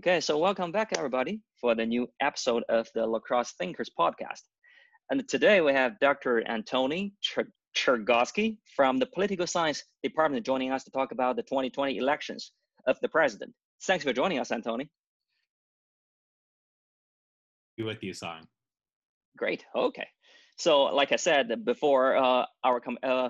[0.00, 4.40] Okay, so welcome back, everybody, for the new episode of the La Crosse Thinkers podcast.
[5.10, 6.42] And today we have Dr.
[6.48, 7.12] Anthony
[7.76, 12.52] Chergosky from the Political Science Department joining us to talk about the 2020 elections
[12.86, 13.52] of the president.
[13.82, 14.88] Thanks for joining us, Anthony.
[17.76, 18.46] Be with you, Song.
[19.36, 19.66] Great.
[19.76, 20.08] Okay.
[20.56, 23.28] So, like I said before, uh, our com- uh,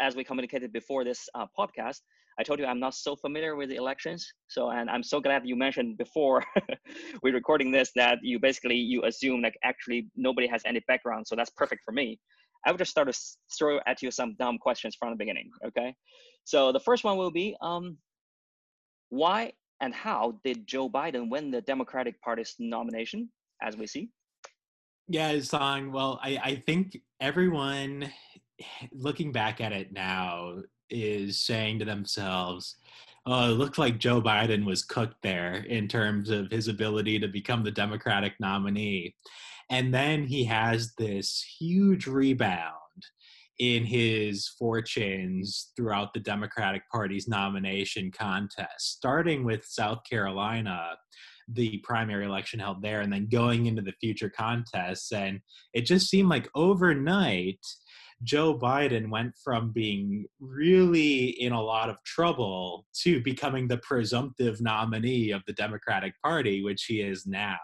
[0.00, 2.00] as we communicated before this uh, podcast,
[2.38, 4.32] I told you I'm not so familiar with the elections.
[4.46, 6.44] So, and I'm so glad you mentioned before
[7.22, 11.26] we're recording this that you basically you assume like actually nobody has any background.
[11.26, 12.18] So that's perfect for me.
[12.64, 13.18] I would just start to
[13.58, 15.50] throw at you some dumb questions from the beginning.
[15.66, 15.94] Okay.
[16.44, 17.98] So the first one will be, um,
[19.10, 23.30] why and how did Joe Biden win the Democratic Party's nomination,
[23.62, 24.10] as we see?
[25.08, 25.92] Yeah, Song.
[25.92, 28.10] Well, I, I think everyone
[28.92, 30.58] looking back at it now
[30.90, 32.76] is saying to themselves,
[33.26, 37.28] oh, it looked like Joe Biden was cooked there in terms of his ability to
[37.28, 39.14] become the Democratic nominee.
[39.70, 42.74] And then he has this huge rebound
[43.58, 50.90] in his fortunes throughout the Democratic Party's nomination contest, starting with South Carolina,
[51.48, 55.12] the primary election held there, and then going into the future contests.
[55.12, 55.40] And
[55.74, 57.60] it just seemed like overnight,
[58.24, 64.60] Joe Biden went from being really in a lot of trouble to becoming the presumptive
[64.60, 67.58] nominee of the Democratic Party, which he is now.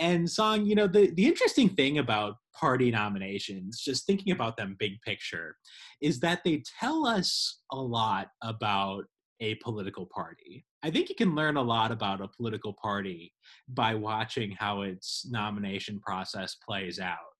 [0.00, 4.76] And Song, you know, the, the interesting thing about party nominations, just thinking about them
[4.78, 5.56] big picture,
[6.00, 9.04] is that they tell us a lot about
[9.40, 10.64] a political party.
[10.82, 13.32] I think you can learn a lot about a political party
[13.68, 17.33] by watching how its nomination process plays out.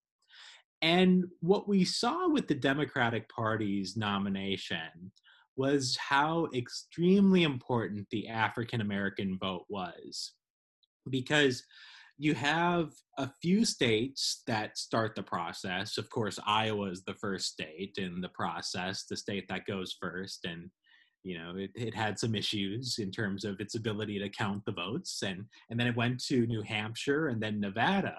[0.84, 5.12] And what we saw with the Democratic Party's nomination
[5.56, 10.32] was how extremely important the African American vote was.
[11.08, 11.64] Because
[12.18, 15.96] you have a few states that start the process.
[15.96, 20.44] Of course, Iowa is the first state in the process, the state that goes first.
[20.44, 20.68] And,
[21.22, 24.72] you know, it, it had some issues in terms of its ability to count the
[24.72, 25.22] votes.
[25.22, 28.18] And, and then it went to New Hampshire and then Nevada.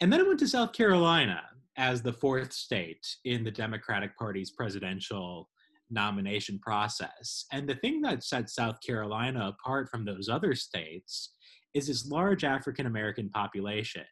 [0.00, 1.42] And then it went to South Carolina
[1.76, 5.48] as the fourth state in the Democratic Party's presidential
[5.90, 7.44] nomination process.
[7.52, 11.34] And the thing that sets South Carolina apart from those other states
[11.74, 14.04] is its large African American population.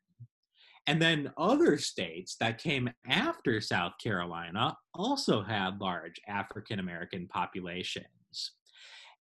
[0.87, 8.06] And then other states that came after South Carolina also had large African American populations.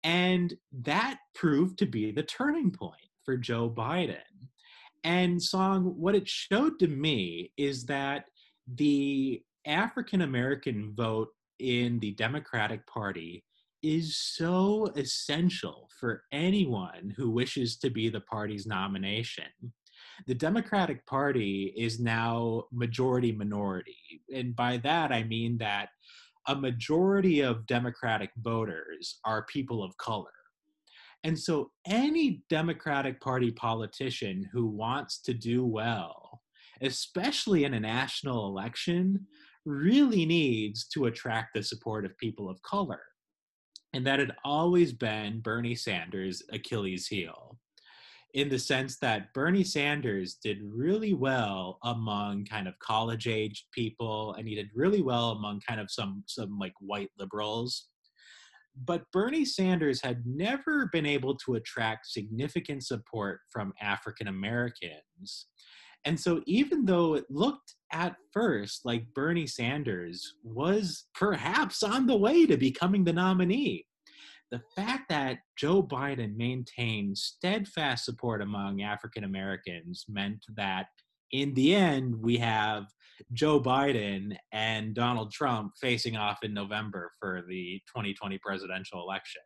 [0.03, 4.17] And that proved to be the turning point for Joe Biden
[5.05, 8.25] and Song, what it showed to me is that
[8.73, 13.45] the African American vote in the Democratic Party
[13.83, 19.45] is so essential for anyone who wishes to be the party's nomination.
[20.27, 24.23] The Democratic Party is now majority minority.
[24.33, 25.89] And by that, I mean that
[26.47, 30.31] a majority of Democratic voters are people of color.
[31.25, 36.43] And so, any Democratic Party politician who wants to do well,
[36.81, 39.27] especially in a national election,
[39.65, 43.01] really needs to attract the support of people of color.
[43.93, 47.59] And that had always been Bernie Sanders' Achilles heel,
[48.35, 54.33] in the sense that Bernie Sanders did really well among kind of college aged people,
[54.35, 57.91] and he did really well among kind of some some like white liberals
[58.77, 65.47] but Bernie Sanders had never been able to attract significant support from African Americans.
[66.05, 72.17] And so, even though it looked at first like Bernie Sanders was perhaps on the
[72.17, 73.87] way to becoming the nominee,
[74.51, 80.87] the fact that Joe Biden maintained steadfast support among African Americans meant that
[81.33, 82.85] in the end, we have
[83.33, 89.43] Joe Biden and Donald Trump facing off in November for the 2020 presidential election.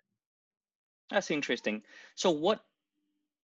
[1.11, 1.83] That's interesting.
[2.17, 2.61] So what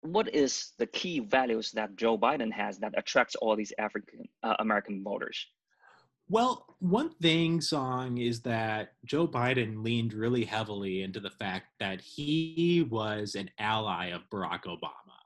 [0.02, 4.56] what is the key values that Joe Biden has that attracts all these African uh,
[4.60, 5.46] American voters?
[6.28, 12.02] Well, one thing, Song, is that Joe Biden leaned really heavily into the fact that
[12.02, 15.23] he was an ally of Barack Obama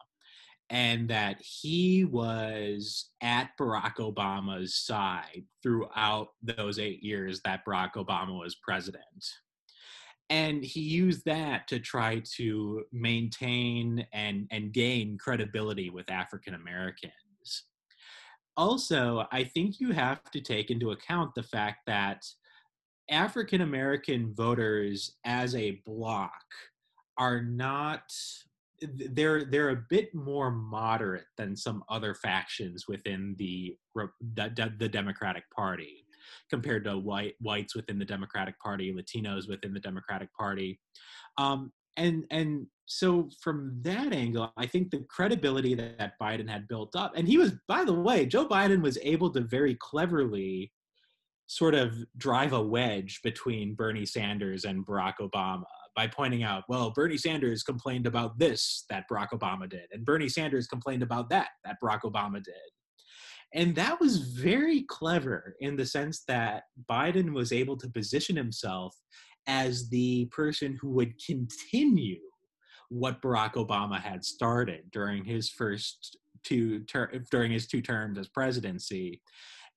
[0.69, 8.37] and that he was at Barack Obama's side throughout those eight years that Barack Obama
[8.37, 9.03] was president.
[10.29, 17.13] And he used that to try to maintain and, and gain credibility with African Americans.
[18.57, 22.25] Also, I think you have to take into account the fact that
[23.09, 26.43] African American voters as a block
[27.17, 28.11] are not
[28.81, 33.75] they're they're a bit more moderate than some other factions within the
[34.35, 36.05] the, the Democratic Party
[36.49, 40.79] compared to white whites within the Democratic Party, Latinos within the Democratic Party.
[41.37, 46.67] Um, and and so from that angle, I think the credibility that, that Biden had
[46.67, 50.71] built up, and he was, by the way, Joe Biden was able to very cleverly
[51.47, 55.63] sort of drive a wedge between Bernie Sanders and Barack Obama
[55.97, 60.29] by pointing out, well, Bernie Sanders complained about this that Barack Obama did, and Bernie
[60.29, 62.53] Sanders complained about that that Barack Obama did.
[63.53, 68.95] And that was very clever in the sense that Biden was able to position himself
[69.47, 72.19] as the person who would continue
[72.89, 78.27] what Barack Obama had started during his first two ter- during his two terms as
[78.27, 79.21] presidency.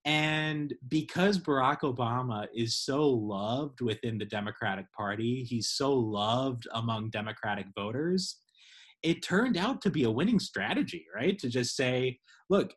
[0.05, 7.11] And because Barack Obama is so loved within the Democratic Party, he's so loved among
[7.11, 8.39] Democratic voters,
[9.03, 11.39] it turned out to be a winning strategy, right?
[11.39, 12.19] To just say,
[12.49, 12.73] look,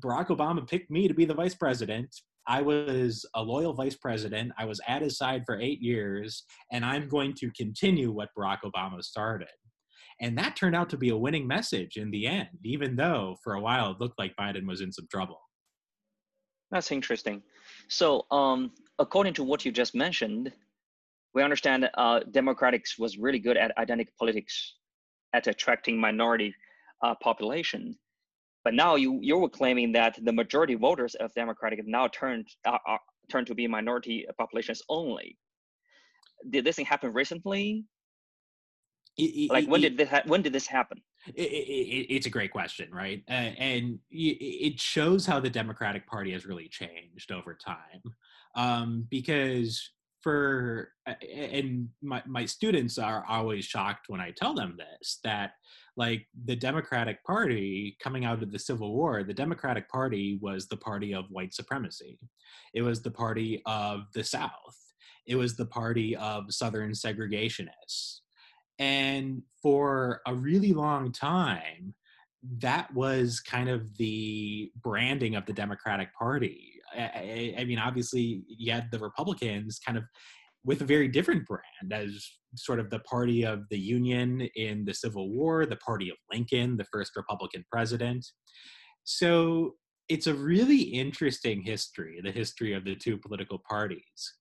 [0.00, 2.14] Barack Obama picked me to be the vice president.
[2.46, 4.52] I was a loyal vice president.
[4.58, 8.58] I was at his side for eight years, and I'm going to continue what Barack
[8.64, 9.48] Obama started.
[10.20, 13.54] And that turned out to be a winning message in the end, even though for
[13.54, 15.40] a while it looked like Biden was in some trouble.
[16.70, 17.42] That's interesting.
[17.88, 20.52] So, um, according to what you just mentioned,
[21.34, 24.74] we understand uh, Democrats was really good at identity politics,
[25.32, 26.54] at attracting minority
[27.02, 27.96] uh, population.
[28.62, 32.78] But now you you were claiming that the majority voters of Democratic now turned uh,
[32.86, 33.00] are,
[33.30, 35.38] turned to be minority populations only.
[36.50, 37.84] Did this thing happen recently?
[39.16, 41.00] It, like when it, did this ha- when did this happen?
[41.34, 43.22] It, it's a great question, right?
[43.28, 48.02] Uh, and it shows how the Democratic Party has really changed over time,
[48.54, 49.90] um, because
[50.22, 55.52] for and my my students are always shocked when I tell them this that
[55.96, 60.76] like the Democratic Party coming out of the Civil War, the Democratic Party was the
[60.76, 62.18] party of white supremacy.
[62.74, 64.76] It was the party of the South.
[65.26, 68.20] It was the party of Southern segregationists.
[68.80, 71.94] And for a really long time,
[72.58, 76.80] that was kind of the branding of the Democratic Party.
[76.96, 80.04] I, I, mean, obviously, you had the Republicans kind of
[80.64, 84.94] with a very different brand as sort of the party of the Union in the
[84.94, 88.26] Civil War, the party of Lincoln, the first Republican president.
[89.04, 89.74] So
[90.08, 94.34] it's a really interesting history, the history of the two political parties.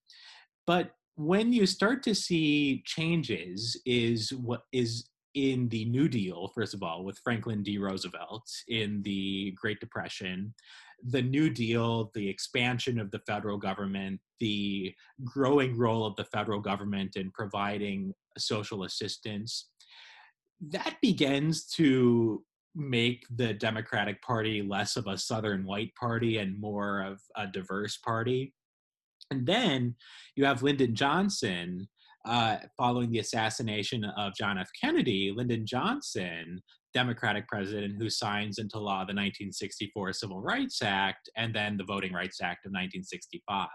[0.65, 6.73] But when you start to see changes is what is in the New Deal, first
[6.73, 7.77] of all, with Franklin D.
[7.77, 10.53] Roosevelt in the Great Depression,
[11.03, 14.95] the New Deal, the expansion of the federal government, the
[15.25, 19.71] growing role of the federal government in providing social assistance,
[20.69, 22.45] that begins to
[22.75, 27.97] make the Democratic Party less of a Southern white party and more of a diverse
[27.97, 28.53] party.
[29.31, 29.95] And then
[30.35, 31.87] you have Lyndon Johnson
[32.25, 34.69] uh, following the assassination of John F.
[34.79, 35.33] Kennedy.
[35.35, 36.61] Lyndon Johnson,
[36.93, 42.13] Democratic president who signs into law the 1964 Civil Rights Act and then the Voting
[42.13, 43.67] Rights Act of 1965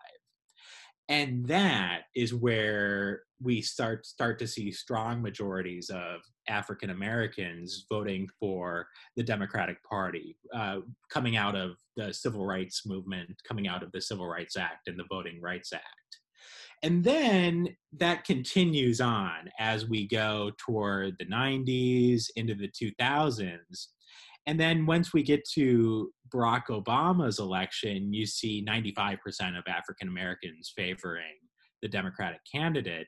[1.09, 8.29] and that is where we start start to see strong majorities of African Americans voting
[8.39, 8.87] for
[9.17, 14.01] the Democratic Party, uh, coming out of the civil rights movement, coming out of the
[14.01, 15.85] Civil Rights Act and the Voting Rights Act.
[16.83, 23.87] And then that continues on as we go toward the 90s into the 2000s
[24.47, 30.73] and then once we get to Barack Obama's election, you see 95% of African Americans
[30.77, 31.39] favoring
[31.81, 33.07] the Democratic candidate.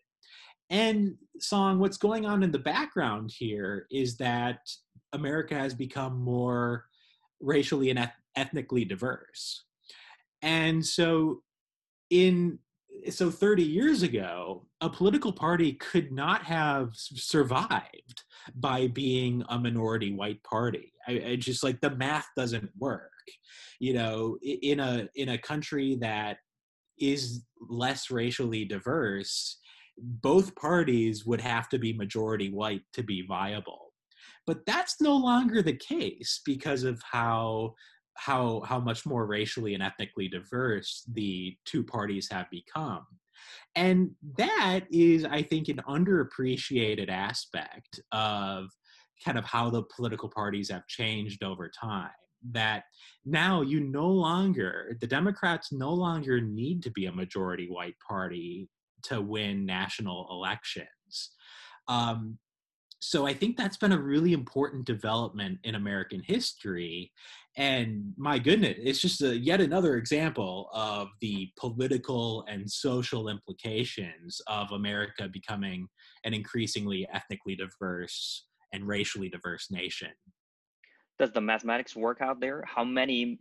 [0.71, 4.61] And Song, what's going on in the background here is that
[5.13, 6.87] America has become more
[7.41, 9.65] racially and ethnically diverse.
[10.43, 11.43] And so
[12.11, 12.59] in
[13.11, 20.13] so 30 years ago, a political party could not have survived by being a minority
[20.13, 20.93] white party.
[21.07, 23.11] I, I, just like the math doesn't work.
[23.79, 26.39] You know, in a in a country that
[26.99, 29.59] is less racially diverse,
[29.99, 33.93] both parties would have to be majority white to be viable.
[34.47, 37.75] But that's no longer the case because of how
[38.17, 43.07] how how much more racially and ethnically diverse the two parties have become
[43.75, 48.69] and that is i think an underappreciated aspect of
[49.25, 52.11] kind of how the political parties have changed over time
[52.53, 52.85] that
[53.25, 58.69] now you no longer the democrats no longer need to be a majority white party
[59.03, 61.31] to win national elections
[61.89, 62.39] um,
[62.99, 67.13] so I think that's been a really important development in American history.
[67.57, 74.41] And my goodness, it's just a, yet another example of the political and social implications
[74.47, 75.89] of America becoming
[76.25, 80.11] an increasingly ethnically diverse and racially diverse nation.
[81.19, 82.65] Does the mathematics work out there?
[82.67, 83.39] How many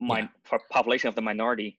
[0.00, 0.58] my yeah.
[0.70, 1.78] population of the minority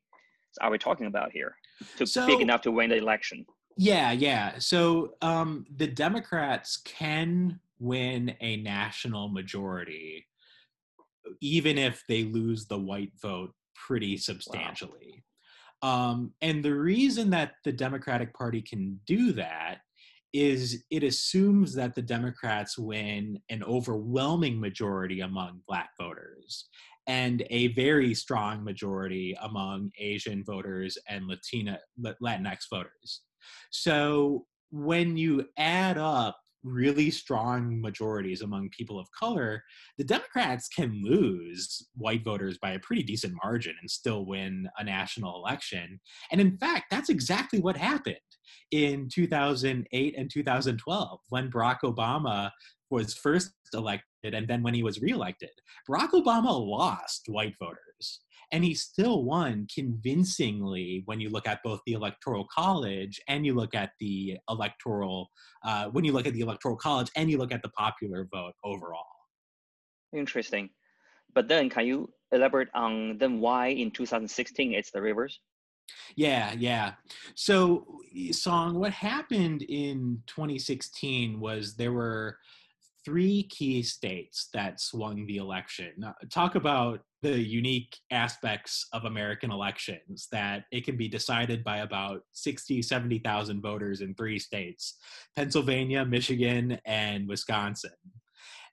[0.62, 1.56] are we talking about here
[1.98, 3.46] to so, big enough to win the election?
[3.78, 4.60] Yeah, yeah.
[4.60, 10.28] So um, the Democrats can win a national majority,
[11.42, 15.24] even if they lose the white vote pretty substantially.
[15.82, 16.12] Wow.
[16.12, 19.80] Um, and the reason that the Democratic Party can do that
[20.34, 26.70] is it assumes that the Democrats win an overwhelming majority among Black voters
[27.08, 31.80] and a very strong majority among Asian voters and Latina
[32.22, 33.22] Latinx voters.
[33.72, 39.64] So when you add up really strong majorities among people of color,
[39.98, 44.84] the Democrats can lose white voters by a pretty decent margin and still win a
[44.84, 46.00] national election.
[46.32, 48.18] And in fact, that's exactly what happened
[48.72, 52.52] in 2008 and 2012 when Barack Obama
[52.90, 55.52] was first elected and then when he was reelected.
[55.90, 61.80] Barack Obama lost white voters and he still won convincingly when you look at both
[61.86, 65.30] the electoral college and you look at the electoral
[65.64, 68.54] uh, when you look at the electoral college and you look at the popular vote
[68.64, 69.06] overall
[70.14, 70.70] interesting
[71.34, 75.40] but then can you elaborate on then why in 2016 it's the reverse
[76.16, 76.94] yeah, yeah.
[77.36, 78.00] So,
[78.32, 82.38] Song, what happened in 2016 was there were
[83.04, 85.94] three key states that swung the election.
[86.30, 92.22] Talk about the unique aspects of American elections that it can be decided by about
[92.32, 94.98] 60, 70,000 voters in three states
[95.36, 97.92] Pennsylvania, Michigan, and Wisconsin.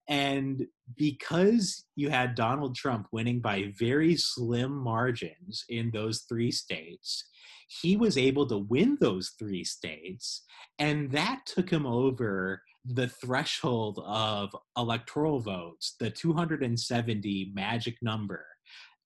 [0.09, 0.67] And
[0.97, 7.25] because you had Donald Trump winning by very slim margins in those three states,
[7.69, 10.45] he was able to win those three states.
[10.79, 18.47] And that took him over the threshold of electoral votes, the 270 magic number,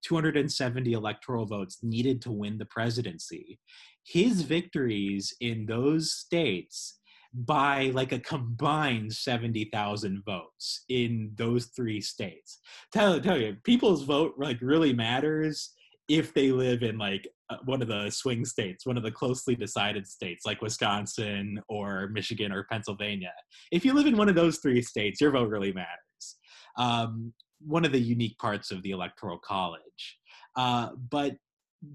[0.05, 3.59] 270 electoral votes needed to win the presidency.
[4.05, 6.99] His victories in those states
[7.35, 12.59] by like a combined 70,000 votes in those three states.
[12.93, 15.73] Tell, tell you, people's vote like really matters
[16.09, 17.26] if they live in like
[17.64, 22.52] one of the swing states, one of the closely decided states like Wisconsin or Michigan
[22.52, 23.32] or Pennsylvania.
[23.71, 26.37] If you live in one of those three states, your vote really matters.
[26.76, 27.32] Um,
[27.64, 30.18] one of the unique parts of the Electoral College.
[30.56, 31.37] Uh, but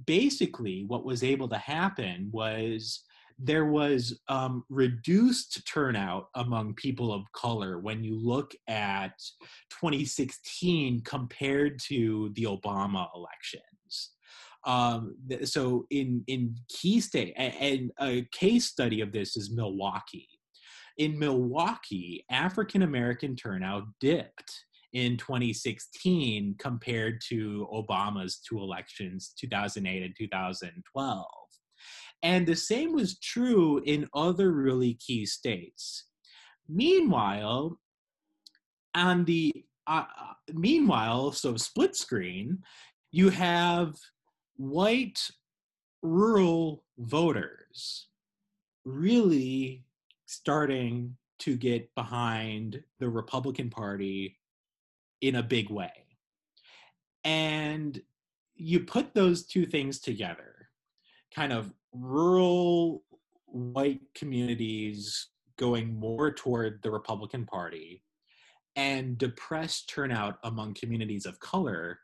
[0.05, 3.03] basically, what was able to happen was
[3.39, 9.13] there was um, reduced turnout among people of color when you look at
[9.69, 14.11] 2016 compared to the Obama elections.
[14.65, 20.27] Um, so in in key state and a case study of this is Milwaukee.
[20.97, 30.15] In Milwaukee, African American turnout dipped in 2016 compared to Obama's two elections, 2008 and
[30.17, 31.25] 2012.
[32.23, 36.05] And the same was true in other really key states.
[36.67, 37.79] Meanwhile,
[38.95, 39.53] on the
[39.85, 42.57] uh, uh, meanwhile, so split screen,
[43.11, 43.95] you have
[44.57, 45.29] white
[46.01, 48.07] rural voters
[48.85, 49.83] really
[50.25, 54.37] starting to get behind the Republican Party
[55.21, 55.91] in a big way.
[57.23, 58.01] And
[58.55, 60.69] you put those two things together,
[61.33, 63.03] kind of rural
[63.45, 68.03] white communities going more toward the Republican Party
[68.75, 71.99] and depressed turnout among communities of color.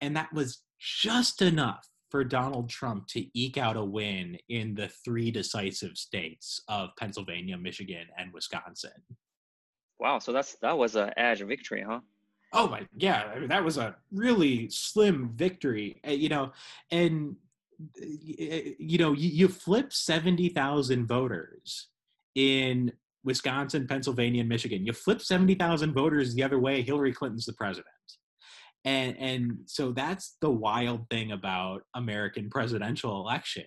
[0.00, 4.88] And that was just enough for Donald Trump to eke out a win in the
[5.04, 8.90] three decisive states of Pennsylvania, Michigan, and Wisconsin.
[9.98, 12.00] Wow, so that's that was an edge victory, huh?
[12.52, 16.52] Oh my, yeah, I mean, that was a really slim victory, eh, you know,
[16.90, 17.36] and
[17.96, 21.88] you know, you, you flip 70,000 voters
[22.34, 22.92] in
[23.24, 24.86] Wisconsin, Pennsylvania, and Michigan.
[24.86, 27.86] You flip 70,000 voters the other way, Hillary Clinton's the president.
[28.86, 33.66] And, and so that's the wild thing about American presidential elections.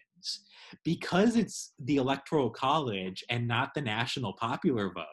[0.84, 5.06] Because it's the electoral college and not the national popular vote,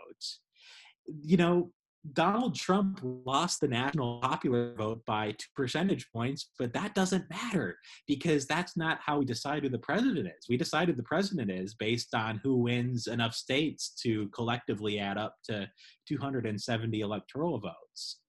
[1.23, 1.71] you know,
[2.13, 7.77] Donald Trump lost the national popular vote by two percentage points, but that doesn't matter
[8.07, 10.47] because that's not how we decide who the president is.
[10.49, 15.19] We decide who the president is based on who wins enough states to collectively add
[15.19, 15.69] up to
[16.07, 18.21] 270 electoral votes.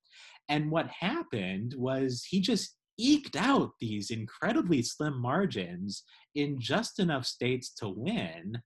[0.49, 6.03] And what happened was he just eked out these incredibly slim margins
[6.35, 8.61] in just enough states to win.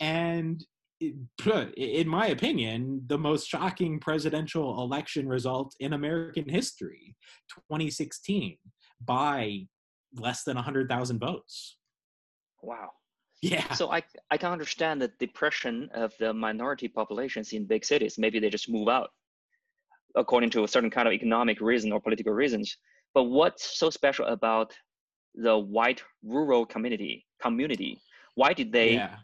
[0.00, 0.64] And
[1.00, 7.16] in my opinion, the most shocking presidential election result in American history,
[7.70, 8.56] 2016,
[9.04, 9.66] by
[10.14, 11.78] less than 100,000 votes.
[12.62, 12.90] Wow.
[13.40, 13.72] Yeah.
[13.72, 18.16] So I, I can understand the depression of the minority populations in big cities.
[18.16, 19.10] Maybe they just move out
[20.16, 22.76] according to a certain kind of economic reason or political reasons.
[23.14, 24.72] But what's so special about
[25.34, 28.00] the white rural community community?
[28.34, 29.16] Why did they yeah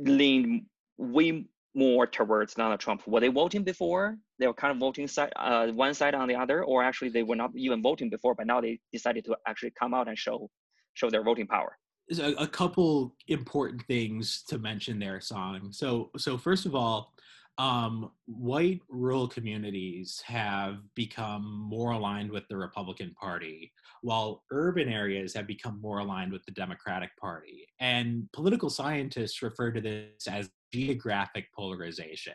[0.00, 0.66] lean
[0.98, 1.44] way
[1.74, 3.06] more towards Donald Trump.
[3.06, 4.18] Were they voting before?
[4.38, 7.22] They were kind of voting side, uh, one side on the other, or actually they
[7.22, 10.50] were not even voting before, but now they decided to actually come out and show
[10.94, 11.78] show their voting power.
[12.18, 15.68] A, a couple important things to mention there, Song.
[15.70, 17.14] So, so first of all,
[17.60, 25.34] um, white rural communities have become more aligned with the Republican Party, while urban areas
[25.34, 27.66] have become more aligned with the Democratic Party.
[27.78, 32.32] And political scientists refer to this as geographic polarization.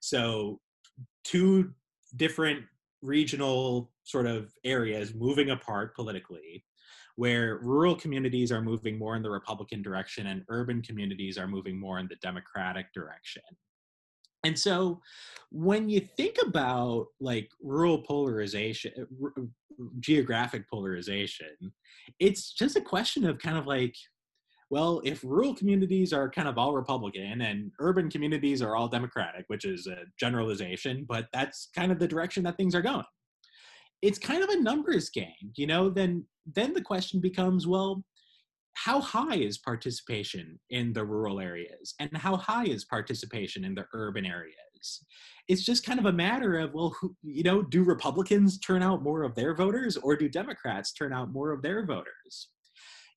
[0.00, 0.58] So,
[1.22, 1.72] two
[2.16, 2.64] different
[3.00, 6.64] regional sort of areas moving apart politically
[7.14, 11.78] where rural communities are moving more in the Republican direction and urban communities are moving
[11.78, 13.42] more in the Democratic direction.
[14.44, 15.00] And so
[15.50, 19.44] when you think about like rural polarization, uh, r-
[20.00, 21.72] geographic polarization,
[22.20, 23.94] it's just a question of kind of like,
[24.70, 29.44] well, if rural communities are kind of all Republican and urban communities are all Democratic,
[29.48, 33.04] which is a generalization, but that's kind of the direction that things are going.
[34.02, 38.04] It's kind of a numbers game, you know, then then the question becomes, well,
[38.84, 43.84] how high is participation in the rural areas and how high is participation in the
[43.92, 45.02] urban areas?
[45.48, 49.02] It's just kind of a matter of well who, you know do republicans turn out
[49.02, 52.50] more of their voters or do democrats turn out more of their voters?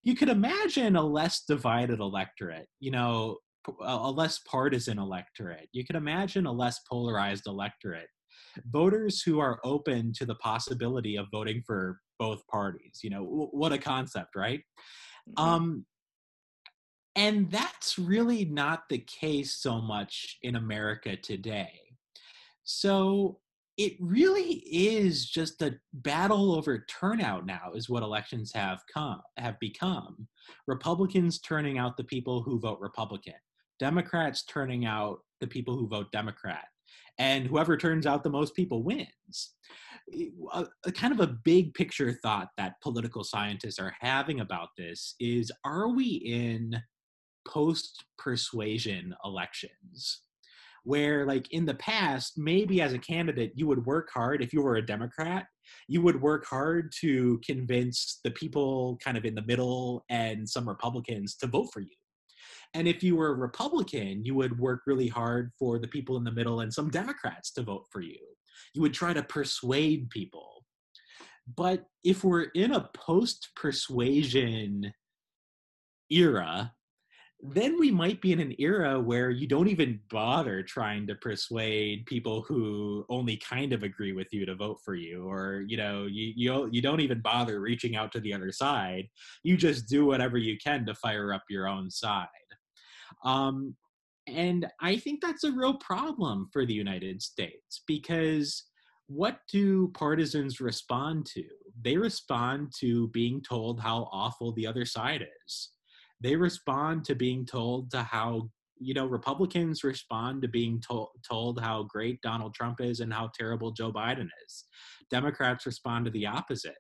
[0.02, 3.38] You could imagine a less divided electorate you know
[3.84, 5.70] a less partisan electorate.
[5.72, 8.08] You could imagine a less polarized electorate.
[8.66, 13.74] Voters who are open to the possibility of voting for both parties you know what
[13.74, 14.62] a concept right
[15.30, 15.44] Mm-hmm.
[15.44, 15.86] Um,
[17.16, 21.80] and that's really not the case so much in America today.
[22.64, 23.40] So
[23.78, 29.58] it really is just a battle over turnout now is what elections have come have
[29.60, 30.28] become
[30.68, 33.34] republicans turning out the people who vote republican
[33.80, 36.66] democrats turning out the people who vote democrat
[37.22, 39.54] and whoever turns out the most people wins.
[40.54, 45.14] A, a, kind of a big picture thought that political scientists are having about this
[45.20, 46.82] is are we in
[47.48, 50.22] post persuasion elections?
[50.84, 54.64] Where like in the past maybe as a candidate you would work hard if you
[54.64, 55.46] were a democrat
[55.88, 60.68] you would work hard to convince the people kind of in the middle and some
[60.68, 62.01] republicans to vote for you
[62.74, 66.24] and if you were a republican you would work really hard for the people in
[66.24, 68.20] the middle and some democrats to vote for you.
[68.74, 70.66] You would try to persuade people.
[71.56, 74.94] But if we're in a post persuasion
[76.10, 76.74] era,
[77.44, 82.06] then we might be in an era where you don't even bother trying to persuade
[82.06, 86.06] people who only kind of agree with you to vote for you or you know
[86.06, 89.08] you you, you don't even bother reaching out to the other side.
[89.44, 92.28] You just do whatever you can to fire up your own side
[93.24, 93.76] um,
[94.28, 98.64] and I think that's a real problem for the United States because
[99.08, 101.44] what do partisans respond to?
[101.84, 105.70] They respond to being told how awful the other side is.
[106.22, 111.60] They respond to being told to how you know Republicans respond to being told told
[111.60, 114.66] how great Donald Trump is and how terrible Joe Biden is.
[115.10, 116.78] Democrats respond to the opposite.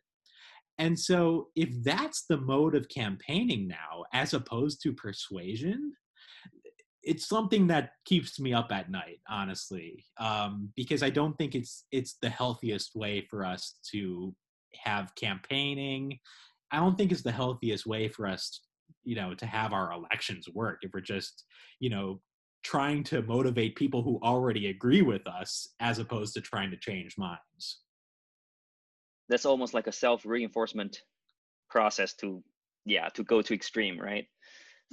[0.78, 5.94] And so if that's the mode of campaigning now as opposed to persuasion,
[7.04, 11.86] it's something that keeps me up at night honestly um, because i don't think it's
[11.92, 14.36] it's the healthiest way for us to
[14.76, 16.20] have campaigning.
[16.72, 18.62] I don't think it's the healthiest way for us
[19.04, 21.46] you know to have our elections work if we're just
[21.80, 22.22] you know
[22.64, 27.18] trying to motivate people who already agree with us as opposed to trying to change
[27.18, 27.80] minds.
[29.30, 31.02] That's almost like a self-reinforcement
[31.70, 32.44] process to
[32.86, 34.26] yeah to go to extreme right?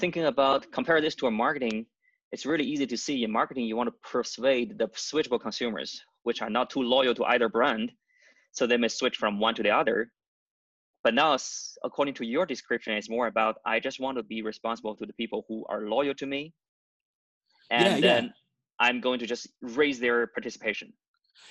[0.00, 1.86] Thinking about compare this to a marketing
[2.32, 6.42] it's really easy to see in marketing you want to persuade the switchable consumers which
[6.42, 7.90] are not too loyal to either brand.
[8.52, 10.10] So they may switch from one to the other.
[11.04, 11.36] But now
[11.84, 15.12] according to your description it's more about i just want to be responsible to the
[15.14, 16.52] people who are loyal to me.
[17.70, 18.30] And yeah, then yeah.
[18.80, 20.92] i'm going to just raise their participation.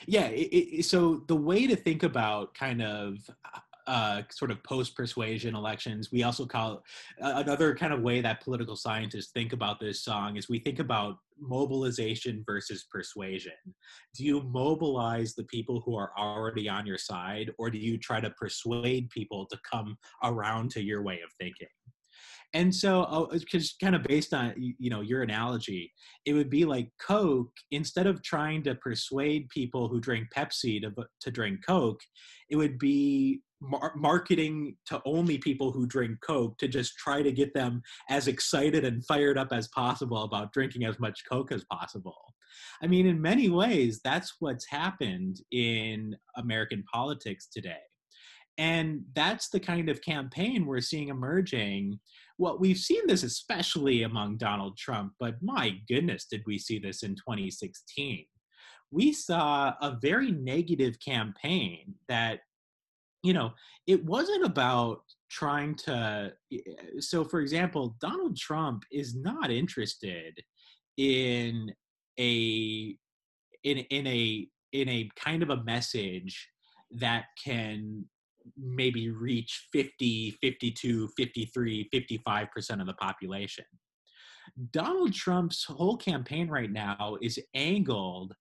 [0.06, 0.48] Yeah it,
[0.80, 5.56] it, so the way to think about kind of uh, uh, sort of post persuasion
[5.56, 6.12] elections.
[6.12, 6.84] We also call
[7.22, 10.80] uh, another kind of way that political scientists think about this song is we think
[10.80, 13.54] about mobilization versus persuasion.
[14.16, 18.20] Do you mobilize the people who are already on your side, or do you try
[18.20, 21.68] to persuade people to come around to your way of thinking?
[22.54, 25.92] And so, because uh, kind of based on you know your analogy,
[26.26, 27.52] it would be like Coke.
[27.72, 32.02] Instead of trying to persuade people who drink Pepsi to to drink Coke,
[32.50, 37.32] it would be mar- marketing to only people who drink Coke to just try to
[37.32, 41.64] get them as excited and fired up as possible about drinking as much Coke as
[41.72, 42.34] possible.
[42.82, 47.78] I mean, in many ways, that's what's happened in American politics today.
[48.58, 52.00] And that's the kind of campaign we're seeing emerging.
[52.40, 57.04] Well, we've seen this especially among Donald Trump, but my goodness, did we see this
[57.04, 58.26] in 2016?
[58.90, 62.40] We saw a very negative campaign that
[63.24, 63.52] you know,
[63.88, 65.00] it wasn't about
[65.30, 66.32] trying to.
[66.54, 66.58] Eh,
[67.00, 70.40] so, for example, Donald Trump is not interested
[70.98, 71.72] in
[72.20, 72.96] a
[73.64, 76.50] in in a in a kind of a message
[76.92, 78.06] that can
[78.58, 83.66] maybe reach 50 52 53 55% of the population
[84.72, 88.34] donald trump's whole campaign right now is angled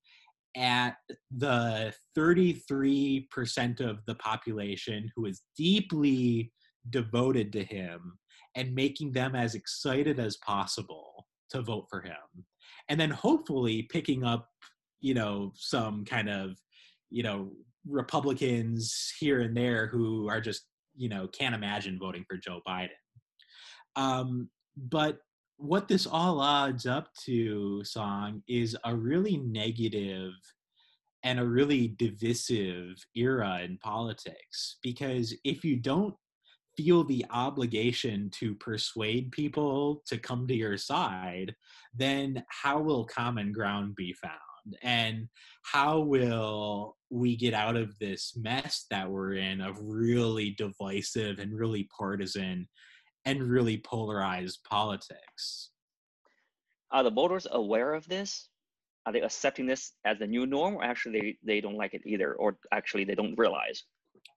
[0.57, 0.97] at
[1.37, 6.53] the 33% of the population who is deeply
[6.91, 8.19] devoted to him
[8.55, 12.45] and making them as excited as possible to vote for him.
[12.89, 14.49] And then hopefully picking up
[15.01, 16.57] you know some kind of
[17.11, 17.51] you know
[17.89, 20.65] republicans here and there who are just
[20.97, 22.89] you know can't imagine voting for joe biden.
[23.95, 25.19] Um, but
[25.59, 30.33] what this all adds up to, Song, is a really negative
[31.23, 34.77] and a really divisive era in politics.
[34.83, 36.15] Because if you don't
[36.77, 41.55] feel the obligation to persuade people to come to your side,
[41.95, 44.77] then how will common ground be found?
[44.83, 45.29] And
[45.63, 51.57] how will we get out of this mess that we're in of really divisive and
[51.57, 52.69] really partisan
[53.27, 55.71] and really polarized politics.
[56.93, 58.49] Are the voters aware of this?
[59.05, 62.03] Are they accepting this as the new norm, or actually they, they don't like it
[62.07, 63.83] either, or actually they don't realize?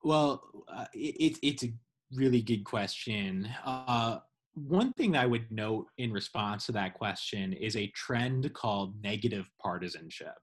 [0.03, 1.71] Well, uh, it, it's a
[2.13, 3.47] really good question.
[3.65, 4.19] Uh,
[4.55, 9.45] one thing I would note in response to that question is a trend called negative
[9.61, 10.35] partisanship.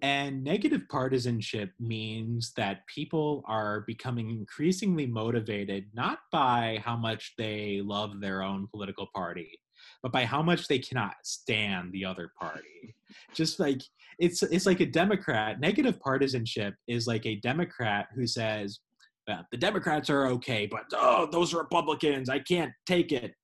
[0.00, 7.82] And negative partisanship means that people are becoming increasingly motivated not by how much they
[7.84, 9.58] love their own political party,
[10.02, 12.94] but by how much they cannot stand the other party.
[13.34, 13.82] Just like
[14.18, 15.60] it's it's like a Democrat.
[15.60, 18.80] Negative partisanship is like a Democrat who says,
[19.26, 23.34] well, the Democrats are okay, but oh, those Republicans, I can't take it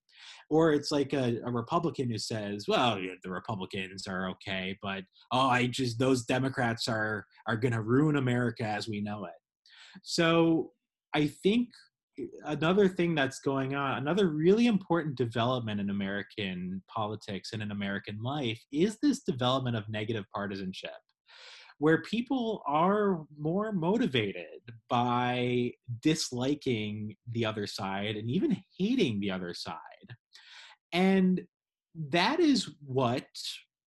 [0.50, 5.04] or it's like a, a Republican who says, "Well, yeah, the Republicans are okay, but
[5.32, 9.32] oh, I just those Democrats are are going to ruin America as we know it."
[10.02, 10.72] So
[11.14, 11.68] I think
[12.18, 17.70] eh, another thing that's going on, another really important development in American politics and in
[17.70, 20.92] American life is this development of negative partisanship
[21.78, 25.70] where people are more motivated by
[26.02, 29.76] disliking the other side and even hating the other side.
[30.92, 31.46] And
[31.94, 33.26] that is what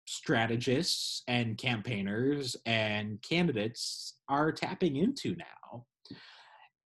[0.06, 5.86] strategists and campaigners and candidates are tapping into now.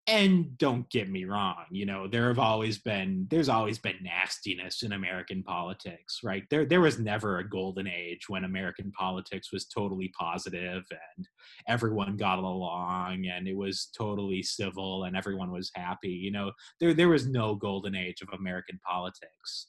[0.09, 4.85] And don't get me wrong you know there have always been there's always been nastiness
[4.85, 6.45] in american politics right?
[6.49, 10.85] There there was never a golden age when american politics was totally positive
[11.17, 11.27] and
[11.67, 16.53] everyone got along and it was totally civil and everyone was happy you know?
[16.79, 19.67] There there was no golden age of american politics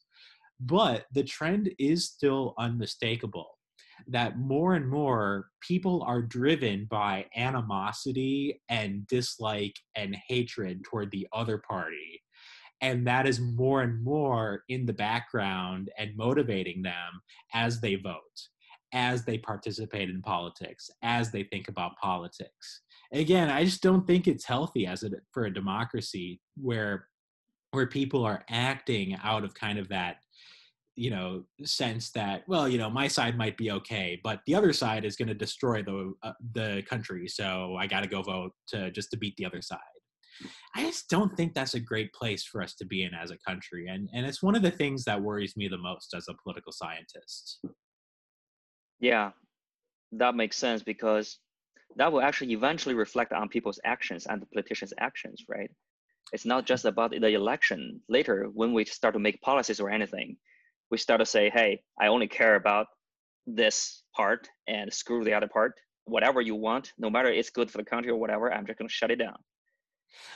[0.59, 3.57] but the trend is still unmistakable
[4.07, 11.27] that more and more people are driven by animosity and dislike and hatred toward the
[11.33, 12.21] other party.
[12.81, 17.21] And that is more and more in the background and motivating them
[17.53, 18.21] as they vote,
[18.93, 22.81] as they participate in politics, as they think about politics.
[23.11, 27.07] Again, I just don't think it's healthy as a, for a democracy where
[27.71, 30.17] where people are acting out of kind of that
[30.97, 34.73] you know sense that well you know my side might be okay but the other
[34.73, 38.51] side is going to destroy the uh, the country so i got to go vote
[38.67, 39.79] to just to beat the other side.
[40.75, 43.37] I just don't think that's a great place for us to be in as a
[43.37, 46.35] country and and it's one of the things that worries me the most as a
[46.43, 47.59] political scientist.
[48.99, 49.31] Yeah
[50.13, 51.39] that makes sense because
[51.95, 55.69] that will actually eventually reflect on people's actions and the politicians actions right?
[56.33, 60.37] It's not just about the election later when we start to make policies or anything
[60.91, 62.87] we start to say, hey, I only care about
[63.45, 65.73] this part and screw the other part.
[66.05, 68.87] Whatever you want, no matter it's good for the country or whatever, I'm just going
[68.87, 69.35] to shut it down.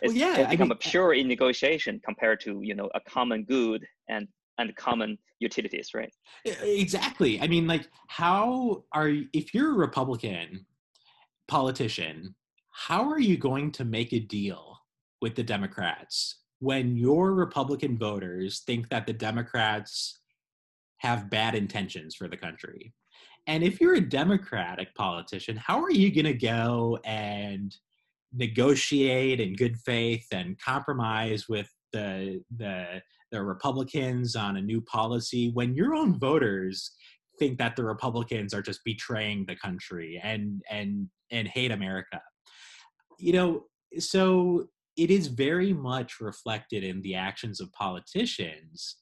[0.02, 2.90] It's, well, yeah, it become I mean, a pure in negotiation compared to you know
[2.94, 6.14] a common good and and common utilities, right?
[6.46, 7.42] Exactly.
[7.42, 10.66] I mean, like, how are if you're a Republican
[11.48, 12.36] politician,
[12.72, 14.78] how are you going to make a deal
[15.22, 20.21] with the Democrats when your Republican voters think that the Democrats
[21.02, 22.94] have bad intentions for the country.
[23.48, 27.76] And if you're a Democratic politician, how are you going to go and
[28.34, 35.50] negotiate in good faith and compromise with the, the, the Republicans on a new policy
[35.54, 36.92] when your own voters
[37.40, 42.22] think that the Republicans are just betraying the country and and and hate America?
[43.18, 43.64] You know,
[43.98, 48.98] so it is very much reflected in the actions of politicians.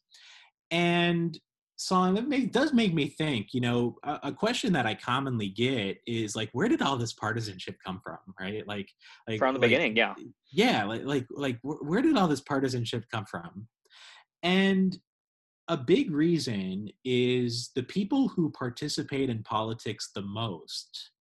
[0.71, 1.37] And
[1.79, 5.47] song that make, does make me think you know a, a, question that i commonly
[5.47, 8.67] get is like where did all this partisanship come from right?
[8.67, 8.89] Like
[9.27, 10.13] like from the like, beginning yeah.
[10.51, 13.67] yeah like like like where did all this partisanship come from?
[14.43, 14.97] And
[15.67, 21.11] a big reason is the people who participate in politics the most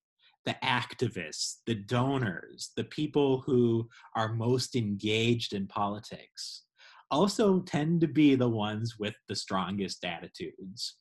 [0.46, 6.62] the activists the donors the people who are most engaged in politics
[7.10, 10.96] also tend to be the ones with the strongest attitudes.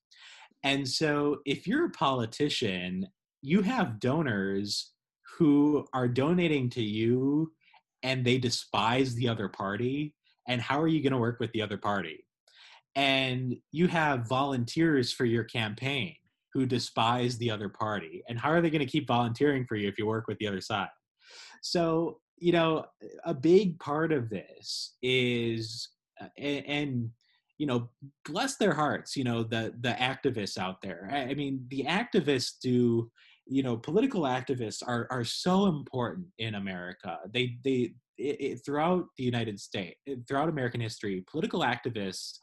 [0.64, 3.08] And so if you're a politician,
[3.42, 4.94] you have donors
[5.38, 7.52] who are donating to you
[8.04, 10.14] and they despise the other party.
[10.48, 12.26] And how are you going to work with the other party?
[12.96, 16.16] And you have volunteers for your campaign
[16.54, 18.24] who despise the other party.
[18.28, 20.48] And how are they going to keep volunteering for you if you work with the
[20.48, 20.90] other side?
[21.62, 22.86] So, you know,
[23.26, 25.90] a big part of this is
[26.38, 27.10] and, and,
[27.58, 27.90] you know
[28.26, 31.10] bless their hearts you know the the activists out there.
[31.12, 33.12] I, I mean the activists do
[33.48, 37.18] you know political activists are are so important in america.
[37.34, 42.40] They they it, it, throughout the united states throughout american history political activists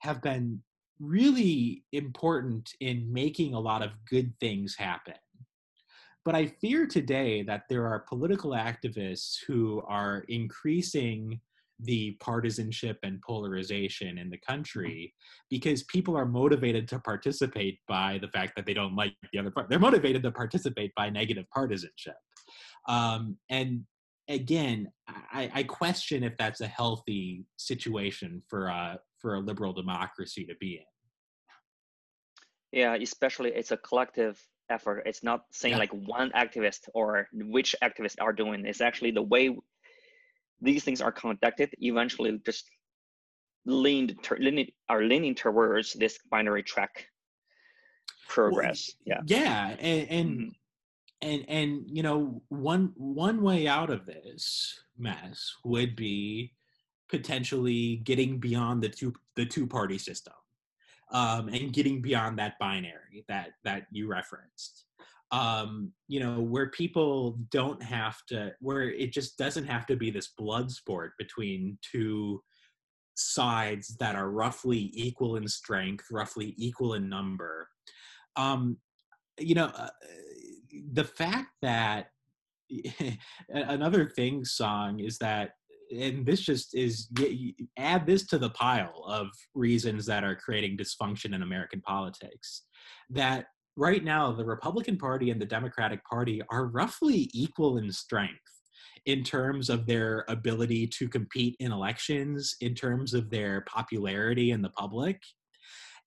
[0.00, 0.60] have been
[1.00, 5.14] really important in making a lot of good things happen.
[6.24, 11.40] But i fear today that there are political activists who are increasing
[11.80, 14.52] the partisanship and polarization in the mm-hmm.
[14.52, 15.14] country
[15.50, 19.50] because people are motivated to participate by the fact that they don't like the other
[19.50, 19.68] part.
[19.68, 22.16] They're motivated to participate by negative partisanship.
[22.88, 23.84] Um, and
[24.28, 30.44] again, I, I, question if that's a healthy situation for a, for a liberal democracy
[30.46, 32.80] to be in.
[32.80, 35.02] Yeah, especially it's a collective effort.
[35.06, 35.78] It's not saying yeah.
[35.78, 38.64] like one activist or which activists are doing.
[38.66, 39.56] It's actually the way
[40.60, 42.64] these things are conducted eventually just
[43.66, 47.06] leaned leaning, are leaning towards this binary track
[48.28, 48.90] progress.
[49.06, 49.38] Well, yeah.
[49.38, 50.48] yeah and and, mm-hmm.
[51.22, 56.52] and and you know one one way out of this mess would be
[57.08, 60.34] potentially getting beyond the two the two party system
[61.10, 64.84] um, and getting beyond that binary that that you referenced
[65.30, 70.10] um, you know, where people don't have to, where it just doesn't have to be
[70.10, 72.42] this blood sport between two
[73.16, 77.68] sides that are roughly equal in strength, roughly equal in number.
[78.36, 78.78] Um,
[79.38, 79.88] you know, uh,
[80.92, 82.06] the fact that
[83.50, 85.52] another thing song is that
[85.90, 87.08] and this just is
[87.78, 92.64] add this to the pile of reasons that are creating dysfunction in American politics
[93.10, 93.46] that
[93.78, 98.40] right now the Republican Party and the Democratic Party are roughly equal in strength
[99.06, 104.60] in terms of their ability to compete in elections, in terms of their popularity in
[104.60, 105.22] the public.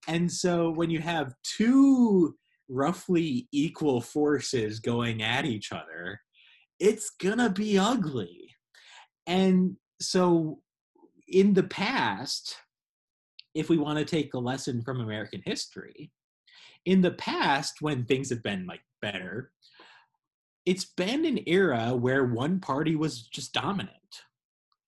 [0.09, 2.35] And so when you have two
[2.67, 6.19] roughly equal forces going at each other,
[6.77, 8.53] it's gonna be ugly.
[9.27, 10.59] And so
[11.29, 12.57] in the past,
[13.55, 16.11] if we want to take a lesson from American history,
[16.85, 19.51] in the past when things have been like better
[20.65, 23.97] it's been an era where one party was just dominant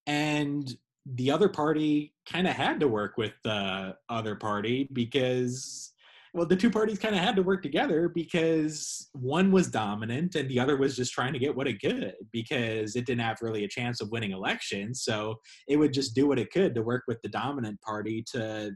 [0.05, 0.75] and
[1.05, 5.91] the other party kind of had to work with the other party because
[6.33, 10.49] well the two parties kind of had to work together because one was dominant and
[10.49, 13.63] the other was just trying to get what it could because it didn't have really
[13.63, 17.03] a chance of winning elections so it would just do what it could to work
[17.07, 18.71] with the dominant party to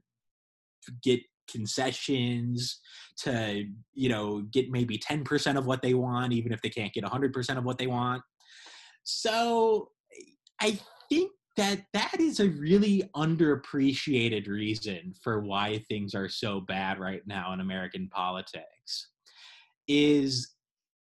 [1.03, 2.79] get concessions
[3.17, 7.03] to you know get maybe 10% of what they want even if they can't get
[7.03, 8.21] 100% of what they want.
[9.03, 9.89] So
[10.59, 10.79] i
[11.09, 17.23] think that that is a really underappreciated reason for why things are so bad right
[17.25, 19.09] now in American politics
[19.87, 20.53] is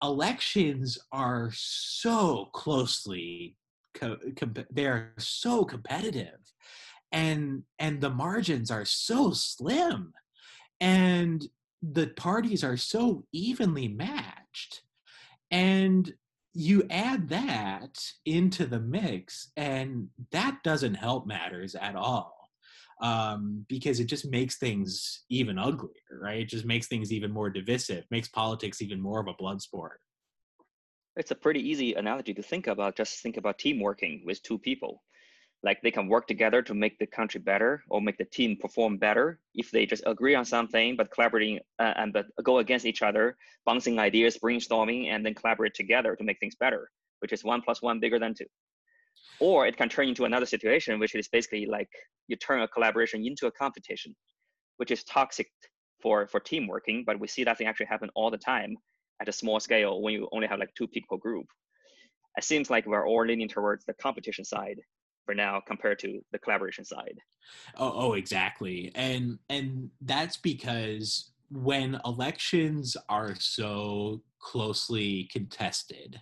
[0.01, 3.57] elections are so closely
[3.93, 4.17] co-
[4.71, 6.39] they're so competitive
[7.11, 10.13] and and the margins are so slim
[10.79, 11.45] and
[11.81, 14.81] the parties are so evenly matched
[15.51, 16.13] and
[16.53, 22.49] you add that into the mix and that doesn't help matters at all
[23.01, 26.41] um, because it just makes things even uglier right?
[26.41, 29.99] It just makes things even more divisive makes politics even more of a blood sport.
[31.17, 34.57] It's a pretty easy analogy to think about just think about team working with two
[34.57, 35.03] people
[35.65, 38.97] like they can work together to make the country better or make the team perform
[38.97, 43.01] better if they just agree on something but collaborating uh, and but go against each
[43.01, 47.61] other bouncing ideas brainstorming and then collaborate together to make things better which is one
[47.61, 48.45] plus one bigger than two.
[49.39, 51.89] Or it can turn into another situation which is basically like
[52.27, 54.15] you turn a collaboration into a competition
[54.77, 55.47] which is toxic
[56.01, 58.77] for for team working but we see that thing actually happen all the time
[59.21, 61.47] at a small scale when you only have like two people group.
[62.37, 64.79] It seems like we're all leaning towards the competition side
[65.25, 67.19] for now compared to the collaboration side.
[67.77, 68.91] Oh, oh, exactly.
[68.95, 76.19] And and that's because when elections are so closely contested,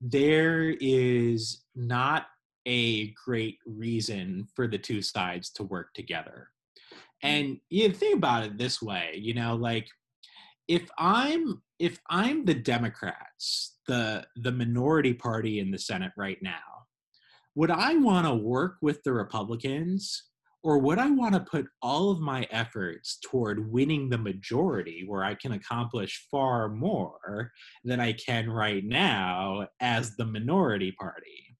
[0.00, 2.26] there is not
[2.66, 6.48] a great reason for the two sides to work together.
[7.22, 7.26] Hmm.
[7.26, 9.88] And you think about it this way, you know, like
[10.68, 16.67] if I'm if I'm the Democrats, the the minority party in the Senate right now,
[17.58, 20.28] would I want to work with the Republicans
[20.62, 25.24] or would I want to put all of my efforts toward winning the majority where
[25.24, 27.50] I can accomplish far more
[27.82, 31.56] than I can right now as the minority party?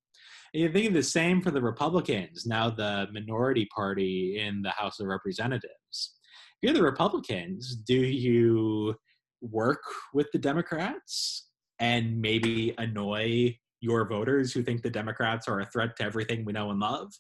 [0.53, 5.01] you think of the same for the Republicans, now the minority party in the House
[5.01, 5.73] of Representatives.
[5.91, 8.95] If you're the Republicans, do you
[9.41, 9.83] work
[10.15, 11.49] with the Democrats
[11.81, 16.53] and maybe annoy your voters who think the Democrats are a threat to everything we
[16.53, 17.12] know and love?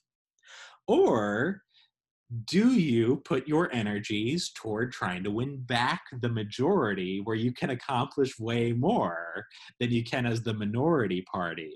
[0.86, 1.62] Or
[2.44, 7.70] do you put your energies toward trying to win back the majority where you can
[7.70, 9.46] accomplish way more
[9.80, 11.74] than you can as the minority party?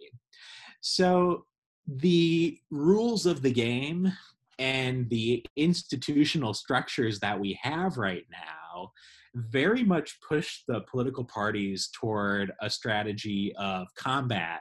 [0.81, 1.47] So,
[1.87, 4.13] the rules of the game
[4.59, 8.93] and the institutional structures that we have right now
[9.35, 14.61] very much push the political parties toward a strategy of combat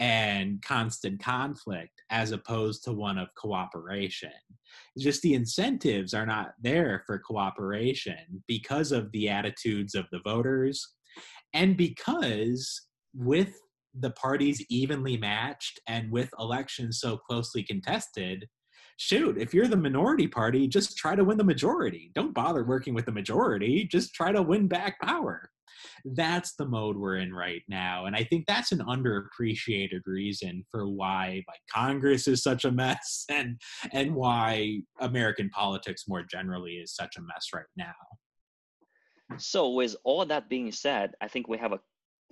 [0.00, 4.32] and constant conflict as opposed to one of cooperation.
[4.96, 10.20] It's just the incentives are not there for cooperation because of the attitudes of the
[10.24, 10.94] voters
[11.52, 13.54] and because with
[13.98, 18.46] the parties evenly matched and with elections so closely contested,
[18.96, 22.10] shoot, if you're the minority party, just try to win the majority.
[22.14, 25.50] Don't bother working with the majority, just try to win back power
[26.16, 30.88] that's the mode we're in right now and i think that's an underappreciated reason for
[30.88, 33.60] why like congress is such a mess and
[33.92, 37.92] and why american politics more generally is such a mess right now.
[39.36, 41.80] So with all that being said i think we have a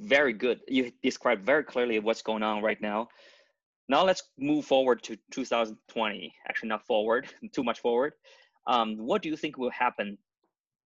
[0.01, 3.09] very good you described very clearly what's going on right now.
[3.89, 8.13] Now let's move forward to 2020 actually not forward too much forward.
[8.67, 10.19] Um, what do you think will happen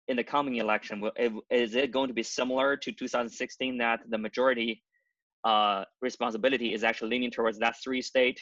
[0.07, 1.03] in the coming election,
[1.49, 4.83] is it going to be similar to 2016 that the majority
[5.43, 8.39] uh, responsibility is actually leaning towards that three state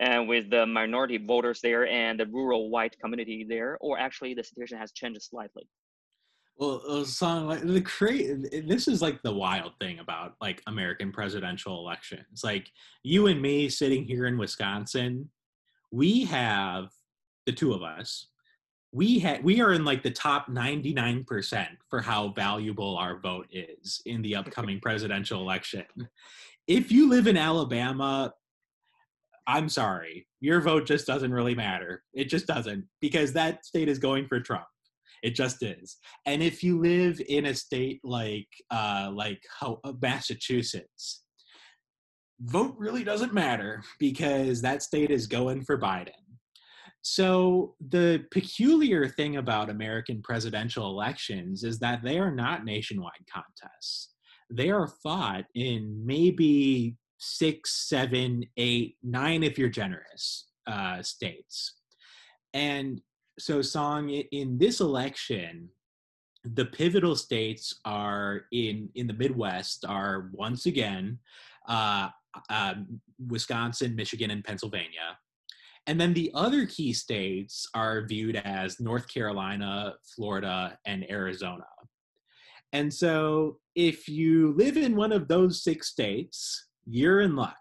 [0.00, 4.44] and with the minority voters there and the rural white community there, or actually the
[4.44, 5.66] situation has changed slightly?
[6.58, 11.78] Well, so like the cra- this is like the wild thing about like American presidential
[11.78, 12.42] elections.
[12.42, 12.70] Like
[13.02, 15.30] you and me sitting here in Wisconsin,
[15.92, 16.88] we have
[17.44, 18.28] the two of us
[18.92, 24.00] we had we are in like the top 99% for how valuable our vote is
[24.06, 25.84] in the upcoming presidential election.
[26.66, 28.32] If you live in Alabama,
[29.46, 32.02] I'm sorry, your vote just doesn't really matter.
[32.12, 34.64] It just doesn't because that state is going for Trump.
[35.22, 35.96] It just is.
[36.26, 39.42] And if you live in a state like uh, like
[40.00, 41.22] Massachusetts,
[42.40, 46.10] vote really doesn't matter because that state is going for Biden.
[47.08, 54.14] So, the peculiar thing about American presidential elections is that they are not nationwide contests.
[54.50, 61.74] They are fought in maybe six, seven, eight, nine, if you're generous, uh, states.
[62.54, 63.00] And
[63.38, 65.68] so, Song, in this election,
[66.42, 71.20] the pivotal states are in in the Midwest are once again
[71.68, 72.08] uh,
[72.50, 72.74] uh,
[73.28, 75.16] Wisconsin, Michigan, and Pennsylvania.
[75.86, 81.64] And then the other key states are viewed as North Carolina, Florida, and Arizona.
[82.72, 87.56] And so if you live in one of those six states, you're in luck.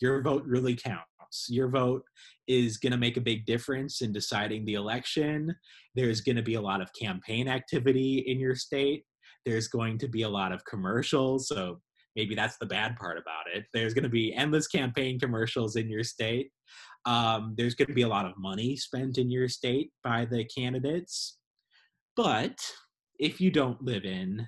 [0.00, 1.46] Your vote really counts.
[1.48, 2.04] Your vote
[2.46, 5.54] is going to make a big difference in deciding the election.
[5.94, 9.04] There's going to be a lot of campaign activity in your state.
[9.44, 11.48] There's going to be a lot of commercials.
[11.48, 11.80] So
[12.16, 13.64] maybe that's the bad part about it.
[13.74, 16.50] There's going to be endless campaign commercials in your state.
[17.06, 20.44] Um, there's going to be a lot of money spent in your state by the
[20.44, 21.38] candidates.
[22.16, 22.58] But
[23.18, 24.46] if you don't live in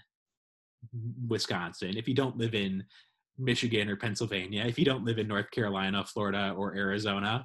[1.29, 2.85] Wisconsin, if you don't live in
[3.39, 7.45] Michigan or Pennsylvania, if you don't live in North Carolina, Florida, or Arizona,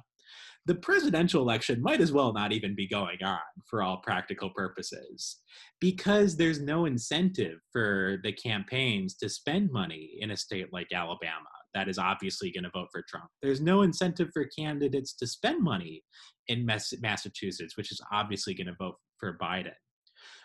[0.66, 3.38] the presidential election might as well not even be going on
[3.68, 5.40] for all practical purposes
[5.80, 11.48] because there's no incentive for the campaigns to spend money in a state like Alabama
[11.74, 13.28] that is obviously going to vote for Trump.
[13.40, 16.02] There's no incentive for candidates to spend money
[16.48, 19.72] in Massachusetts, which is obviously going to vote for Biden.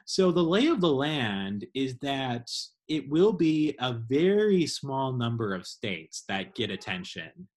[0.06, 2.48] So the lay of the land is that
[2.88, 7.48] it will be a very small number of states that get attention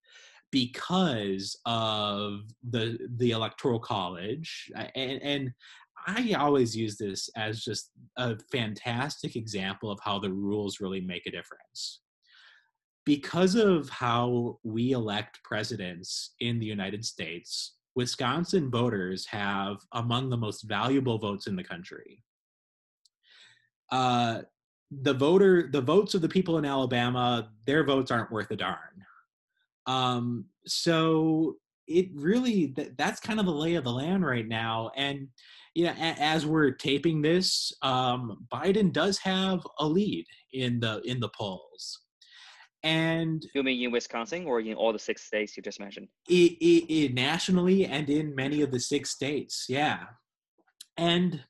[0.50, 5.52] because of the the electoral college and, and
[6.06, 11.26] I always use this as just a fantastic example of how the rules really make
[11.26, 12.00] a difference
[13.10, 20.36] because of how we elect presidents in the United States, Wisconsin voters have among the
[20.36, 22.22] most valuable votes in the country.
[23.90, 24.42] Uh,
[25.02, 29.04] the voter, the votes of the people in Alabama, their votes aren't worth a darn.
[29.86, 31.56] Um, so
[31.88, 35.26] it really that, that's kind of the lay of the land right now, and
[35.74, 41.00] you know, a, as we're taping this, um, Biden does have a lead in the
[41.04, 42.02] in the polls.
[42.82, 46.08] And you mean in Wisconsin or in all the six states you just mentioned?
[46.28, 50.04] It, it, it nationally and in many of the six states, yeah.
[50.96, 51.44] And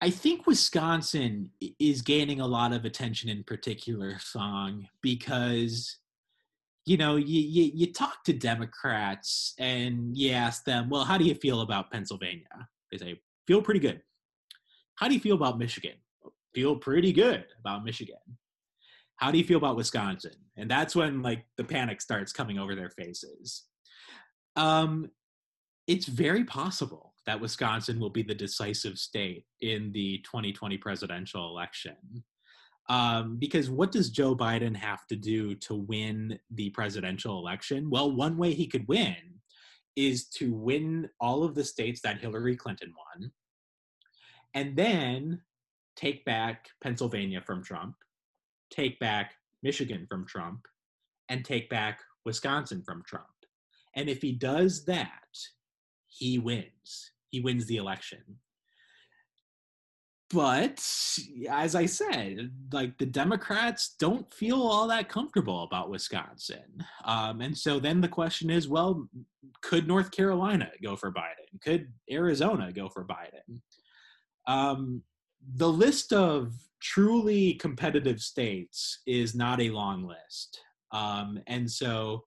[0.00, 5.98] I think Wisconsin is gaining a lot of attention in particular, Song, because
[6.86, 11.24] you know you, you, you talk to Democrats and you ask them, well, how do
[11.24, 12.68] you feel about Pennsylvania?
[12.90, 14.00] They say, feel pretty good.
[14.96, 15.94] How do you feel about Michigan?
[16.52, 18.16] Feel pretty good about Michigan
[19.20, 20.32] how do you feel about Wisconsin?
[20.56, 23.64] And that's when like the panic starts coming over their faces.
[24.56, 25.10] Um,
[25.86, 31.96] it's very possible that Wisconsin will be the decisive state in the 2020 presidential election.
[32.88, 37.90] Um, because what does Joe Biden have to do to win the presidential election?
[37.90, 39.16] Well, one way he could win
[39.96, 43.30] is to win all of the states that Hillary Clinton won,
[44.54, 45.42] and then
[45.94, 47.96] take back Pennsylvania from Trump,
[48.70, 50.60] take back Michigan from Trump
[51.28, 53.26] and take back Wisconsin from Trump.
[53.96, 55.36] And if he does that,
[56.06, 57.12] he wins.
[57.28, 58.20] He wins the election.
[60.32, 60.80] But
[61.50, 66.84] as I said, like the Democrats don't feel all that comfortable about Wisconsin.
[67.04, 69.08] Um, and so then the question is well,
[69.60, 71.60] could North Carolina go for Biden?
[71.62, 73.60] Could Arizona go for Biden?
[74.46, 75.02] Um,
[75.56, 80.60] the list of truly competitive states is not a long list.
[80.92, 82.24] Um, and so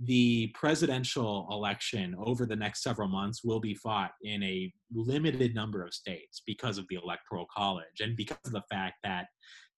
[0.00, 5.82] the presidential election over the next several months will be fought in a limited number
[5.82, 9.26] of states because of the electoral college and because of the fact that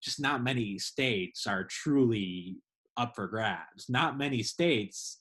[0.02, 2.56] just not many states are truly
[2.96, 3.88] up for grabs.
[3.88, 5.20] Not many states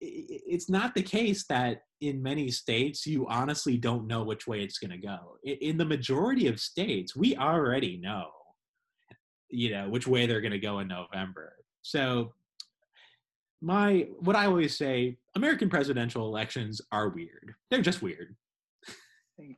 [0.00, 4.78] it's not the case that in many states you honestly don't know which way it's
[4.78, 8.26] going to go in the majority of states we already know
[9.48, 11.54] you know which way they're going to go in november.
[11.82, 12.32] So
[13.62, 17.54] my what i always say american presidential elections are weird.
[17.70, 18.36] They're just weird.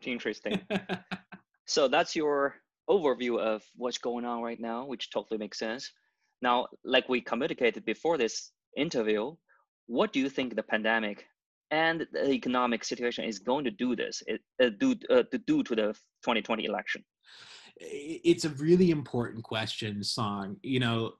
[0.04, 0.60] Interesting
[1.66, 2.54] so that's your
[2.88, 5.90] overview of what's going on right now which totally makes sense.
[6.42, 9.34] Now like we communicated before this interview
[9.88, 11.26] what do you think the pandemic
[11.70, 14.22] and the economic situation is going to do this
[14.62, 17.04] uh, do uh, to do to the 2020 election?
[17.80, 20.56] It's a really important question song.
[20.62, 21.12] You know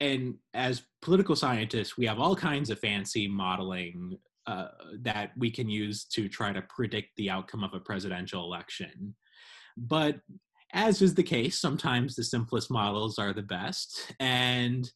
[0.00, 4.68] and as political scientists we have all kinds of fancy modeling uh,
[5.00, 9.14] that we can use to try to predict the outcome of a presidential election.
[9.76, 10.20] But
[10.72, 14.12] as is the case sometimes the simplest models are the best.
[14.18, 14.90] And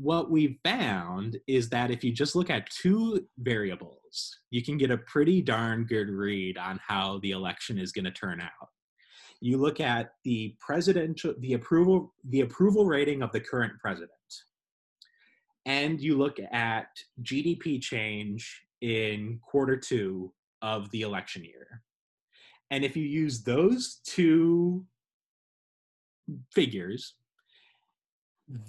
[0.00, 4.90] what we've found is that if you just look at two variables you can get
[4.90, 8.68] a pretty darn good read on how the election is going to turn out.
[9.40, 14.10] You look at the presidential the approval the approval rating of the current president.
[15.66, 16.88] And you look at
[17.22, 20.32] gdp change in quarter two
[20.62, 21.82] of the election year.
[22.70, 24.84] And if you use those two
[26.52, 27.14] figures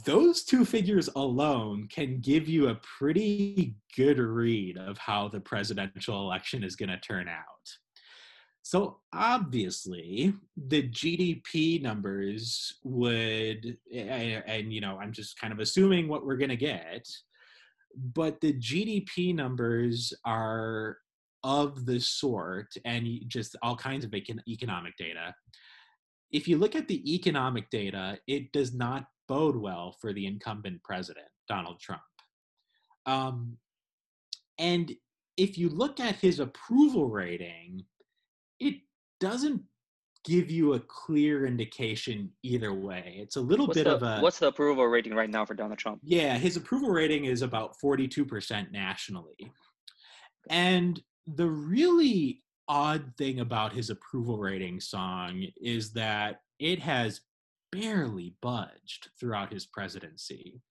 [0.05, 6.21] those two figures alone can give you a pretty good read of how the presidential
[6.21, 7.45] election is going to turn out
[8.69, 16.07] so obviously, the GDP numbers would, and, and, you know, I'm just kind of assuming
[16.07, 17.07] what we're going to get,
[18.13, 20.97] but the GDP numbers are
[21.43, 25.33] of the sort, and just all kinds of economic data.
[26.31, 30.83] If you look at the economic data, it does not bode well for the incumbent
[30.83, 32.01] president, Donald Trump.
[33.05, 33.57] Um,
[34.57, 34.91] and
[35.37, 37.85] if you look at his approval rating,
[38.59, 38.75] it
[39.21, 39.61] doesn't
[40.25, 43.15] give you a clear indication either way.
[43.17, 45.53] It's a little what's bit the, of a what's the approval rating right now for
[45.53, 46.01] Donald Trump?
[46.03, 49.53] Yeah, his approval rating is about 42% nationally.
[50.49, 57.21] And the really odd thing about his approval rating song is that it has
[57.71, 60.61] barely budged throughout his presidency.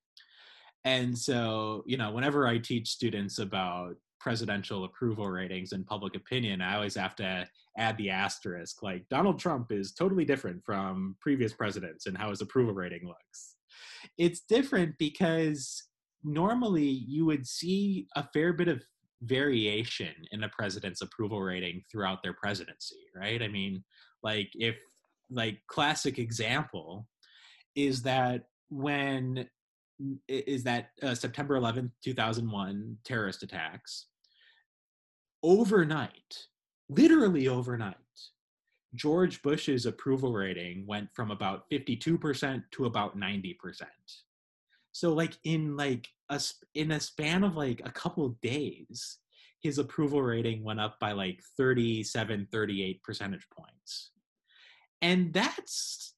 [0.84, 6.60] And so, you know, whenever I teach students about presidential approval ratings and public opinion,
[6.60, 7.46] I always have to
[7.76, 8.82] add the asterisk.
[8.82, 13.56] Like Donald Trump is totally different from previous presidents and how his approval rating looks.
[14.16, 15.84] It's different because
[16.24, 18.82] normally you would see a fair bit of
[19.22, 23.42] variation in a president's approval rating throughout their presidency, right?
[23.42, 23.84] I mean,
[24.22, 24.76] like if
[25.30, 27.06] like classic example
[27.74, 29.48] is that when
[30.28, 34.06] is that uh, September 11th, 2001 terrorist attacks.
[35.42, 36.46] Overnight,
[36.88, 37.96] literally overnight,
[38.94, 43.56] George Bush's approval rating went from about 52% to about 90%.
[44.92, 46.40] So like in like a
[46.74, 49.18] in a span of like a couple days,
[49.60, 54.10] his approval rating went up by like 37 38 percentage points.
[55.02, 56.14] And that's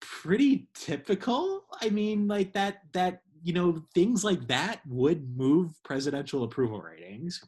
[0.00, 1.64] pretty typical.
[1.80, 7.40] I mean, like that that you know things like that would move presidential approval ratings.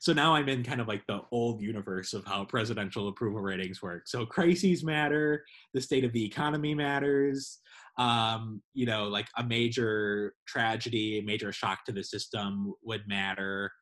[0.00, 3.82] So now I'm in kind of like the old universe of how presidential approval ratings
[3.82, 4.06] work.
[4.06, 7.58] So crises matter, the state of the economy matters.
[7.98, 13.72] Um, you know, like a major tragedy, a major shock to the system would matter.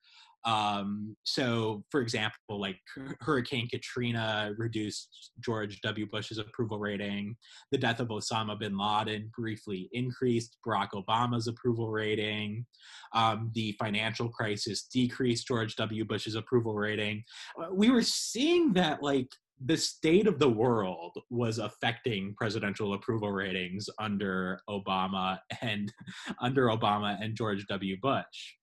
[0.45, 2.77] Um, so, for example, like
[3.21, 6.07] Hurricane Katrina reduced George W.
[6.11, 7.37] Bush's approval rating.
[7.73, 12.67] The death of Osama bin Laden briefly increased Barack Obama's approval rating.
[13.15, 16.05] Um, the financial crisis decreased George W.
[16.05, 17.25] Bush's approval rating.
[17.61, 19.29] Uh, we were seeing that, like,
[19.65, 25.93] the state of the world was affecting presidential approval ratings under Obama and
[26.41, 27.97] under Obama and George W.
[28.01, 28.57] Bush.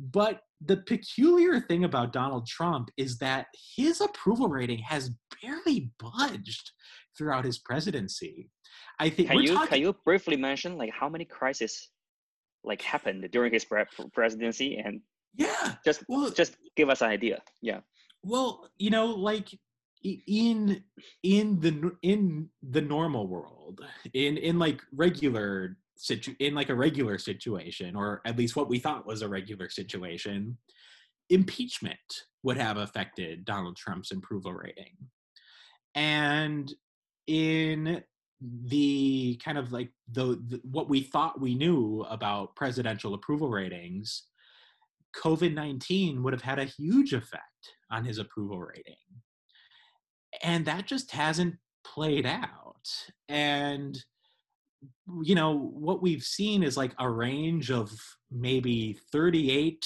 [0.00, 3.46] But the peculiar thing about Donald Trump is that
[3.76, 5.10] his approval rating has
[5.42, 6.70] barely budged
[7.16, 8.48] throughout his presidency.
[8.98, 11.90] I think can you talking, can you briefly mention like how many crises
[12.64, 14.76] like happened during his pre- presidency?
[14.76, 15.00] And
[15.34, 17.42] yeah just well, just give us an idea.
[17.60, 17.80] Yeah.
[18.22, 19.50] Well you know like
[20.02, 20.82] in
[21.22, 23.84] in the in the normal world
[24.14, 28.78] in in like regular situ in like a regular situation, or at least what we
[28.78, 30.56] thought was a regular situation,
[31.28, 31.98] impeachment
[32.42, 34.96] would have affected Donald Trump's approval rating.
[35.94, 36.72] And
[37.26, 38.02] in
[38.40, 44.24] the kind of like the, the, what we thought we knew about presidential approval ratings
[45.14, 47.42] covid-19 would have had a huge effect
[47.90, 48.94] on his approval rating
[50.42, 52.88] and that just hasn't played out
[53.28, 54.02] and
[55.22, 57.92] you know what we've seen is like a range of
[58.30, 59.76] maybe 38%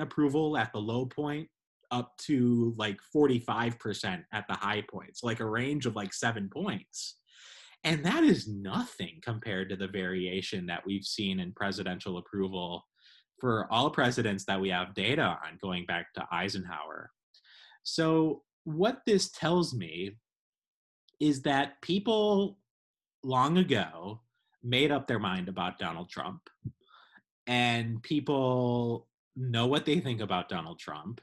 [0.00, 1.48] approval at the low point
[1.90, 6.48] up to like 45% at the high point so like a range of like seven
[6.52, 7.16] points.
[7.84, 12.86] And that is nothing compared to the variation that we've seen in presidential approval
[13.40, 17.10] for all presidents that we have data on going back to eisenhower.
[17.82, 20.16] So what this tells me
[21.18, 22.58] is that people
[23.22, 24.20] long ago
[24.62, 26.48] made up their mind about Donald Trump,
[27.46, 31.20] and people know what they think about Donald Trump,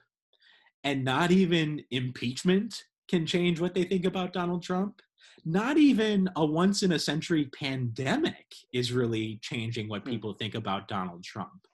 [0.84, 5.02] and not even impeachment can change what they think about Donald Trump.
[5.46, 10.10] Not even a once in a century pandemic is really changing what Hmm.
[10.10, 11.66] people think about Donald Trump.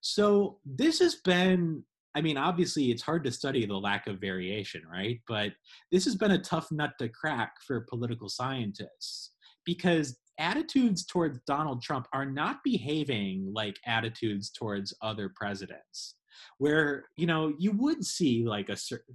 [0.00, 4.82] So this has been I mean, obviously, it's hard to study the lack of variation,
[4.90, 5.20] right?
[5.28, 5.52] But
[5.92, 9.32] this has been a tough nut to crack for political scientists
[9.68, 16.16] because attitudes towards Donald Trump are not behaving like attitudes towards other presidents,
[16.56, 19.14] where, you know, you would see like a certain,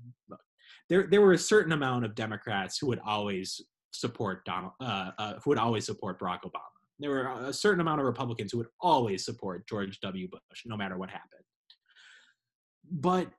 [0.89, 3.59] there, there were a certain amount of Democrats who would always
[3.91, 6.61] support Donald, uh, uh, who would always support Barack Obama.
[6.99, 10.27] There were a certain amount of Republicans who would always support George W.
[10.27, 11.43] Bush, no matter what happened
[12.91, 13.31] but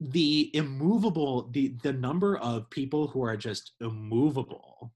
[0.00, 4.92] the immovable the the number of people who are just immovable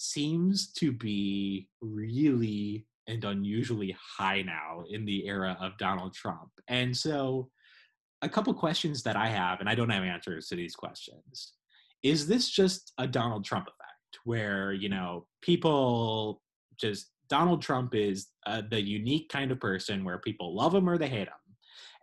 [0.00, 6.50] seems to be really and unusually high now in the era of Donald Trump.
[6.68, 7.50] And so
[8.22, 11.52] a couple questions that I have and I don't have answers to these questions.
[12.02, 16.42] Is this just a Donald Trump effect where, you know, people
[16.78, 20.98] just Donald Trump is uh, the unique kind of person where people love him or
[20.98, 21.34] they hate him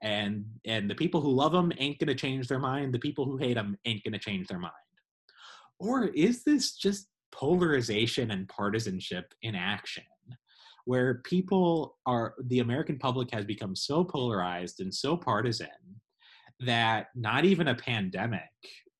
[0.03, 3.25] and and the people who love him ain't going to change their mind the people
[3.25, 4.73] who hate him ain't going to change their mind
[5.79, 10.03] or is this just polarization and partisanship in action
[10.85, 15.67] where people are the american public has become so polarized and so partisan
[16.59, 18.49] that not even a pandemic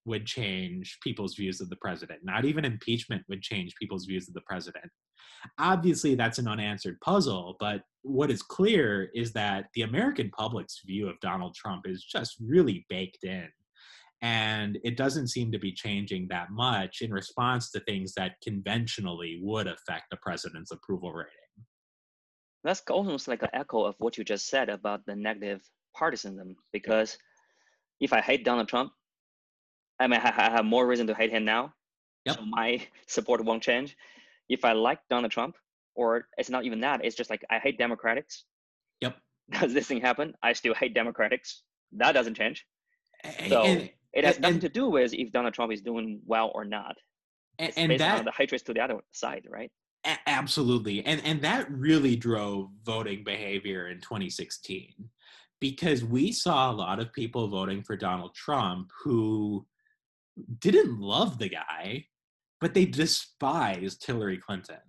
[0.06, 2.20] would change people's views of the president.
[2.24, 4.92] Not even impeachment would change people's views of the president.
[5.60, 11.10] Obviously that's an unanswered puzzle but what is clear is that the american public's view
[11.10, 13.48] of donald trump is just really baked in
[14.24, 19.42] and it doesn't seem to be changing that much in response to things that conventionally
[19.44, 21.34] would affect the president's approval rating
[22.64, 25.62] That's almost like an echo of what you just said about the negative
[25.94, 26.56] partisanism.
[26.72, 27.18] Because
[28.00, 28.94] if I hate Donald Trump,
[30.00, 31.74] I mean, I I have more reason to hate him now.
[32.26, 32.36] Yep.
[32.38, 32.70] So my
[33.08, 33.98] support won't change.
[34.48, 35.56] If I like Donald Trump,
[35.96, 38.46] or it's not even that, it's just like I hate Democrats.
[39.02, 39.18] Yep.
[39.60, 40.34] Does this thing happen?
[40.42, 41.64] I still hate Democrats.
[41.92, 42.66] That doesn't change.
[43.50, 46.52] So and, it has and- nothing to do with if Donald Trump is doing well
[46.56, 46.96] or not.
[47.60, 49.72] and, It's and based that on the hatred to the other side, right?
[50.06, 54.94] A- absolutely and and that really drove voting behavior in 2016
[55.62, 59.66] because we saw a lot of people voting for Donald Trump who
[60.60, 62.06] didn't love the guy
[62.60, 64.82] but they despised Hillary Clinton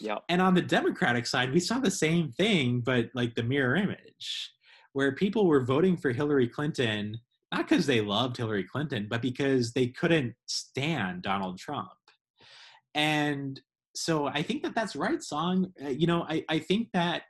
[0.00, 0.18] Yeah.
[0.30, 4.52] and on the democratic side we saw the same thing but like the mirror image
[4.94, 7.18] where people were voting for Hillary Clinton
[7.56, 11.90] not because they loved Hillary Clinton but because they couldn't stand Donald Trump
[12.94, 13.60] and
[13.96, 15.72] so I think that that's right, Song.
[15.82, 17.22] Uh, you know, I, I think that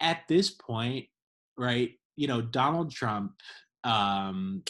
[0.00, 1.06] at this point,
[1.56, 3.32] right, you know, Donald Trump,
[3.84, 4.62] um,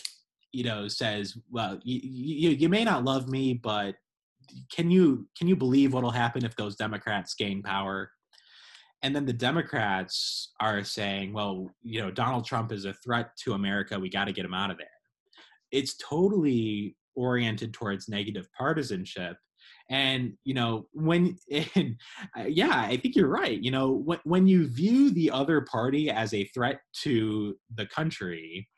[0.52, 3.94] you know, says, well, you, you, you may not love me, but
[4.72, 8.10] can you can you believe what'll happen if those Democrats gain power?
[9.02, 13.52] And then the Democrats are saying, well, you know, Donald Trump is a threat to
[13.52, 13.98] America.
[13.98, 14.86] We got to get him out of there.
[15.70, 19.36] It's totally oriented towards negative partisanship
[19.90, 21.36] and you know when
[21.74, 21.96] and,
[22.38, 26.10] uh, yeah i think you're right you know when, when you view the other party
[26.10, 28.68] as a threat to the country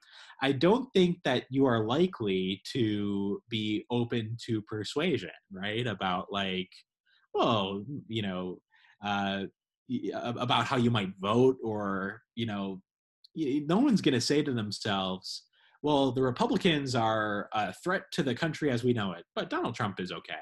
[0.42, 6.70] i don't think that you are likely to be open to persuasion right about like
[7.34, 8.58] well you know
[9.04, 9.44] uh
[10.14, 12.80] about how you might vote or you know
[13.36, 15.44] no one's going to say to themselves
[15.82, 19.74] well the republicans are a threat to the country as we know it but donald
[19.74, 20.34] trump is okay.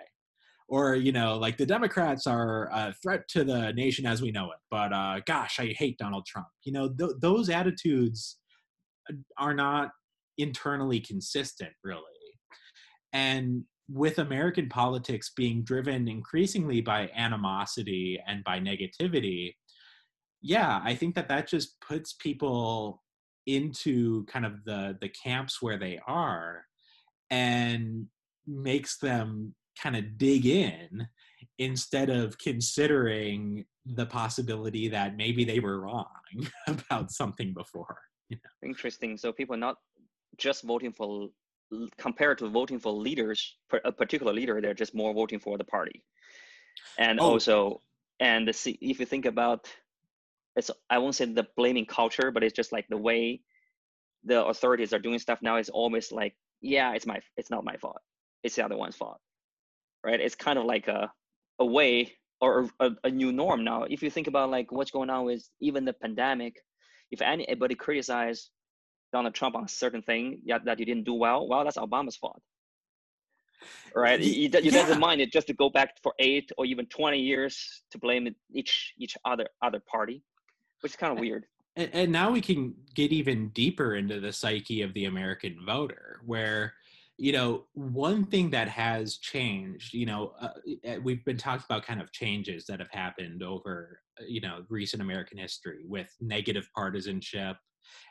[0.70, 4.50] Or you know like the democrats are a threat to the nation as we know
[4.50, 6.48] it but uh, gosh i hate donald trump.
[6.64, 8.38] You know th- those attitudes
[9.10, 9.90] uh, are not
[10.36, 12.02] internally consistent really.
[13.14, 19.54] And with american politics being driven increasingly by animosity and by negativity
[20.42, 23.02] yeah i think that that just puts people
[23.46, 26.64] into kind of the the camps where they are
[27.30, 28.06] and
[28.46, 31.06] makes them kind of dig in
[31.58, 36.06] instead of considering the possibility that maybe they were wrong
[36.66, 37.98] about something before.
[38.62, 39.16] Interesting.
[39.16, 39.76] So people are not
[40.36, 41.28] just voting for
[41.98, 46.04] compared to voting for leaders, a particular leader, they're just more voting for the party.
[46.98, 47.20] And Oh.
[47.20, 47.82] also,
[48.20, 49.68] and see, if you think about,
[50.56, 53.42] it's I won't say the blaming culture, but it's just like the way
[54.24, 57.76] the authorities are doing stuff now is always like, yeah, it's my, it's not my
[57.76, 58.00] fault,
[58.42, 59.18] it's the other one's fault,
[60.04, 60.20] right?
[60.20, 61.12] It's kind of like a
[61.60, 63.84] a way or a, a new norm now.
[63.84, 66.56] If you think about like what's going on with even the pandemic,
[67.10, 68.50] if anybody criticize
[69.12, 72.16] Donald Trump on a certain thing yeah, that you didn't do well, well, that's Obama's
[72.16, 72.40] fault.
[73.94, 74.20] Right?
[74.20, 74.70] You, you yeah.
[74.70, 78.32] doesn't mind it just to go back for eight or even 20 years to blame
[78.52, 80.22] each each other other party,
[80.80, 81.44] which is kind of weird.
[81.74, 86.20] And, and now we can get even deeper into the psyche of the American voter,
[86.24, 86.74] where
[87.18, 90.50] you know one thing that has changed you know uh,
[90.84, 95.02] eh, we've been talking about kind of changes that have happened over you know recent
[95.02, 97.56] american history with negative partisanship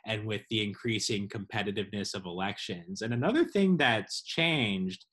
[0.06, 3.02] and with the increasing competitiveness of elections.
[3.02, 5.04] And another thing that's changed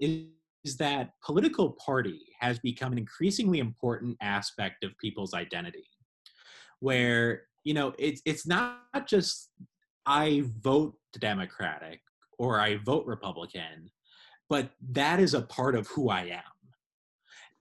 [0.00, 0.26] is,
[0.64, 5.86] is that political party has become an increasingly important aspect of people's identity,
[6.80, 9.50] where you know it's it's not just
[10.06, 12.00] I vote Democratic
[12.38, 13.90] or I vote Republican,
[14.48, 16.42] but that is a part of who I am.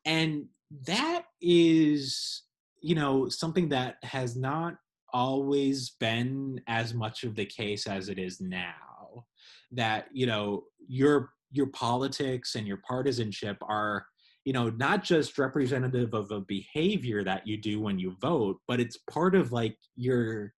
[0.06, 0.45] And
[0.88, 2.43] that is,
[2.82, 4.76] you know, something that has not
[5.14, 9.24] always been as much of the case as it is now
[9.72, 14.05] that you know your your politics and your partisanship are
[14.45, 18.80] you know not just representative of a behavior that you do when you vote but
[18.80, 20.53] it's part of like your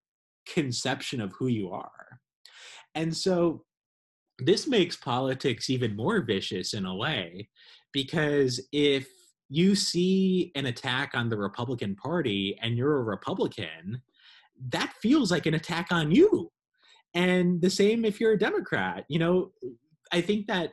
[0.46, 2.20] conception of who you are.
[2.94, 3.64] And so
[4.38, 7.48] this makes politics even more vicious in a way
[7.92, 9.08] because if
[9.48, 14.02] you see an attack on the republican party and you're a republican
[14.70, 16.50] that feels like an attack on you.
[17.14, 19.04] And the same if you're a Democrat.
[19.08, 19.52] You know,
[20.12, 20.72] I think that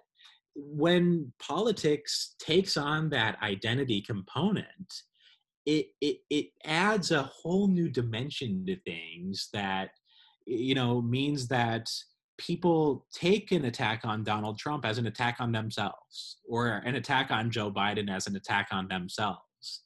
[0.56, 4.68] when politics takes on that identity component,
[5.66, 9.92] it, it it adds a whole new dimension to things that
[10.46, 11.90] you know means that
[12.38, 17.32] people take an attack on Donald Trump as an attack on themselves or an attack
[17.32, 19.84] on Joe Biden as an attack on themselves.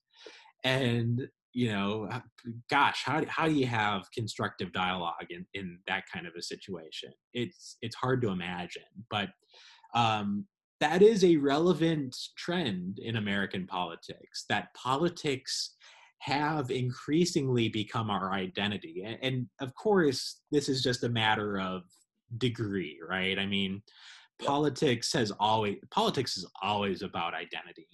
[0.64, 1.28] And
[1.58, 2.08] you know
[2.70, 7.12] gosh how, how do you have constructive dialogue in, in that kind of a situation?
[7.34, 9.30] It's it's hard to imagine but
[9.96, 10.46] um,
[10.80, 15.76] that is a relevant trend in american politics that politics
[16.20, 21.82] have increasingly become our identity and, and of course this is just a matter of
[22.38, 23.40] degree right?
[23.40, 23.82] I mean
[24.46, 27.88] politics has always politics is always about identity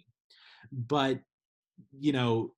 [0.74, 1.18] but
[1.97, 2.51] you know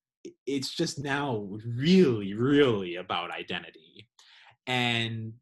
[0.46, 4.08] it's just now really really about identity.
[4.68, 5.34] And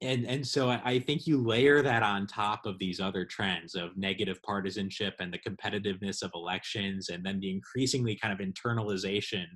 [0.00, 3.96] and and so I think you layer that on top of these other trends of
[3.96, 9.46] negative partisanship and the competitiveness of elections, and then the increasingly kind of internalization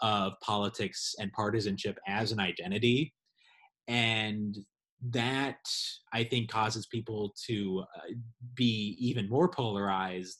[0.00, 3.12] of politics and partisanship as an identity,
[3.86, 4.56] and
[5.10, 5.58] that
[6.14, 8.14] I think causes people to uh,
[8.54, 10.38] be even more polarized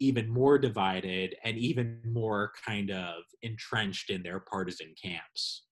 [0.00, 5.64] even more divided and even more kind of entrenched in their partisan camps.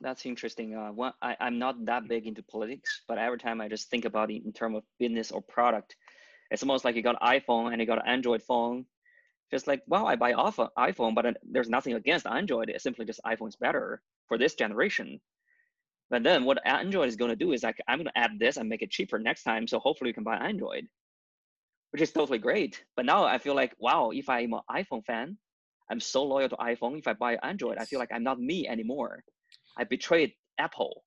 [0.00, 0.74] That's interesting.
[0.74, 4.30] Uh, I, I'm not that big into politics, but every time I just think about
[4.30, 5.96] it in terms of business or product,
[6.50, 8.84] it's almost like you got an iPhone and you got an Android phone.
[9.50, 12.68] Just like, wow, I buy off an iPhone, but there's nothing against Android.
[12.68, 15.20] It's simply just iPhone's better for this generation.
[16.10, 18.56] But then what Android is going to do is like, I'm going to add this
[18.56, 19.66] and make it cheaper next time.
[19.66, 20.86] So hopefully you can buy Android
[21.96, 22.84] which is totally great.
[22.94, 25.38] But now I feel like, wow, if I'm an iPhone fan,
[25.90, 26.98] I'm so loyal to iPhone.
[26.98, 29.24] If I buy Android, I feel like I'm not me anymore.
[29.78, 31.04] I betrayed Apple,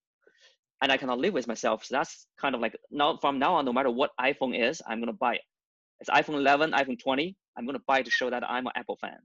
[0.81, 1.85] and I cannot live with myself.
[1.85, 4.99] So that's kind of like now from now on, no matter what iPhone is, I'm
[4.99, 5.41] gonna buy it.
[5.99, 7.35] It's iPhone 11, iPhone 20.
[7.55, 9.19] I'm gonna buy to show that I'm an Apple fan.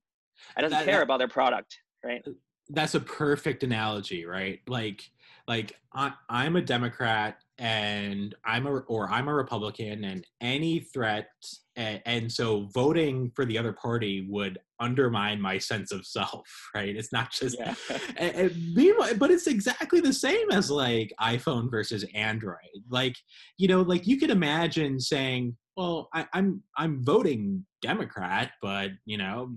[0.58, 2.22] I don't care that, about their product, right?
[2.68, 4.60] That's a perfect analogy, right?
[4.68, 5.08] Like,
[5.48, 11.28] like I, I'm a Democrat and I'm a or I'm a Republican, and any threat,
[11.76, 16.42] and, and, so voting for the other party would undermine my sense of self.
[16.74, 16.96] Right?
[16.96, 17.74] It's not just, yeah.
[18.16, 22.58] and, and meanwhile, but it's exactly the same as like iPhone versus Android.
[22.90, 23.16] Like
[23.56, 29.18] you know, like you could imagine saying, "Well, I, I'm I'm voting Democrat, but you
[29.18, 29.56] know,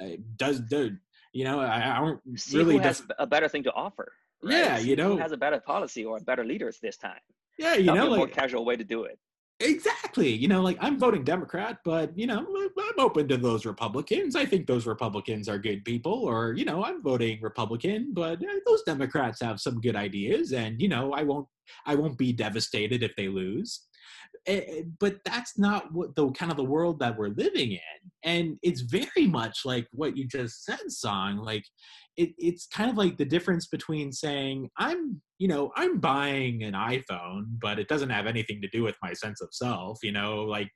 [0.00, 0.98] uh, does the
[1.32, 4.12] you know I, I don't See really who has a better thing to offer."
[4.44, 4.54] Right?
[4.54, 7.20] Yeah, you know, Who has a better policy or better leaders this time.
[7.58, 9.18] Yeah, you That'll know, like, more casual way to do it.
[9.60, 10.30] Exactly.
[10.30, 12.44] You know, like I'm voting Democrat, but you know,
[12.78, 14.34] I'm open to those Republicans.
[14.34, 18.58] I think those Republicans are good people, or you know, I'm voting Republican, but eh,
[18.66, 21.46] those Democrats have some good ideas, and you know, I won't,
[21.86, 23.86] I won't be devastated if they lose.
[24.46, 28.10] Eh, eh, but that's not what the kind of the world that we're living in
[28.24, 31.64] and it's very much like what you just said song like
[32.18, 36.74] it, it's kind of like the difference between saying i'm you know i'm buying an
[36.74, 40.42] iphone but it doesn't have anything to do with my sense of self you know
[40.42, 40.68] like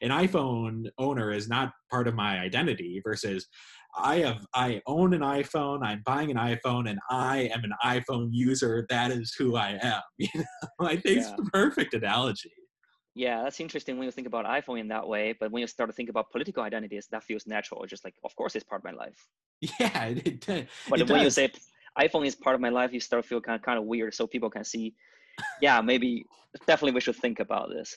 [0.00, 3.46] an iPhone owner is not part of my identity versus
[3.94, 8.28] I have I own an iPhone, I'm buying an iPhone, and I am an iPhone
[8.30, 8.86] user.
[8.88, 10.00] That is who I am.
[10.18, 11.22] You know, I think yeah.
[11.22, 12.52] it's the perfect analogy.
[13.14, 15.34] Yeah, that's interesting when you think about iPhone in that way.
[15.38, 17.84] But when you start to think about political identities, that feels natural.
[17.86, 19.26] Just like, of course, it's part of my life.
[19.78, 21.24] Yeah, it, it, but it when does.
[21.24, 21.52] you say
[21.96, 24.12] iPhone is part of my life, you start to feel kind of, kind of weird.
[24.14, 24.94] So people can see,
[25.60, 26.24] yeah, maybe
[26.66, 27.96] definitely we should think about this.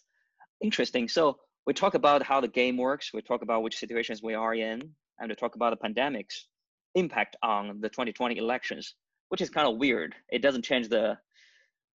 [0.62, 1.08] Interesting.
[1.08, 3.12] So we talk about how the game works.
[3.14, 4.82] We talk about which situations we are in,
[5.20, 6.48] and we talk about the pandemic's
[6.94, 8.94] impact on the 2020 elections,
[9.30, 10.14] which is kind of weird.
[10.32, 11.18] It doesn't change the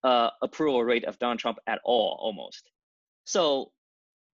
[0.02, 2.70] uh, approval rate of Donald Trump at all, almost.
[3.24, 3.72] So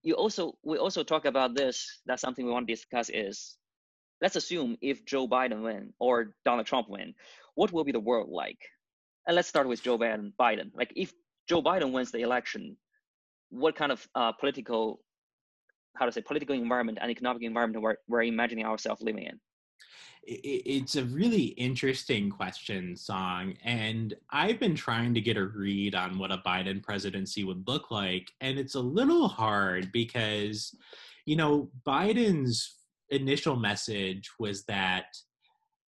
[0.02, 2.00] you also we also talk about this.
[2.06, 3.10] That's something we want to discuss.
[3.12, 3.56] Is
[4.20, 7.14] let's assume if Joe Biden win or Donald Trump win,
[7.54, 8.58] what will be the world like?
[9.26, 10.32] And let's start with Joe Biden.
[10.38, 11.12] Biden, like if
[11.48, 12.76] Joe Biden wins the election,
[13.50, 15.00] what kind of uh, political,
[15.96, 19.40] how to say, political environment and economic environment we're, we're imagining ourselves living in?
[20.26, 23.54] It's a really interesting question, Song.
[23.64, 27.90] And I've been trying to get a read on what a Biden presidency would look
[27.92, 28.32] like.
[28.40, 30.74] And it's a little hard because,
[31.26, 32.76] you know, Biden's
[33.10, 35.04] initial message was that,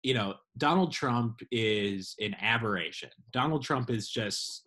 [0.04, 3.10] you know, Donald Trump is an aberration.
[3.32, 4.64] Donald Trump is just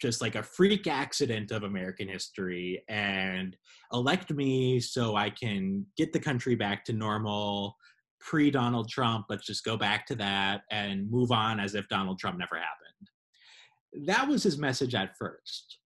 [0.00, 3.56] just like a freak accident of American history and
[3.92, 7.76] elect me so I can get the country back to normal
[8.24, 12.18] pre Donald Trump, let's just go back to that and move on as if Donald
[12.18, 14.06] Trump never happened.
[14.06, 15.78] That was his message at first.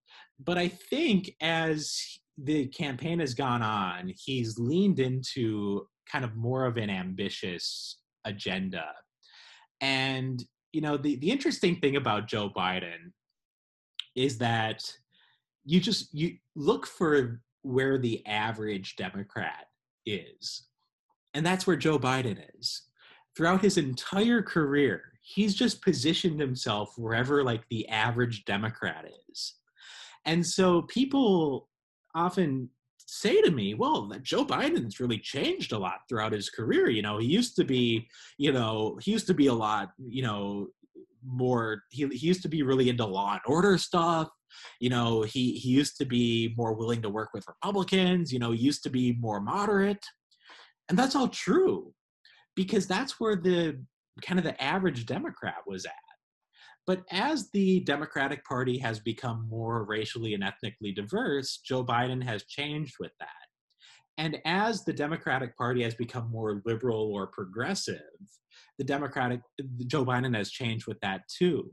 [0.43, 2.01] But I think as
[2.37, 8.85] the campaign has gone on, he's leaned into kind of more of an ambitious agenda.
[9.81, 13.11] And, you know, the, the interesting thing about Joe Biden
[14.15, 14.81] is that
[15.65, 19.65] you just you look for where the average Democrat
[20.05, 20.68] is
[21.33, 22.83] and that's where Joe Biden is.
[23.35, 29.55] Throughout his entire career, he's just positioned himself wherever like the average Democrat is.
[30.25, 31.69] And so people
[32.15, 32.69] often
[33.05, 36.89] say to me, well, that Joe Biden's really changed a lot throughout his career.
[36.89, 38.07] You know, he used to be,
[38.37, 40.67] you know, he used to be a lot, you know,
[41.25, 44.29] more he, he used to be really into law and order stuff
[44.79, 48.51] you know he he used to be more willing to work with republicans you know
[48.51, 50.05] he used to be more moderate
[50.89, 51.93] and that's all true
[52.55, 53.83] because that's where the
[54.21, 55.93] kind of the average Democrat was at.
[56.87, 62.45] But as the Democratic Party has become more racially and ethnically diverse, Joe Biden has
[62.45, 63.29] changed with that.
[64.17, 68.01] And as the Democratic Party has become more liberal or progressive,
[68.77, 69.41] the Democratic
[69.85, 71.69] Joe Biden has changed with that too.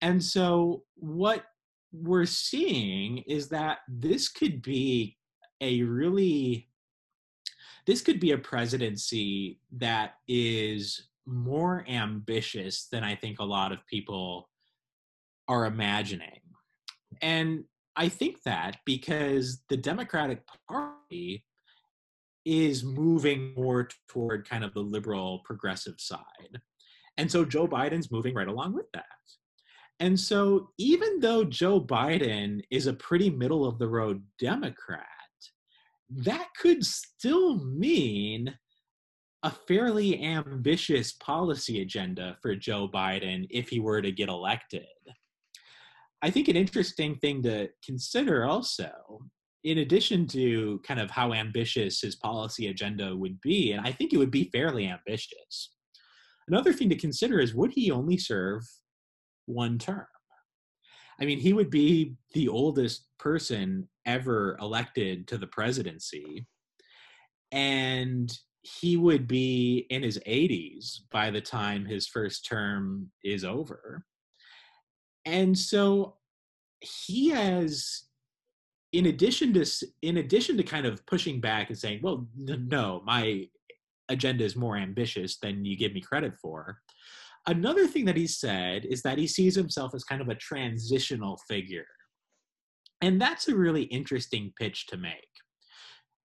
[0.00, 1.44] And so what
[1.92, 5.16] we're seeing is that this could be
[5.60, 6.67] a really
[7.88, 13.78] this could be a presidency that is more ambitious than I think a lot of
[13.86, 14.50] people
[15.48, 16.40] are imagining.
[17.22, 17.64] And
[17.96, 21.46] I think that because the Democratic Party
[22.44, 26.60] is moving more toward kind of the liberal progressive side.
[27.16, 29.06] And so Joe Biden's moving right along with that.
[29.98, 35.06] And so even though Joe Biden is a pretty middle of the road Democrat,
[36.10, 38.54] that could still mean
[39.42, 44.86] a fairly ambitious policy agenda for Joe Biden if he were to get elected.
[46.22, 48.90] I think an interesting thing to consider also,
[49.62, 54.12] in addition to kind of how ambitious his policy agenda would be, and I think
[54.12, 55.70] it would be fairly ambitious,
[56.48, 58.62] another thing to consider is would he only serve
[59.46, 60.06] one term?
[61.20, 66.46] I mean, he would be the oldest person ever elected to the presidency.
[67.52, 74.04] And he would be in his 80s by the time his first term is over.
[75.24, 76.16] And so
[76.80, 78.04] he has
[78.92, 79.66] in addition to
[80.00, 83.46] in addition to kind of pushing back and saying, "Well, no, my
[84.08, 86.80] agenda is more ambitious than you give me credit for."
[87.46, 91.38] Another thing that he said is that he sees himself as kind of a transitional
[91.48, 91.86] figure.
[93.00, 95.28] And that's a really interesting pitch to make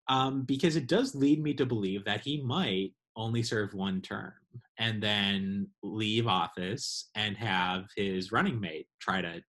[0.08, 4.34] um, because it does lead me to believe that he might only serve one term
[4.80, 9.42] and then leave office and have his running mate try to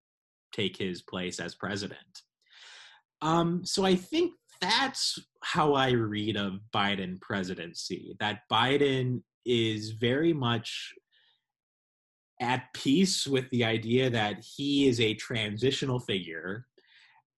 [0.51, 2.21] take his place as president.
[3.21, 8.15] Um, so I think that's how I read a Biden presidency.
[8.19, 10.93] That Biden is very much
[12.41, 16.65] at peace with the idea that he is a transitional figure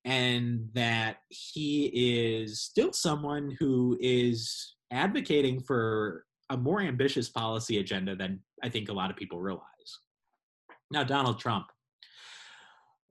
[0.07, 8.15] and that he is still someone who is advocating for a more ambitious policy agenda
[8.15, 9.63] than I think a lot of people realize.
[10.89, 11.65] Now, Donald Trump.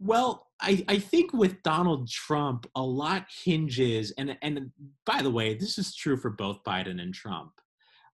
[0.01, 4.71] Well, I, I think with Donald Trump, a lot hinges, and and
[5.05, 7.53] by the way, this is true for both Biden and Trump.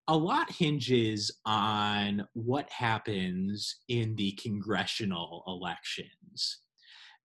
[0.09, 6.62] A lot hinges on what happens in the congressional elections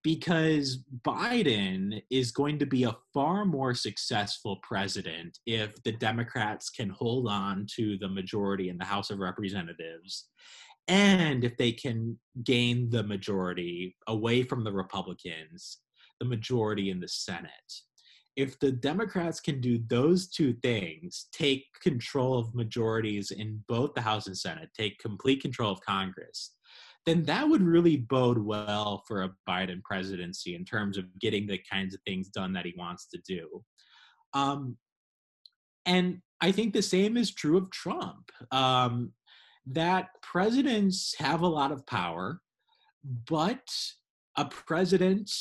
[0.03, 6.89] because Biden is going to be a far more successful president if the Democrats can
[6.89, 10.29] hold on to the majority in the House of Representatives
[10.89, 15.77] and if they can gain the majority away from the Republicans,
[16.19, 17.51] the majority in the Senate.
[18.35, 24.01] If the Democrats can do those two things, take control of majorities in both the
[24.01, 26.55] House and Senate, take complete control of Congress,
[27.09, 31.57] then that would really bode well for a Biden presidency in terms of getting the
[31.57, 33.63] kinds of things done that he wants to do.
[34.33, 34.77] Um,
[35.87, 38.29] and I think the same is true of Trump.
[38.51, 39.13] Um,
[39.65, 42.41] that presidents have a lot of power,
[43.27, 43.67] but
[44.37, 45.31] a president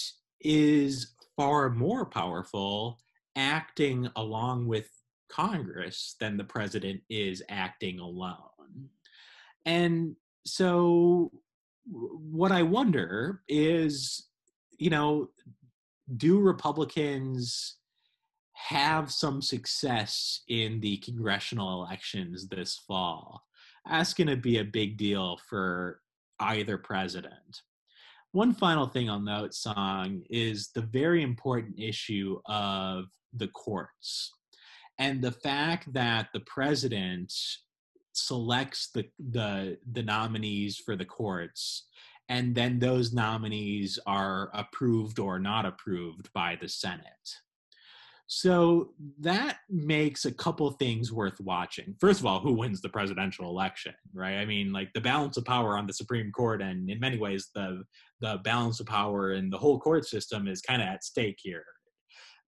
[0.41, 2.99] is far more powerful
[3.37, 4.89] acting along with
[5.29, 8.89] Congress than the president is acting alone.
[9.67, 10.17] And
[10.47, 11.31] so
[11.91, 14.29] what I wonder is,
[14.79, 15.29] you know,
[16.17, 17.77] do Republicans
[18.53, 23.43] have some success in the congressional elections this fall?
[23.89, 26.01] That's going to be a big deal for
[26.41, 27.63] either president.
[28.33, 34.33] One final thing I'll note, Song, is the very important issue of the courts
[34.99, 37.33] and the fact that the president
[38.27, 41.89] selects the the the nominees for the courts
[42.29, 47.05] and then those nominees are approved or not approved by the Senate.
[48.31, 48.91] So
[49.21, 51.95] that makes a couple things worth watching.
[51.99, 54.37] First of all, who wins the presidential election, right?
[54.37, 57.49] I mean, like the balance of power on the Supreme Court, and in many ways,
[57.55, 57.85] the
[58.21, 61.65] the balance of power in the whole court system is kind of at stake here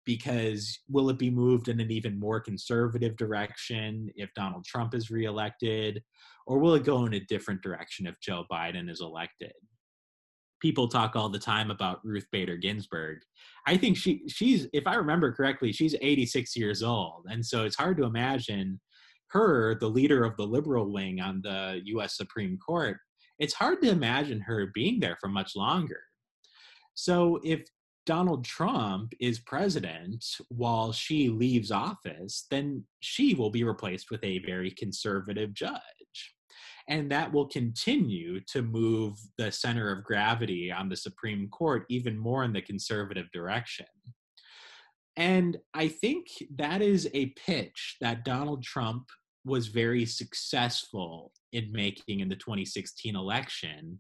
[0.10, 5.12] because will it be moved in an even more conservative direction if Donald Trump is
[5.12, 6.02] reelected,
[6.48, 9.54] or will it go in a different direction if Joe Biden is elected?
[10.64, 13.20] People talk all the time about Ruth Bader Ginsburg.
[13.68, 17.78] I think she she's if I remember correctly, she's 86 years old, and so it's
[17.78, 18.82] hard to imagine
[19.28, 22.18] her, the leader of the liberal wing on the U.S.
[22.18, 22.98] Supreme Court.
[23.38, 26.00] It's hard to imagine her being there for much longer.
[26.96, 27.62] So if
[28.10, 34.40] Donald Trump is president while she leaves office, then she will be replaced with a
[34.40, 36.34] very conservative judge.
[36.88, 42.18] And that will continue to move the center of gravity on the Supreme Court even
[42.18, 43.86] more in the conservative direction.
[45.16, 49.06] And I think that is a pitch that Donald Trump
[49.46, 54.00] was very successful in making in the 2016 election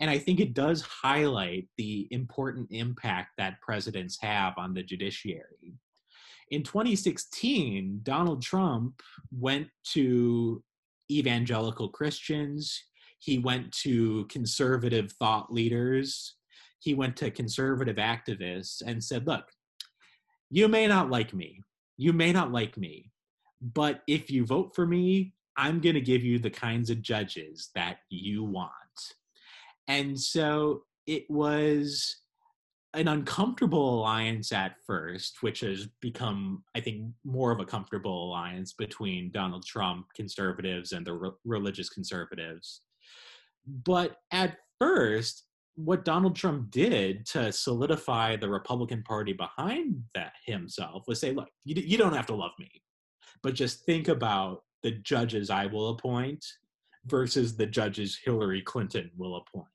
[0.00, 5.74] and I think it does highlight the important impact that presidents have on the judiciary.
[6.50, 9.00] In 2016, Donald Trump
[9.30, 10.62] went to
[11.10, 12.82] evangelical Christians,
[13.18, 16.36] he went to conservative thought leaders,
[16.80, 19.44] he went to conservative activists and said, Look,
[20.50, 21.62] you may not like me,
[21.96, 23.12] you may not like me,
[23.60, 27.70] but if you vote for me, I'm going to give you the kinds of judges
[27.74, 28.72] that you want.
[29.88, 32.22] And so it was
[32.94, 38.72] an uncomfortable alliance at first, which has become, I think, more of a comfortable alliance
[38.72, 42.82] between Donald Trump conservatives and the re- religious conservatives.
[43.66, 51.04] But at first, what Donald Trump did to solidify the Republican Party behind that himself
[51.08, 52.82] was say, look, you, you don't have to love me,
[53.42, 56.44] but just think about the judges I will appoint
[57.06, 59.66] versus the judges Hillary Clinton will appoint.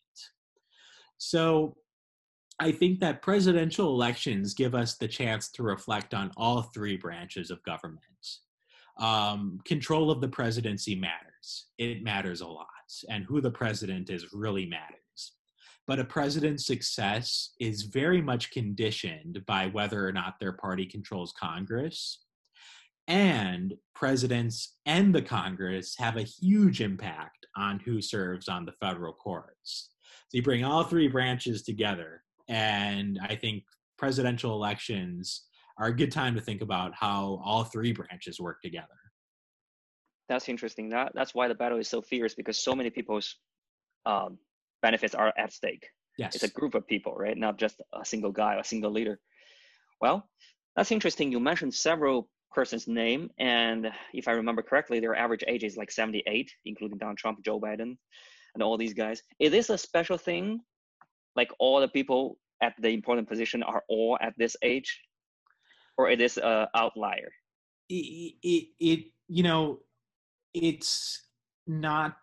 [1.17, 1.75] So
[2.59, 7.51] I think that presidential elections give us the chance to reflect on all three branches
[7.51, 8.01] of government.
[8.97, 11.67] Um, control of the presidency matters.
[11.77, 12.67] It matters a lot.
[13.09, 15.33] And who the president is really matters.
[15.85, 21.33] But a president's success is very much conditioned by whether or not their party controls
[21.39, 22.25] Congress.
[23.07, 29.13] And presidents and the Congress have a huge impact on who serves on the federal
[29.13, 29.91] courts.
[30.29, 33.63] So you bring all three branches together, and I think
[33.97, 35.45] presidential elections
[35.79, 38.87] are a good time to think about how all three branches work together.
[40.27, 40.89] That's interesting.
[40.89, 43.37] That that's why the battle is so fierce because so many people's
[44.05, 44.37] um,
[44.81, 45.87] benefits are at stake.
[46.17, 46.35] Yes.
[46.35, 47.37] It's a group of people, right?
[47.37, 49.19] Not just a single guy, a single leader.
[50.01, 50.27] Well,
[50.75, 51.31] that's interesting.
[51.31, 55.91] You mentioned several persons' name, and if I remember correctly, their average age is like
[55.91, 57.97] 78, including Donald Trump, Joe Biden,
[58.53, 59.21] and all these guys.
[59.39, 60.59] Is this a special thing?
[61.35, 65.01] Like all the people at the important position are all at this age,
[65.97, 67.29] or is this a outlier?
[67.89, 69.79] It, it, it you know,
[70.53, 71.23] it's
[71.67, 72.17] not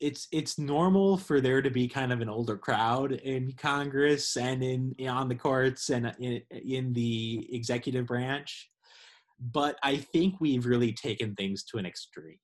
[0.00, 4.62] it's it's normal for there to be kind of an older crowd in Congress and
[4.62, 8.70] in, on the courts and in, in the executive branch,
[9.40, 12.38] but I think we've really taken things to an extreme.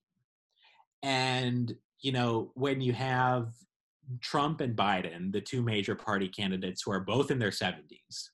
[1.03, 3.53] And you know, when you have
[4.20, 8.28] Trump and Biden, the two major party candidates who are both in their 70s,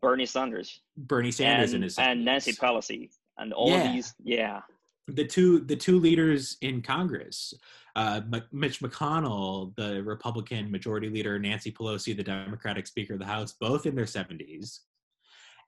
[0.00, 2.02] Bernie Sanders, Bernie Sanders and, in his 70s.
[2.12, 3.92] and Nancy Pelosi, and all Yeah.
[3.92, 4.60] these, yeah,
[5.06, 7.52] the two the two leaders in Congress,
[7.94, 13.26] uh, M- Mitch McConnell, the Republican Majority Leader, Nancy Pelosi, the Democratic Speaker of the
[13.26, 14.80] House, both in their seventies,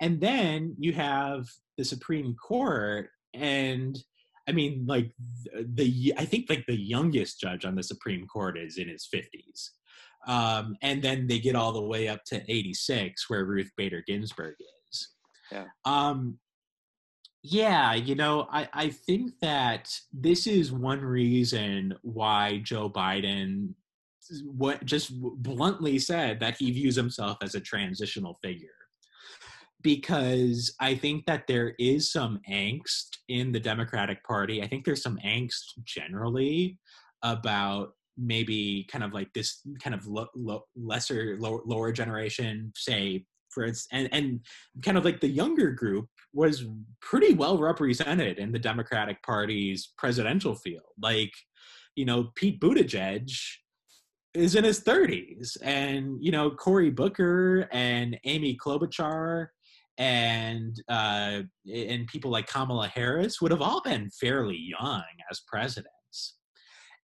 [0.01, 1.47] and then you have
[1.77, 3.99] the Supreme Court, and
[4.49, 5.11] I mean, like
[5.55, 9.73] the, I think like the youngest judge on the Supreme Court is in his fifties.
[10.27, 14.57] Um, and then they get all the way up to 86, where Ruth Bader Ginsburg
[14.91, 15.09] is.
[15.53, 15.67] Yeah.
[15.85, 16.39] Um,
[17.45, 23.75] yeah, you know, I, I think that this is one reason why Joe Biden
[24.45, 28.69] what just bluntly said that he views himself as a transitional figure.
[29.87, 34.61] Because I think that there is some angst in the Democratic Party.
[34.61, 36.81] I think there's some angst generally
[37.23, 43.25] about maybe kind of like this kind of lo- lo- lesser lower, lower generation say
[43.51, 44.41] for instance and, and
[44.83, 46.65] kind of like the younger group was
[47.01, 50.83] pretty well represented in the Democratic Party's presidential field.
[51.01, 51.33] Like,
[51.95, 53.31] you know, Pete Buttigieg
[54.35, 59.47] is in his 30s, and you know, Cory Booker and Amy Klobuchar
[59.99, 61.43] and uh,
[61.73, 66.37] and people like Kamala Harris would have all been fairly young as presidents.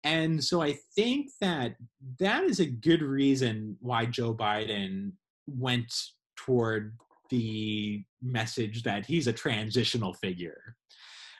[0.03, 1.75] And so I think that
[2.19, 5.11] that is a good reason why Joe Biden
[5.47, 5.93] went
[6.37, 6.95] toward
[7.29, 10.75] the message that he's a transitional figure.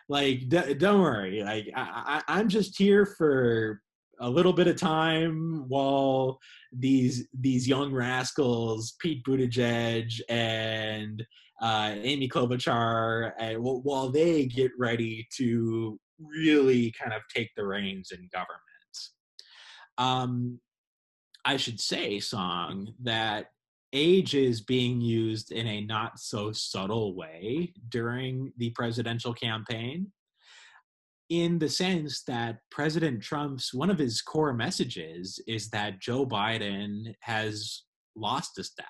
[0.09, 1.43] Like, d- don't worry.
[1.43, 3.81] Like, I, I, I'm just here for
[4.19, 6.39] a little bit of time while
[6.71, 11.25] these these young rascals, Pete Buttigieg and
[11.61, 18.11] uh, Amy Klobuchar, and while they get ready to really kind of take the reins
[18.11, 18.61] in government.
[19.97, 20.59] Um,
[21.45, 23.47] I should say, Song, that
[23.93, 30.11] age is being used in a not so subtle way during the presidential campaign
[31.29, 37.13] in the sense that President Trump's one of his core messages is that Joe Biden
[37.21, 37.83] has
[38.15, 38.85] lost a step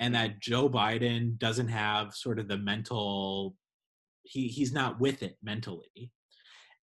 [0.00, 3.54] and that Joe Biden doesn't have sort of the mental
[4.24, 6.10] he he's not with it mentally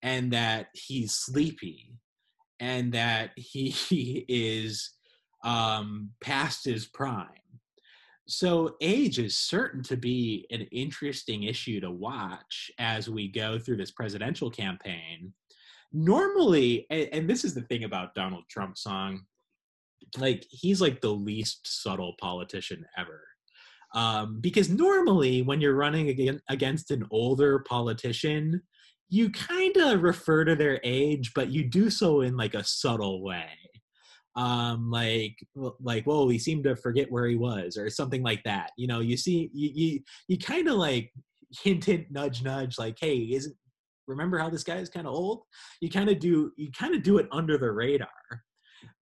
[0.02, 1.94] and that he's sleepy
[2.58, 4.90] and that he, is
[5.44, 7.26] um, past his prime.
[8.30, 13.78] So, age is certain to be an interesting issue to watch as we go through
[13.78, 15.32] this presidential campaign.
[15.92, 19.22] Normally, and, and this is the thing about Donald Trump song,
[20.16, 23.20] like he's like the least subtle politician ever.
[23.96, 28.62] Um, because normally, when you're running against an older politician,
[29.08, 33.24] you kind of refer to their age, but you do so in like a subtle
[33.24, 33.48] way
[34.36, 35.36] um like
[35.80, 39.00] like whoa he seemed to forget where he was or something like that you know
[39.00, 41.12] you see you you, you kind of like
[41.62, 43.56] hint hint nudge nudge like hey isn't
[44.10, 45.42] remember how this guy is kind of old?
[45.80, 48.08] You kind of do you kind of do it under the radar.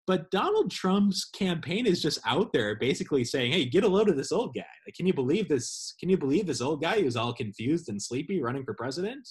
[0.06, 4.16] But donald trump's campaign is just out there basically saying hey get a load of
[4.16, 4.64] this old guy.
[4.86, 8.00] Like can you believe this can you believe this old guy who's all confused and
[8.00, 9.26] sleepy running for president?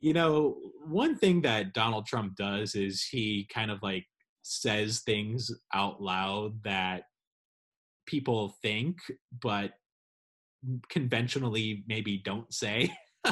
[0.00, 0.56] You know
[0.86, 4.04] one thing that donald trump does is he kind of like
[4.44, 7.04] says things out loud that
[8.06, 8.98] people think
[9.42, 9.72] but
[10.88, 12.90] conventionally maybe don't say.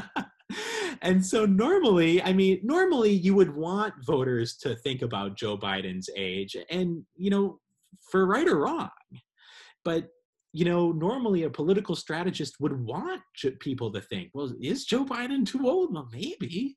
[1.03, 6.09] And so normally i mean normally you would want voters to think about joe biden's
[6.17, 7.59] age and you know
[8.11, 8.91] for right or wrong.
[9.85, 10.09] But
[10.53, 13.21] you know normally a political strategist would want
[13.61, 15.93] people to think well is joe biden too old?
[15.93, 16.77] Well maybe.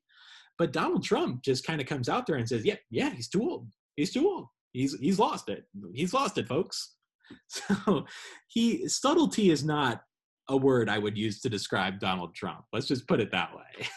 [0.58, 3.42] But donald trump just kind of comes out there and says yeah yeah he's too
[3.42, 4.46] old he's too old.
[4.72, 5.64] He's he's lost it.
[5.94, 6.94] He's lost it, folks.
[7.48, 8.04] So
[8.46, 10.02] he subtlety is not
[10.48, 12.64] a word I would use to describe Donald Trump.
[12.72, 13.86] Let's just put it that way.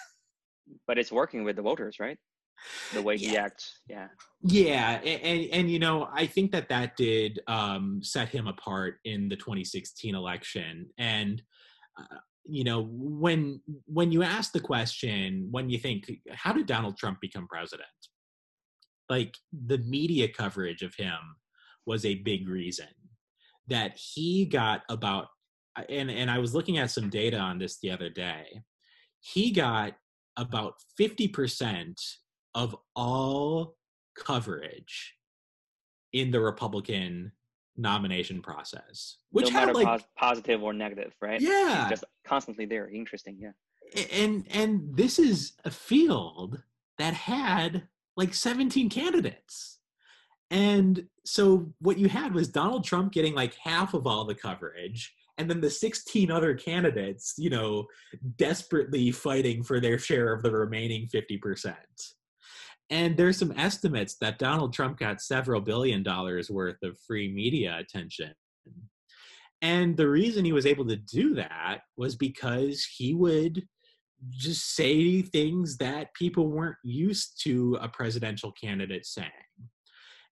[0.87, 2.17] But it's working with the voters, right?
[2.93, 3.45] the way he Yeah.
[3.45, 3.79] acts.
[3.87, 4.07] Yeah.
[4.43, 8.95] Yeah, a- and, and you know, I think that that did um, set him apart
[9.05, 10.87] in the 2016 election.
[10.97, 11.41] And
[11.99, 16.97] uh, you know, when when you ask the question, when you think, how did Donald
[16.97, 17.87] Trump become president?
[19.09, 21.17] Like the media coverage of him
[21.85, 22.87] was a big reason
[23.67, 25.27] that he got about.
[25.75, 28.61] Uh, and and I was looking at some data on this the other day.
[29.21, 29.93] He got
[30.37, 31.93] about 50%
[32.55, 33.75] of all
[34.15, 35.15] coverage
[36.13, 37.31] in the Republican
[37.77, 41.41] nomination process, which no had like pos- positive or negative, right?
[41.41, 42.89] yeah, Just constantly there.
[42.89, 43.39] Interesting.
[43.39, 44.03] Yeah.
[44.13, 46.61] and and this is a field
[46.97, 47.87] that had
[48.19, 49.79] like 17 candidates.
[50.51, 55.13] And so what you had was Donald Trump getting like half of all the coverage
[55.37, 57.85] and then the 16 other candidates, you know,
[58.35, 61.73] desperately fighting for their share of the remaining 50%.
[62.89, 67.77] And there's some estimates that Donald Trump got several billion dollars worth of free media
[67.79, 68.33] attention.
[69.61, 73.63] And the reason he was able to do that was because he would
[74.29, 79.31] just say things that people weren't used to a presidential candidate saying.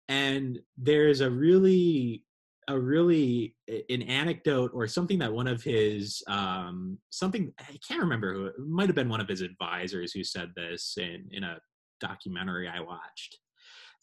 [0.09, 2.23] And there's a really
[2.69, 3.55] a really
[3.89, 8.59] an anecdote or something that one of his um something I can't remember who it
[8.59, 11.59] might have been one of his advisors who said this in in a
[12.01, 13.37] documentary I watched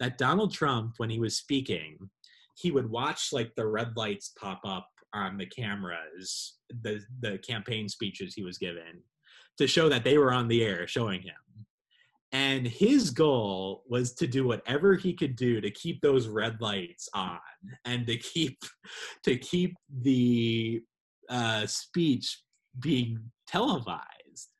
[0.00, 1.98] that Donald Trump when he was speaking
[2.56, 7.88] he would watch like the red lights pop up on the cameras the the campaign
[7.88, 9.02] speeches he was given
[9.58, 11.34] to show that they were on the air showing him.
[12.32, 17.08] And his goal was to do whatever he could do to keep those red lights
[17.14, 17.38] on
[17.84, 18.58] and to keep
[19.24, 20.82] to keep the
[21.30, 22.42] uh, speech
[22.80, 24.50] being televised.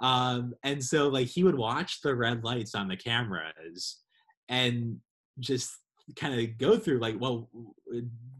[0.00, 4.00] Um, and so like he would watch the red lights on the cameras
[4.48, 4.96] and
[5.38, 5.70] just
[6.16, 7.48] kind of go through like well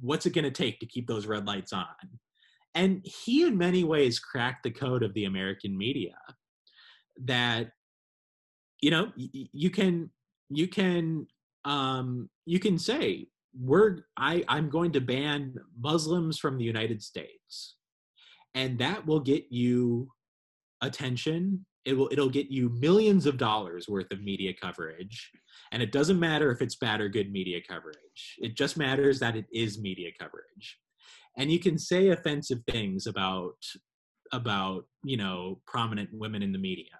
[0.00, 1.86] what's it going to take to keep those red lights on
[2.74, 6.14] and he in many ways cracked the code of the american media
[7.22, 7.70] that
[8.80, 10.10] you know you can
[10.48, 11.26] you can
[11.64, 13.26] um you can say
[13.58, 17.76] we're i i'm going to ban muslims from the united states.
[18.54, 20.10] And that will get you
[20.82, 21.64] attention.
[21.84, 25.30] It will it'll get you millions of dollars worth of media coverage.
[25.72, 28.36] And it doesn't matter if it's bad or good media coverage.
[28.38, 30.78] It just matters that it is media coverage
[31.40, 33.56] and you can say offensive things about
[34.30, 36.98] about you know prominent women in the media.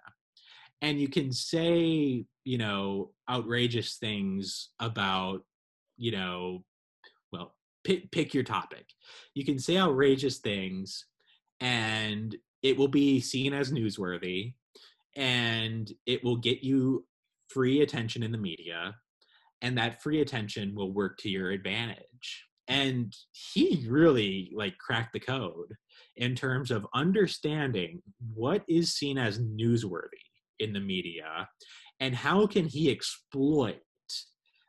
[0.81, 5.43] And you can say you know outrageous things about
[5.95, 6.63] you know
[7.31, 7.53] well
[7.83, 8.85] pick, pick your topic.
[9.35, 11.05] You can say outrageous things
[11.59, 14.55] and it will be seen as newsworthy
[15.15, 17.05] and it will get you
[17.47, 18.95] free attention in the media
[19.61, 25.19] and that free attention will work to your advantage and he really like cracked the
[25.19, 25.75] code
[26.17, 28.01] in terms of understanding
[28.33, 30.25] what is seen as newsworthy
[30.59, 31.47] in the media
[31.99, 33.79] and how can he exploit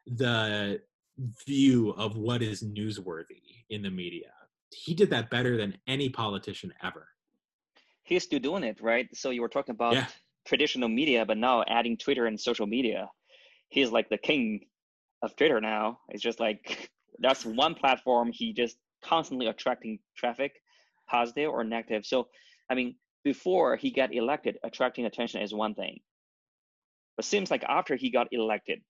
[0.07, 0.81] the
[1.47, 4.33] view of what is newsworthy in the media
[4.71, 7.07] he did that better than any politician ever
[8.05, 9.09] He's still doing it, right?
[9.15, 10.09] So you were talking about Yeah.
[10.45, 13.09] traditional media, but now adding Twitter and social media.
[13.69, 14.67] He's like the king
[15.23, 16.01] of Twitter now.
[16.09, 20.53] It's just like that's one platform he just constantly attracting traffic,
[21.09, 22.05] positive or negative.
[22.07, 22.29] So
[22.71, 26.01] I mean, before he got elected, attracting attention is one thing.
[27.17, 28.81] But seems like after he got elected,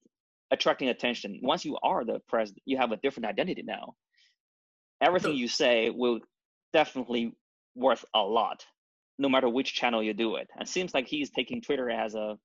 [0.50, 3.94] attracting attention, once you are the president, you have a different identity now.
[5.00, 6.20] Everything you say will
[6.72, 7.32] definitely
[7.74, 8.64] worth a lot,
[9.18, 10.48] no matter which channel you do it.
[10.56, 12.36] And seems like he's taking Twitter as a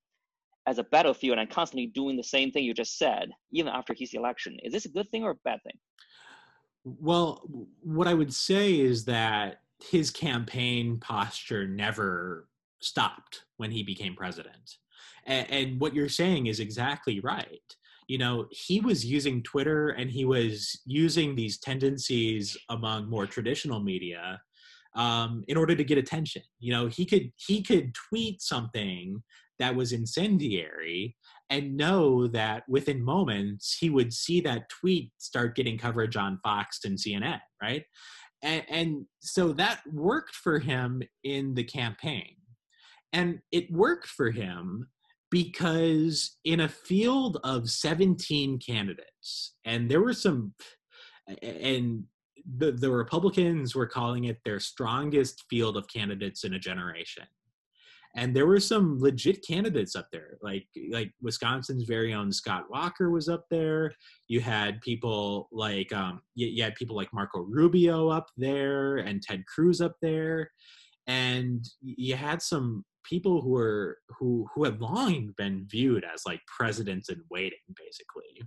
[0.68, 4.14] as a battlefield and constantly doing the same thing you just said, even after his
[4.14, 4.58] election.
[4.64, 5.78] Is this a good thing or a bad thing?
[6.84, 7.42] Well,
[7.82, 9.62] what I would say is that
[9.92, 12.50] his campaign posture never
[12.80, 14.76] stopped when he became president.
[15.26, 17.76] And, and, what you're saying is exactly right.
[18.08, 23.82] You know, he was using Twitter and he was using these tendencies among more traditional
[23.82, 24.40] media
[24.96, 26.42] um, in order to get attention.
[26.60, 29.22] You know, he could he could tweet something
[29.60, 31.16] that was incendiary
[31.50, 36.80] and know that within moments he would see that tweet start getting coverage on Fox
[36.84, 37.84] and CNN, right?
[38.44, 42.36] And, and, so that worked for him in the campaign.
[43.14, 44.88] And it worked for him
[45.32, 50.54] because in a field of 17 candidates, and there were some,
[51.42, 52.04] and
[52.58, 57.26] the, the Republicans were calling it their strongest field of candidates in a generation
[58.18, 63.12] and there were some legit candidates up there like like wisconsin's very own scott walker
[63.12, 63.94] was up there.
[64.28, 69.22] You had people like um you, you had people like marco rubio up there and
[69.22, 70.52] ted cruz up there.
[71.06, 76.42] And you had some people who were who who had long been viewed as like
[76.48, 78.44] presidents in waiting basically.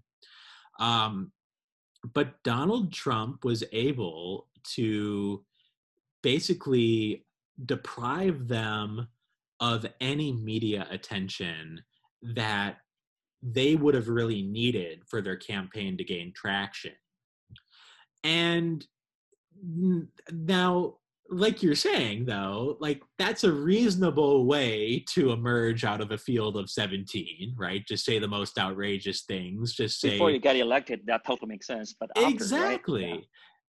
[0.79, 1.33] Um
[2.15, 5.45] but donald trump was able to
[6.23, 7.27] basically
[7.67, 9.07] deprive them
[9.61, 11.83] of any media attention
[12.23, 12.77] that
[13.43, 16.93] they would have really needed for their campaign to gain traction.
[18.25, 18.87] And
[20.33, 20.97] now,
[21.31, 26.57] like you're saying, though, like that's a reasonable way to emerge out of a field
[26.57, 27.87] of 17, right?
[27.87, 29.75] Just say the most outrageous things.
[29.75, 31.95] Just say before you get elected, that totally makes sense.
[31.99, 33.21] But after, exactly, right?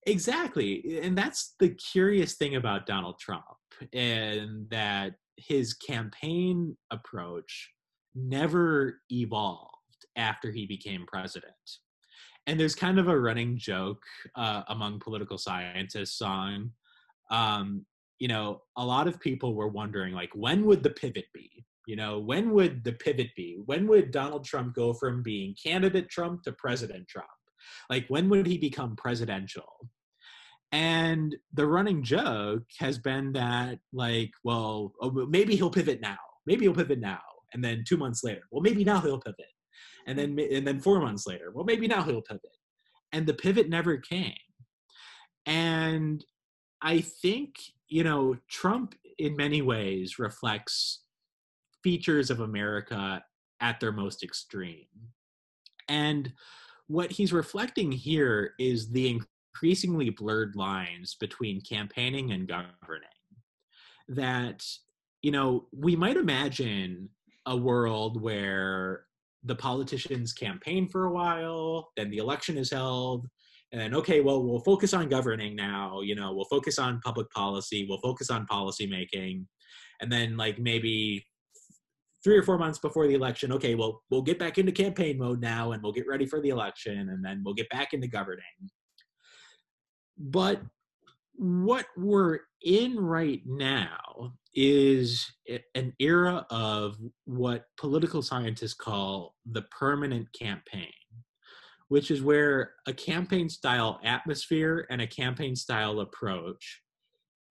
[0.06, 0.12] yeah.
[0.12, 3.44] exactly, and that's the curious thing about Donald Trump,
[3.92, 5.14] and that
[5.46, 7.70] his campaign approach
[8.14, 9.72] never evolved
[10.16, 11.52] after he became president.
[12.46, 14.02] And there's kind of a running joke
[14.34, 16.72] uh, among political scientists on,
[17.30, 17.86] um,
[18.18, 21.64] you know, a lot of people were wondering, like, when would the pivot be?
[21.86, 23.58] You know, when would the pivot be?
[23.66, 27.28] When would Donald Trump go from being candidate Trump to President Trump?
[27.90, 29.88] Like, when would he become presidential?
[30.72, 36.18] And the running joke has been that, like, well, oh, maybe he'll pivot now.
[36.46, 37.20] Maybe he'll pivot now.
[37.52, 39.44] And then two months later, well, maybe now he'll pivot.
[40.06, 40.36] And mm-hmm.
[40.36, 42.56] then, and then four months later, well, maybe now he'll pivot.
[43.12, 44.32] And the pivot never came.
[45.44, 46.24] And
[46.80, 47.56] I think,
[47.88, 51.00] you know, Trump in many ways reflects
[51.84, 53.22] features of America
[53.60, 54.86] at their most extreme.
[55.88, 56.32] And
[56.86, 59.20] what he's reflecting here is the
[59.54, 63.08] increasingly blurred lines between campaigning and governing.
[64.08, 64.64] That,
[65.22, 67.08] you know, we might imagine
[67.46, 69.04] a world where
[69.44, 73.26] the politicians campaign for a while, then the election is held,
[73.72, 77.86] and okay, well, we'll focus on governing now, you know, we'll focus on public policy,
[77.88, 79.46] we'll focus on policy making.
[80.00, 81.24] And then, like, maybe
[82.22, 85.40] three or four months before the election, okay, well, we'll get back into campaign mode
[85.40, 88.44] now and we'll get ready for the election and then we'll get back into governing.
[90.22, 90.62] But
[91.34, 95.32] what we're in right now is
[95.74, 100.92] an era of what political scientists call the permanent campaign,
[101.88, 106.82] which is where a campaign style atmosphere and a campaign style approach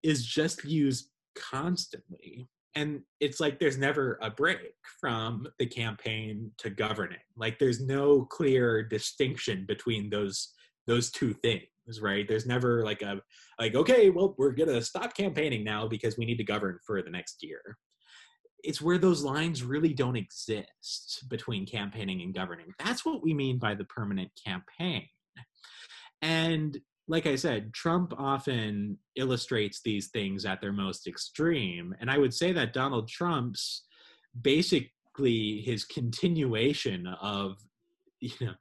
[0.02, 2.48] is just used constantly.
[2.76, 7.18] And it's like there's never a break from the campaign to governing.
[7.36, 10.54] Like there's no clear distinction between those
[10.88, 11.64] those two things
[12.02, 12.28] right?
[12.28, 13.22] There's never like a
[13.60, 17.10] like okay well we're gonna stop campaigning now because we need to govern for the
[17.10, 17.62] next year.
[18.64, 22.74] It's where those lines really don't exist between campaigning and governing.
[22.78, 25.08] That's what we mean by the permanent campaign.
[26.22, 32.18] And like i said trump often illustrates these things at their most extreme and i
[32.18, 33.84] would say that donald trump's
[34.42, 37.58] basically his continuation of
[38.22, 38.54] you know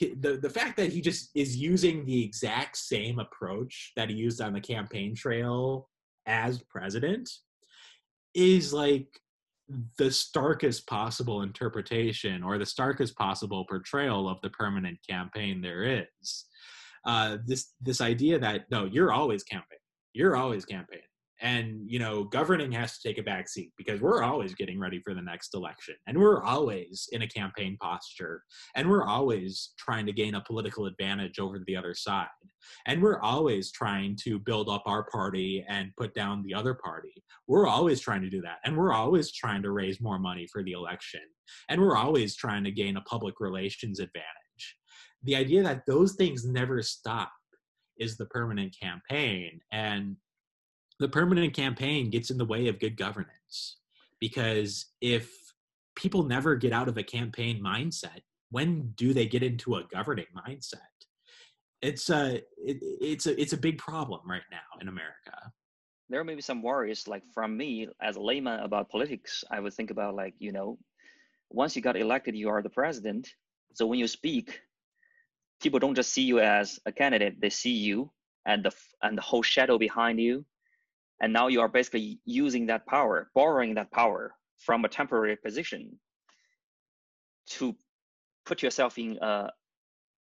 [0.00, 4.40] the the fact that he just is using the exact same approach that he used
[4.40, 5.88] on the campaign trail
[6.26, 7.30] as president
[8.34, 9.06] is like
[9.98, 16.44] the starkest possible interpretation or the starkest possible portrayal of the permanent campaign there is.
[17.06, 19.78] Uh, this this idea that no, you're always campaigning,
[20.12, 21.04] you're always campaigning,
[21.44, 24.98] and you know governing has to take a back seat because we're always getting ready
[24.98, 28.42] for the next election and we're always in a campaign posture
[28.74, 32.26] and we're always trying to gain a political advantage over the other side
[32.86, 37.12] and we're always trying to build up our party and put down the other party.
[37.46, 40.62] We're always trying to do that and we're always trying to raise more money for
[40.62, 41.20] the election
[41.68, 44.24] and we're always trying to gain a public relations advantage.
[45.22, 47.32] The idea that those things never stop
[47.98, 50.16] is the permanent campaign and
[50.98, 53.76] the permanent campaign gets in the way of good governance.
[54.20, 55.30] Because if
[55.96, 58.20] people never get out of a campaign mindset
[58.54, 60.78] when do they get into a governing mindset?
[61.82, 65.52] It's a it, it's a it's a big problem right now in america.
[66.08, 69.74] There may be some worries like from me as a layman about politics i would
[69.74, 70.78] think about like you know
[71.50, 73.28] once you got elected you are the president.
[73.74, 74.60] So when you speak
[75.60, 78.08] people don't just see you as a candidate they see you
[78.46, 78.72] and the
[79.02, 80.44] and the whole shadow behind you
[81.20, 85.98] and now you are basically using that power borrowing that power from a temporary position
[87.46, 87.74] to
[88.46, 89.50] put yourself in a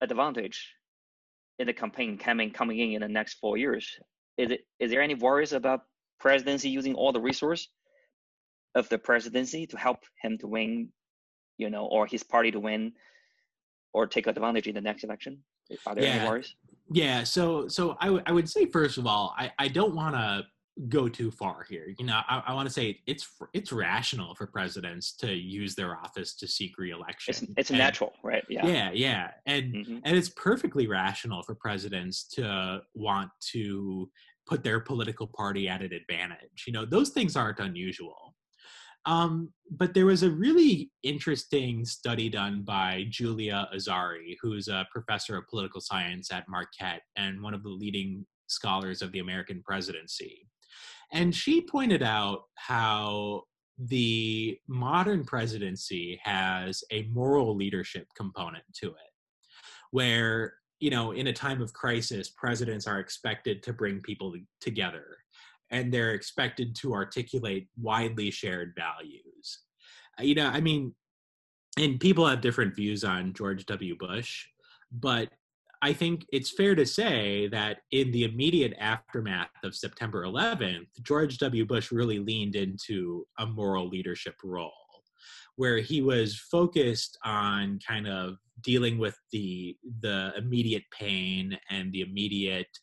[0.00, 0.72] advantage
[1.58, 3.98] in the campaign coming coming in in the next four years
[4.38, 5.80] is it is there any worries about
[6.18, 7.68] presidency using all the resource
[8.74, 10.88] of the presidency to help him to win,
[11.58, 12.92] you know, or his party to win,
[13.92, 15.42] or take advantage in the next election?
[15.86, 16.16] Are there Yeah.
[16.18, 16.54] any worries?
[16.92, 20.14] Yeah, so so I would I would say first of all, I I don't want
[20.14, 20.46] to
[20.88, 21.86] go too far here.
[21.98, 25.96] You know, I, I want to say it's it's rational for presidents to use their
[25.96, 27.32] office to seek reelection.
[27.32, 28.44] It's it's And- natural, right?
[28.48, 28.66] Yeah.
[28.66, 34.10] Yeah, yeah, and hmm and it's perfectly rational for presidents to want to
[34.46, 36.64] put their political party at an advantage.
[36.66, 38.34] You know, those things aren't unusual.
[39.06, 45.36] Um, but there was a really interesting study done by Julia Azari, who's a professor
[45.38, 50.46] of political science at Marquette and one of the leading scholars of the American presidency.
[51.12, 53.42] And she pointed out how
[53.78, 59.12] the modern presidency has a moral leadership component to it,
[59.90, 65.16] where, you know, in a time of crisis, presidents are expected to bring people together
[65.70, 69.60] and they're expected to articulate widely shared values.
[70.18, 70.94] Uh, You know, I mean,
[71.78, 73.96] and people have different views on George W.
[73.96, 74.46] Bush,
[74.92, 75.28] but
[75.82, 81.38] I think it's fair to say that in the immediate aftermath of September 11th, George
[81.38, 81.64] W.
[81.64, 84.72] Bush really leaned into a moral leadership role
[85.56, 92.02] where he was focused on kind of dealing with the the immediate pain and the
[92.02, 92.78] immediate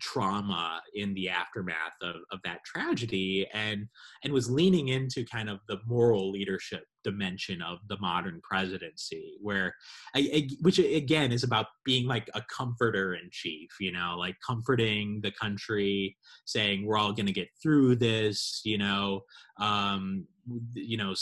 [0.00, 3.86] trauma in the aftermath of, of that tragedy and
[4.24, 9.74] and was leaning into kind of the moral leadership dimension of the modern presidency where
[10.14, 14.36] I, I- which again is about being like a comforter in chief you know like
[14.46, 16.16] comforting the country
[16.46, 19.20] saying we're all going to get through this you know
[19.60, 20.26] um
[20.74, 21.14] you know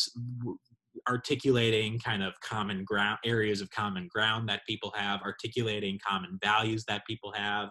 [1.08, 6.84] articulating kind of common ground areas of common ground that people have articulating common values
[6.86, 7.70] that people have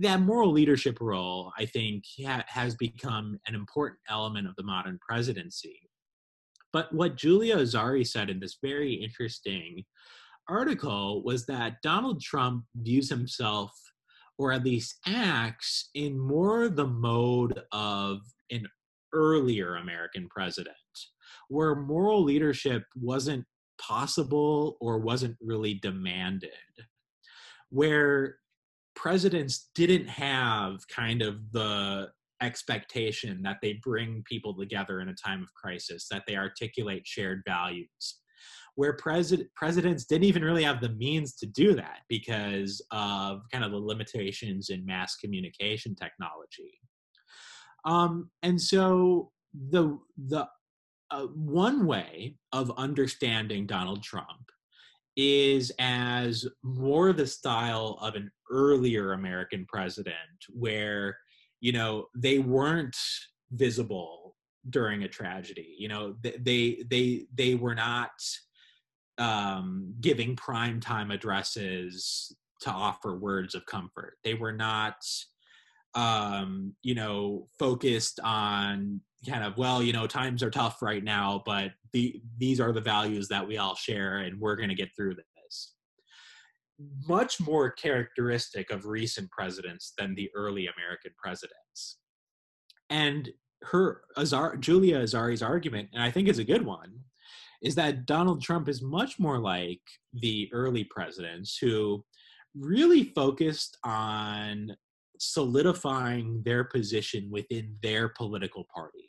[0.00, 4.98] that moral leadership role i think ha- has become an important element of the modern
[5.06, 5.80] presidency.
[6.72, 9.84] But what Julia Azari said in this very interesting
[10.48, 13.72] article was that Donald Trump views himself,
[14.38, 18.18] or at least acts, in more the mode of
[18.50, 18.66] an
[19.14, 20.76] earlier American president,
[21.48, 23.44] where moral leadership wasn't
[23.80, 26.50] possible or wasn't really demanded,
[27.70, 28.36] where
[28.98, 32.08] presidents didn't have kind of the
[32.42, 37.42] expectation that they bring people together in a time of crisis, that they articulate shared
[37.46, 38.18] values.
[38.74, 43.64] Where president, presidents didn't even really have the means to do that because of kind
[43.64, 46.78] of the limitations in mass communication technology.
[47.84, 49.30] Um, and so
[49.70, 50.46] the the
[51.10, 54.50] uh, one way of understanding Donald Trump
[55.18, 60.14] is as more the style of an earlier American president,
[60.48, 61.18] where
[61.60, 62.96] you know they weren't
[63.50, 64.36] visible
[64.70, 65.74] during a tragedy.
[65.76, 68.10] You know they they they were not
[69.18, 74.14] um, giving prime time addresses to offer words of comfort.
[74.24, 74.96] They were not
[75.94, 81.42] um you know focused on kind of well you know times are tough right now
[81.44, 84.94] but the these are the values that we all share and we're going to get
[84.94, 85.74] through this
[87.08, 91.98] much more characteristic of recent presidents than the early american presidents
[92.90, 93.30] and
[93.62, 96.92] her Azar, julia azari's argument and i think is a good one
[97.60, 99.80] is that donald trump is much more like
[100.12, 102.04] the early presidents who
[102.54, 104.76] really focused on
[105.18, 109.07] solidifying their position within their political party.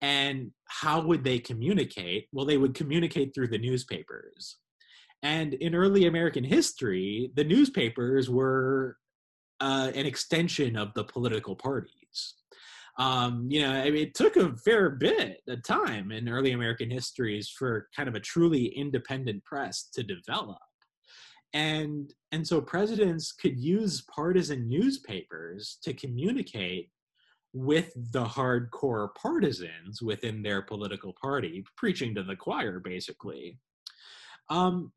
[0.00, 2.28] And how would they communicate?
[2.32, 4.58] Well, they would communicate through the newspapers.
[5.22, 8.96] And in early American history, the newspapers were
[9.60, 12.34] uh, an extension of the political parties.
[12.98, 16.90] Um, you know, I mean, it took a fair bit of time in early American
[16.90, 20.58] histories for kind of a truly independent press to develop
[21.54, 26.90] and and so presidents could use partisan newspapers to communicate
[27.52, 33.58] with the hardcore partisans within their political party preaching to the choir basically.
[34.50, 34.92] Um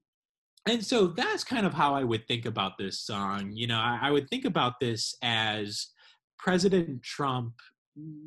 [0.68, 3.52] and so that's kind of how i would think about this song.
[3.54, 5.88] You know i, I would think about this as
[6.38, 7.54] president trump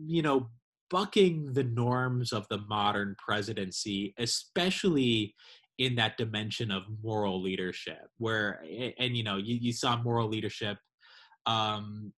[0.06, 0.48] you know
[0.90, 5.34] bucking the norms of the modern presidency especially
[5.78, 10.28] in that dimension of moral leadership where and, and you know you, you saw moral
[10.28, 10.78] leadership
[11.46, 12.12] um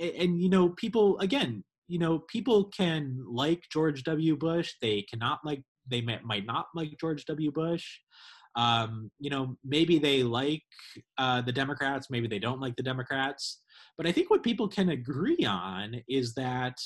[0.00, 4.36] and, and you know people again you know people can like george w.
[4.36, 7.50] Bush they cannot like they might, might not like george w.
[7.52, 7.84] Bush
[8.56, 10.62] um you know maybe they like
[11.18, 13.62] uh the democrats maybe they don't like the democrats
[13.98, 16.76] but i think what people can agree on is that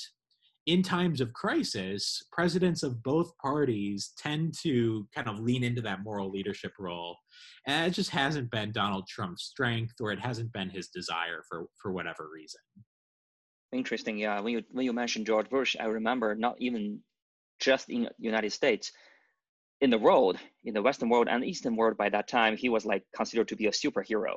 [0.65, 6.03] in times of crisis, presidents of both parties tend to kind of lean into that
[6.03, 7.17] moral leadership role.
[7.65, 11.65] And it just hasn't been Donald Trump's strength or it hasn't been his desire for,
[11.81, 12.61] for whatever reason.
[13.71, 14.17] Interesting.
[14.17, 14.39] Yeah.
[14.41, 16.99] When you, when you mentioned George Bush, I remember not even
[17.59, 18.91] just in United States,
[19.81, 22.85] in the world, in the Western world and Eastern world by that time, he was
[22.85, 24.35] like considered to be a superhero.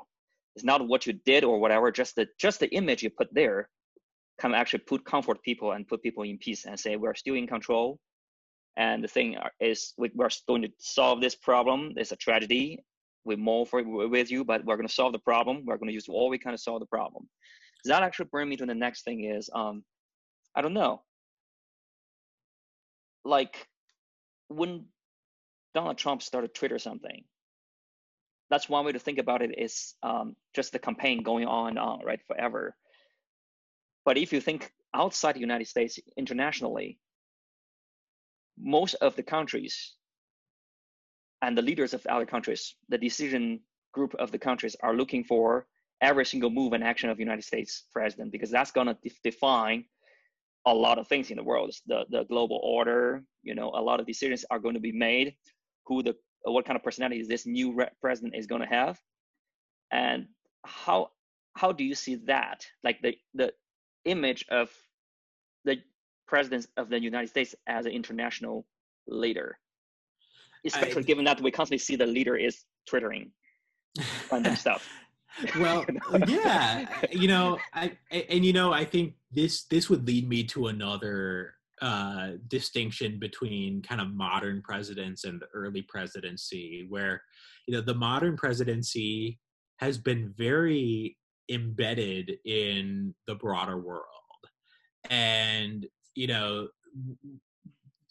[0.54, 3.68] It's not what you did or whatever, just the just the image you put there
[4.40, 7.46] can actually put comfort people and put people in peace and say we're still in
[7.46, 7.98] control.
[8.76, 10.10] And the thing is, we're
[10.48, 11.92] going to solve this problem.
[11.96, 12.78] It's a tragedy.
[13.24, 15.64] We mourn for with you, but we're going to solve the problem.
[15.64, 17.28] We're going to use all we can to solve the problem.
[17.84, 19.84] That actually brings me to the next thing is, um,
[20.54, 21.02] I don't know.
[23.24, 23.68] Like
[24.48, 24.86] when
[25.74, 27.24] Donald Trump started Twitter something,
[28.50, 31.78] that's one way to think about it is um, just the campaign going on and
[31.78, 32.74] on right forever
[34.04, 36.98] but if you think outside the United States, internationally,
[38.58, 39.94] most of the countries
[41.42, 43.60] and the leaders of other countries, the decision
[43.92, 45.66] group of the countries are looking for
[46.00, 49.84] every single move and action of United States president because that's going to de- define
[50.66, 51.74] a lot of things in the world.
[51.86, 55.34] The the global order, you know, a lot of decisions are going to be made.
[55.86, 56.14] Who the
[56.44, 58.98] what kind of personality this new re- president is going to have,
[59.90, 60.26] and
[60.64, 61.10] how
[61.54, 62.66] how do you see that?
[62.84, 63.52] Like the the
[64.04, 64.70] image of
[65.64, 65.78] the
[66.26, 68.64] president of the United States as an international
[69.06, 69.58] leader,
[70.66, 73.30] especially I, given that we constantly see the leader is twittering
[74.30, 74.88] random stuff.
[75.58, 75.84] well
[76.28, 80.66] yeah you know i and you know i think this this would lead me to
[80.66, 87.20] another uh, distinction between kind of modern presidents and the early presidency, where
[87.66, 89.40] you know the modern presidency
[89.78, 91.16] has been very
[91.51, 94.06] embedded in the broader world.
[95.10, 96.69] And you know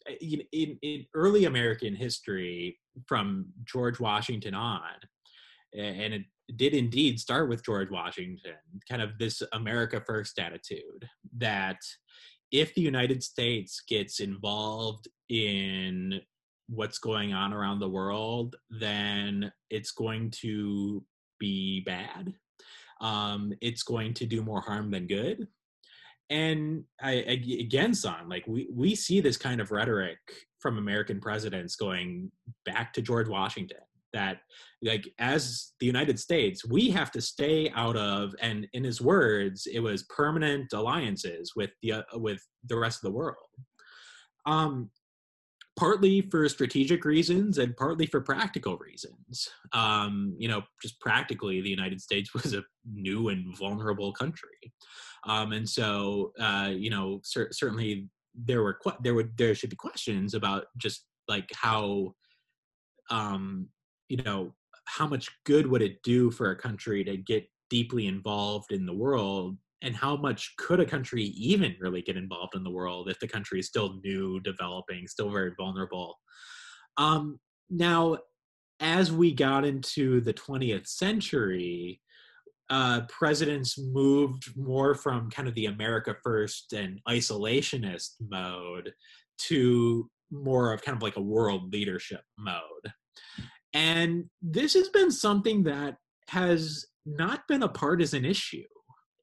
[0.07, 4.81] eh, in, in early american history from george washington on
[5.77, 6.23] and it
[6.55, 8.53] did indeed start with george washington
[8.89, 11.77] kind of this america first attitude that
[12.51, 16.19] if the united states gets involved in
[16.67, 21.03] what's going on around the world then it's going to
[21.39, 22.33] be bad
[23.01, 25.47] um, it's going to do more harm than good.
[26.29, 30.19] And I, again, Song, like we we see this kind of rhetoric
[30.59, 32.31] from American presidents going
[32.65, 33.79] back to George Washington
[34.13, 34.39] that
[34.81, 39.67] like as the united states we have to stay out of and in his words
[39.71, 43.37] it was permanent alliances with the uh, with the rest of the world
[44.45, 44.89] um
[45.81, 49.49] partly for strategic reasons and partly for practical reasons.
[49.73, 54.71] Um, you know, just practically, the United States was a new and vulnerable country,
[55.25, 59.75] um, and so uh, you know, cer- certainly there were there would there should be
[59.75, 62.13] questions about just like how,
[63.09, 63.67] um,
[64.07, 64.53] you know,
[64.85, 68.93] how much good would it do for a country to get deeply involved in the
[68.93, 73.19] world and how much could a country even really get involved in the world if
[73.19, 76.17] the country is still new developing still very vulnerable?
[76.97, 77.39] Um,
[77.69, 78.17] now
[78.79, 82.01] as we got into the 20th century
[82.69, 88.93] uh, presidents moved more from kind of the america first and isolationist mode
[89.37, 92.93] to more of kind of like a world leadership mode.
[93.73, 95.97] And this has been something that
[96.29, 98.63] has not been a partisan issue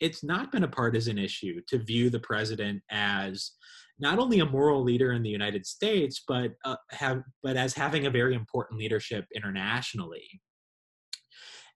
[0.01, 3.53] it's not been a partisan issue to view the president as
[3.99, 8.07] not only a moral leader in the United States, but uh, have but as having
[8.07, 10.41] a very important leadership internationally.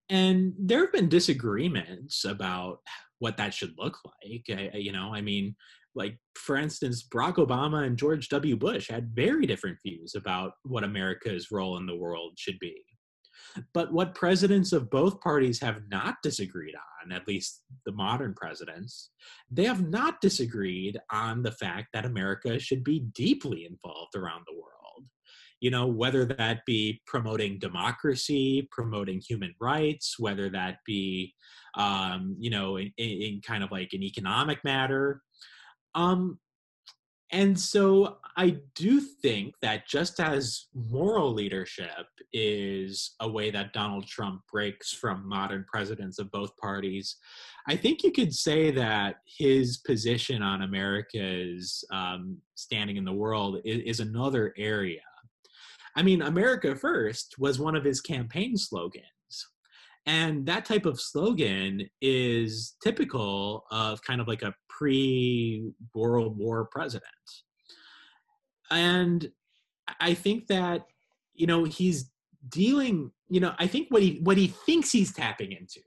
[0.08, 2.78] And there have been disagreements about
[3.18, 4.44] what that should look like.
[4.50, 5.54] I, you know, I mean,
[5.94, 8.56] like for instance, Barack Obama and George W.
[8.56, 12.82] Bush had very different views about what America's role in the world should be.
[13.74, 19.10] But what presidents of both parties have not disagreed on, at least the modern presidents,
[19.50, 24.54] they have not disagreed on the fact that America should be deeply involved around the
[24.54, 25.06] world.
[25.60, 31.34] You know, whether that be promoting democracy, promoting human rights, whether that be,
[31.76, 35.22] um, you know, in, in kind of like an economic matter.
[35.94, 36.38] Um,
[37.32, 44.06] and so I do think that just as moral leadership is a way that Donald
[44.06, 47.16] Trump breaks from modern presidents of both parties,
[47.66, 53.60] I think you could say that his position on America's um, standing in the world
[53.64, 55.00] is, is another area.
[55.96, 59.04] I mean, America First was one of his campaign slogans.
[60.06, 66.66] And that type of slogan is typical of kind of like a pre World War
[66.70, 67.04] president.
[68.70, 69.30] And
[70.00, 70.86] I think that,
[71.34, 72.10] you know, he's
[72.48, 75.80] dealing, you know, I think what he what he thinks he's tapping into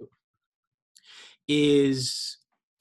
[1.48, 2.38] is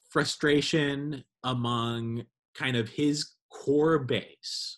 [0.09, 2.23] frustration among
[2.55, 4.77] kind of his core base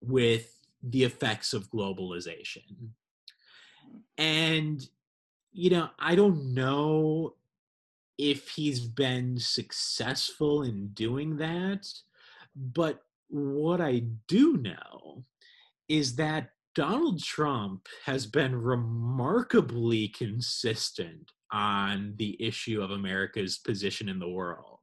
[0.00, 2.90] with the effects of globalization.
[4.18, 4.80] And,
[5.52, 7.34] you know, I don't know
[8.18, 11.86] if he's been successful in doing that,
[12.54, 15.24] but what I do know
[15.88, 24.18] is that Donald Trump has been remarkably consistent on the issue of America's position in
[24.18, 24.80] the world.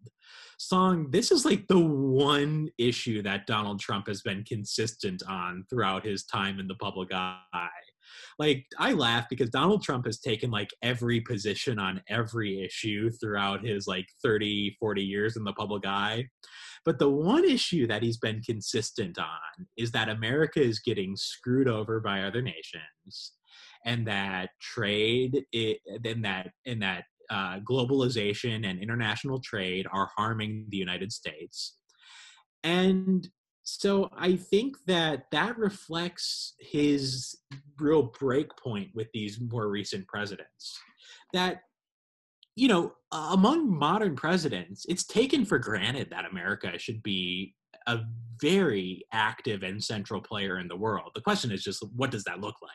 [0.59, 6.05] Song, this is like the one issue that Donald Trump has been consistent on throughout
[6.05, 7.69] his time in the public eye.
[8.37, 13.65] Like, I laugh because Donald Trump has taken like every position on every issue throughout
[13.65, 16.27] his like 30, 40 years in the public eye.
[16.85, 21.67] But the one issue that he's been consistent on is that America is getting screwed
[21.67, 23.33] over by other nations
[23.85, 25.43] and that trade
[26.01, 31.77] then that in that uh, globalization and international trade are harming the United States.
[32.63, 33.27] And
[33.77, 37.37] so I think that that reflects his
[37.79, 40.79] real break point with these more recent presidents.
[41.33, 41.61] That,
[42.55, 47.55] you know, among modern presidents, it's taken for granted that America should be
[47.87, 47.99] a
[48.41, 51.11] very active and central player in the world.
[51.15, 52.71] The question is just what does that look like?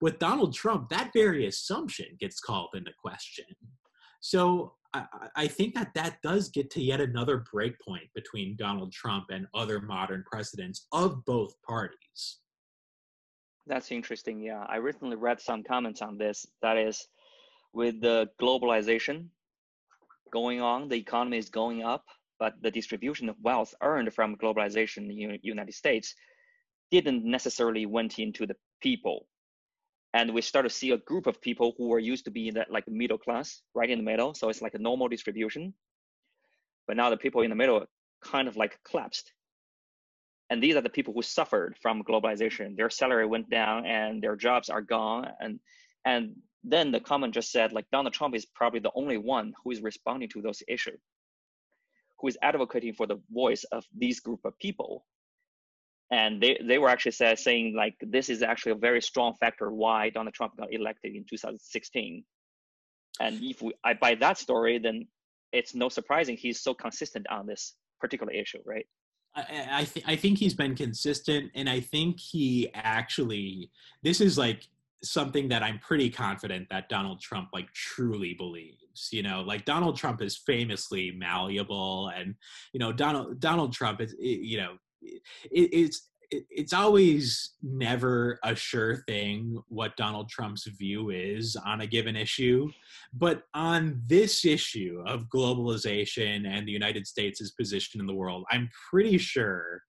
[0.00, 3.46] With Donald Trump, that very assumption gets called into question.
[4.20, 4.74] So
[5.34, 9.80] I, think that that does get to yet another breakpoint between Donald Trump and other
[9.80, 12.38] modern presidents of both parties.
[13.66, 14.40] That's interesting.
[14.40, 16.46] Yeah, I recently read some comments on this.
[16.62, 17.06] That is,
[17.72, 19.26] with the globalization
[20.32, 22.04] going on, the economy is going up,
[22.38, 26.14] but the distribution of wealth earned from globalization in the United States
[26.90, 29.26] didn't necessarily went into the people
[30.16, 32.54] and we start to see a group of people who were used to be in
[32.54, 34.32] that like middle class right in the middle.
[34.32, 35.74] So it's like a normal distribution.
[36.86, 37.84] But now the people in the middle
[38.24, 39.30] kind of like collapsed.
[40.48, 42.76] And these are the people who suffered from globalization.
[42.76, 45.28] Their salary went down and their jobs are gone.
[45.38, 45.60] And
[46.06, 49.70] and then the comment just said like donald trump is probably the only one who
[49.70, 50.98] is responding to those issues
[52.18, 55.04] who is advocating for the voice of these group of people
[56.10, 59.70] and they, they were actually say, saying like this is actually a very strong factor
[59.72, 62.24] why Donald Trump got elected in 2016.
[63.20, 65.08] And if we I buy that story, then
[65.52, 68.86] it's no surprising he's so consistent on this particular issue, right?
[69.36, 73.70] I th- I think he's been consistent, and I think he actually
[74.02, 74.66] this is like
[75.04, 79.10] something that I'm pretty confident that Donald Trump like truly believes.
[79.10, 82.34] You know, like Donald Trump is famously malleable, and
[82.72, 84.76] you know Donald Donald Trump is you know
[85.50, 91.86] it, it's it's always never a sure thing what Donald Trump's view is on a
[91.86, 92.68] given issue.
[93.12, 98.68] But on this issue of globalization and the United States' position in the world, I'm
[98.90, 99.82] pretty sure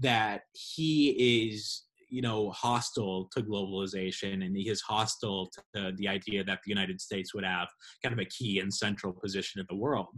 [0.00, 6.42] that he is you know hostile to globalization and he is hostile to the idea
[6.42, 7.68] that the united states would have
[8.02, 10.08] kind of a key and central position in the world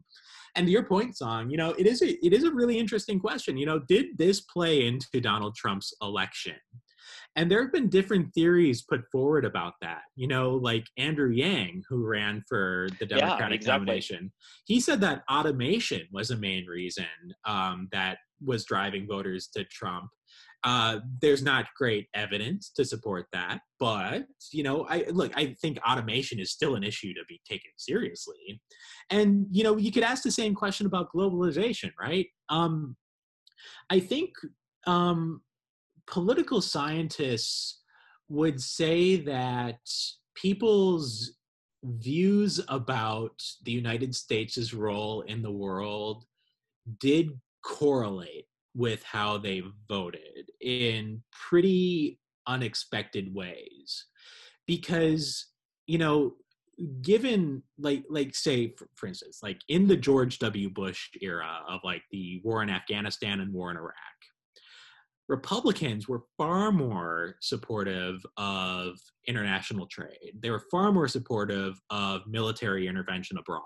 [0.56, 3.18] and to your point song you know it is a it is a really interesting
[3.18, 6.54] question you know did this play into donald trump's election
[7.36, 10.02] and there have been different theories put forward about that.
[10.16, 13.86] You know, like Andrew Yang, who ran for the Democratic yeah, exactly.
[13.86, 14.32] nomination,
[14.66, 17.06] he said that automation was a main reason
[17.44, 20.10] um, that was driving voters to Trump.
[20.62, 25.32] Uh, there's not great evidence to support that, but you know, I look.
[25.34, 28.60] I think automation is still an issue to be taken seriously,
[29.08, 32.26] and you know, you could ask the same question about globalization, right?
[32.50, 32.96] Um,
[33.88, 34.32] I think
[34.86, 35.40] um,
[36.06, 37.80] political scientists
[38.28, 39.80] would say that
[40.34, 41.32] people's
[41.82, 46.24] views about the United States' role in the world
[46.98, 47.30] did
[47.62, 54.06] correlate with how they voted in pretty unexpected ways.
[54.66, 55.46] Because
[55.86, 56.34] you know
[57.02, 60.70] given like like say for, for, instance like in the george w.
[60.70, 63.94] Bush era of like the war in afghanistan and war in iraq
[65.30, 70.32] republicans were far more supportive of international trade.
[70.42, 73.62] They were far more supportive of military intervention abroad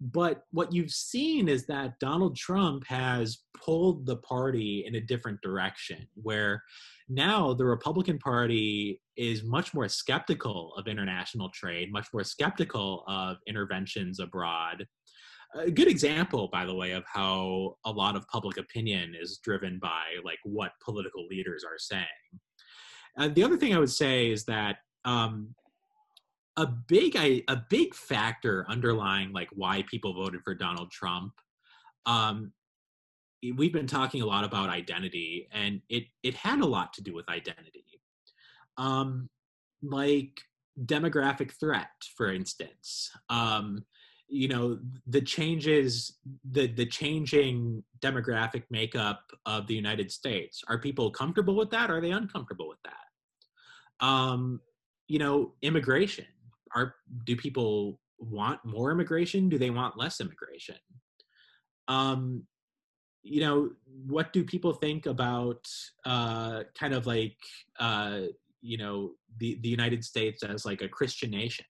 [0.00, 5.40] but what you've seen is that Donald Trump has pulled the party in a different
[5.42, 6.62] direction where
[7.10, 13.36] now the Republican Party is much more skeptical of international trade, much more skeptical of
[13.46, 14.86] interventions abroad.
[15.54, 19.78] A good example, by the way, of how a lot of public opinion is driven
[19.82, 22.06] by like what political leaders are saying.
[23.16, 25.54] And the other thing I would say is that um,
[26.60, 31.32] a big a big factor underlying like why people voted for Donald Trump
[32.06, 32.52] um,
[33.56, 37.14] we've been talking a lot about identity and it it had a lot to do
[37.14, 37.84] with identity.
[38.76, 39.30] Um
[39.82, 40.42] like
[40.84, 43.84] demographic threat for instance um
[44.28, 46.18] you know the changes
[46.52, 52.00] the the changing demographic makeup of the united states are people comfortable with that are
[52.00, 54.06] they uncomfortable with that?
[54.06, 54.60] Um
[55.08, 56.26] you know immigration
[56.74, 56.94] are
[57.24, 59.48] do people want more immigration?
[59.48, 60.76] Do they want less immigration?
[61.88, 62.44] Um
[63.22, 63.70] you know
[64.06, 65.68] what do people think about
[66.06, 67.36] uh kind of like
[67.78, 68.20] uh
[68.62, 71.66] you know the the united states as like a christian nation?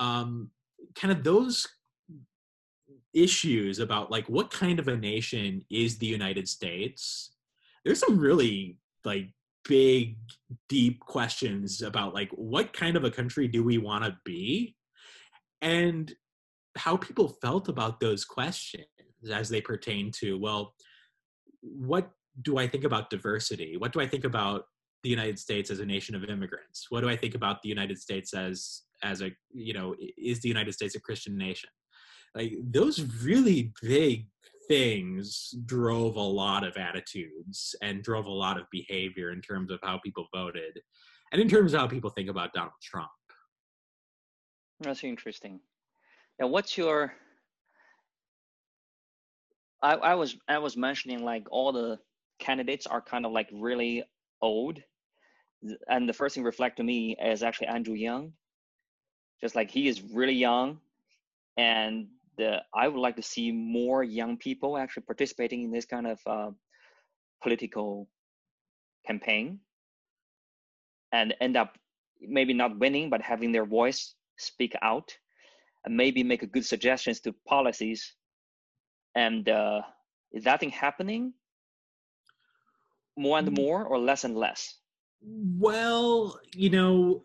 [0.00, 0.50] Um
[0.94, 1.66] kind of those
[3.12, 7.30] issues about like what kind of a nation is the united states?
[7.84, 9.30] There's some really like
[9.64, 10.16] big
[10.68, 14.76] deep questions about like what kind of a country do we want to be?
[15.62, 16.12] And
[16.76, 18.86] how people felt about those questions
[19.32, 20.74] as they pertain to well
[21.62, 22.10] what
[22.42, 23.76] do i think about diversity?
[23.76, 24.64] What do i think about
[25.02, 26.86] the united states as a nation of immigrants?
[26.90, 30.48] What do i think about the united states as as a you know is the
[30.48, 31.70] united states a christian nation?
[32.34, 34.26] Like those really big
[34.68, 39.78] things drove a lot of attitudes and drove a lot of behavior in terms of
[39.82, 40.80] how people voted
[41.32, 43.10] and in terms of how people think about donald trump.
[44.80, 45.60] That's interesting.
[46.38, 47.12] Now what's your
[49.84, 51.98] I, I was I was mentioning like all the
[52.38, 54.02] candidates are kind of like really
[54.40, 54.80] old,
[55.88, 58.32] and the first thing reflect to me is actually Andrew Yang,
[59.42, 60.80] Just like he is really young,
[61.58, 66.06] and the, I would like to see more young people actually participating in this kind
[66.06, 66.50] of uh,
[67.42, 68.08] political
[69.06, 69.60] campaign,
[71.12, 71.76] and end up
[72.20, 75.16] maybe not winning but having their voice speak out,
[75.84, 78.14] and maybe make a good suggestions to policies
[79.14, 79.82] and uh,
[80.32, 81.32] is that thing happening
[83.16, 83.56] more and mm.
[83.56, 84.78] more or less and less?
[85.22, 87.24] Well, you know,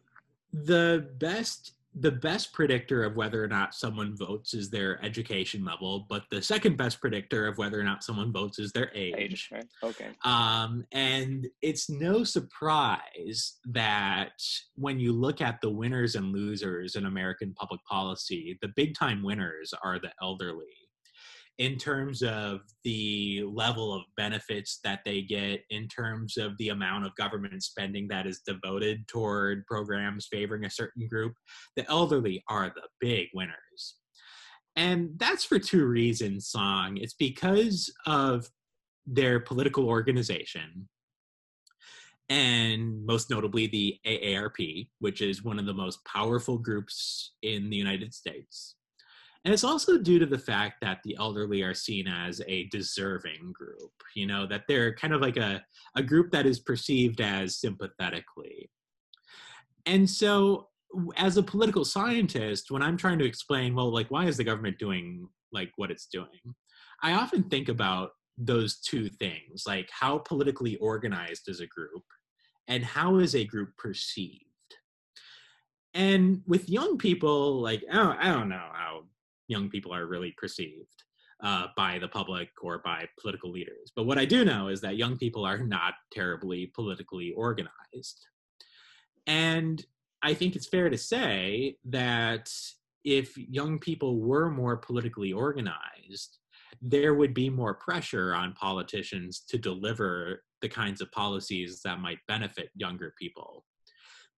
[0.53, 6.05] the best the best predictor of whether or not someone votes is their education level,
[6.09, 9.15] but the second best predictor of whether or not someone votes is their age.
[9.17, 9.65] Age, right?
[9.83, 10.07] Okay.
[10.23, 14.41] Um, and it's no surprise that
[14.75, 19.21] when you look at the winners and losers in American public policy, the big time
[19.21, 20.65] winners are the elderly
[21.59, 27.05] in terms of the level of benefits that they get, in terms of the amount
[27.05, 31.33] of government spending that is devoted toward programs favoring a certain group,
[31.75, 33.97] the elderly are the big winners.
[34.77, 36.95] And that's for two reasons, Song.
[36.95, 38.49] It's because of
[39.05, 40.87] their political organization,
[42.29, 47.75] and most notably the AARP, which is one of the most powerful groups in the
[47.75, 48.75] United States.
[49.45, 53.53] And it's also due to the fact that the elderly are seen as a deserving
[53.53, 55.63] group, you know, that they're kind of like a,
[55.95, 58.69] a group that is perceived as sympathetically.
[59.85, 60.67] And so,
[61.15, 64.79] as a political scientist, when I'm trying to explain, well, like, why is the government
[64.79, 66.55] doing like what it's doing?
[67.01, 72.03] I often think about those two things, like how politically organized is a group
[72.67, 74.43] and how is a group perceived.
[75.93, 79.03] And with young people, like, I don't, I don't know how
[79.49, 81.03] young people are really perceived
[81.43, 83.91] uh, by the public or by political leaders.
[83.95, 88.27] But what I do know is that young people are not terribly politically organized.
[89.27, 89.83] And
[90.21, 92.51] I think it's fair to say that
[93.03, 96.37] if young people were more politically organized,
[96.81, 102.19] there would be more pressure on politicians to deliver the kinds of policies that might
[102.27, 103.65] benefit younger people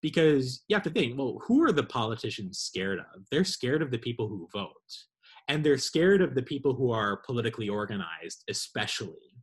[0.01, 3.25] because you have to think well who are the politicians scared of?
[3.31, 4.71] They're scared of the people who vote.
[5.47, 9.35] And they're scared of the people who are politically organized especially.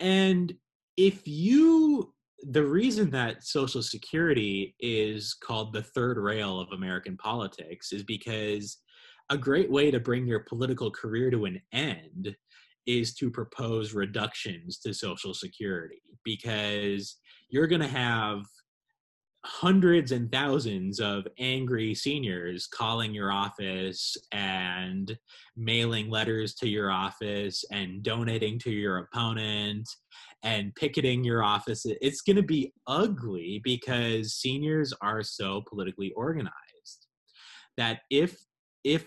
[0.00, 0.54] And
[0.96, 2.12] if you
[2.46, 8.78] the reason that social security is called the third rail of american politics is because
[9.30, 12.36] a great way to bring your political career to an end
[12.86, 16.02] is to propose reductions to social security.
[16.24, 17.16] Because
[17.48, 18.44] you're going to have
[19.44, 25.16] hundreds and thousands of angry seniors calling your office and
[25.56, 29.86] mailing letters to your office and donating to your opponent
[30.42, 31.82] and picketing your office.
[31.84, 37.06] It's going to be ugly because seniors are so politically organized
[37.76, 38.44] that if
[38.82, 39.06] if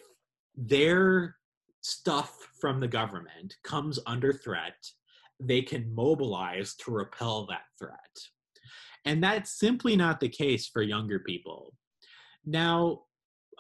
[0.56, 1.36] their
[1.82, 4.76] stuff from the government comes under threat,
[5.40, 7.98] they can mobilize to repel that threat.
[9.08, 11.74] And that's simply not the case for younger people.
[12.46, 13.04] Now,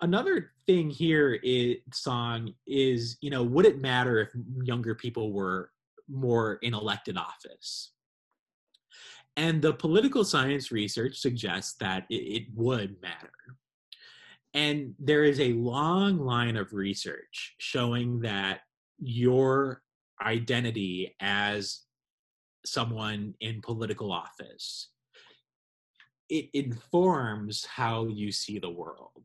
[0.01, 4.27] another thing here is song is, you know, would it matter if
[4.61, 5.71] younger people were
[6.09, 7.93] more in elected office?
[9.37, 13.31] And the political science research suggests that it, it would matter.
[14.53, 18.61] And there is a long line of research showing that
[18.99, 19.81] your
[20.21, 21.83] identity as
[22.65, 24.89] someone in political office
[26.29, 29.23] it informs how you see the world.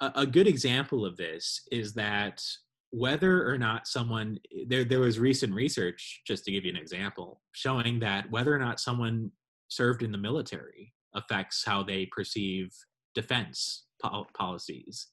[0.00, 2.42] A, a good example of this is that
[2.90, 7.40] whether or not someone there there was recent research just to give you an example
[7.52, 9.30] showing that whether or not someone
[9.68, 12.70] served in the military affects how they perceive
[13.14, 15.08] defense pol- policies.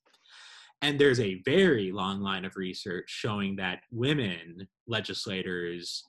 [0.81, 6.03] And there's a very long line of research showing that women legislators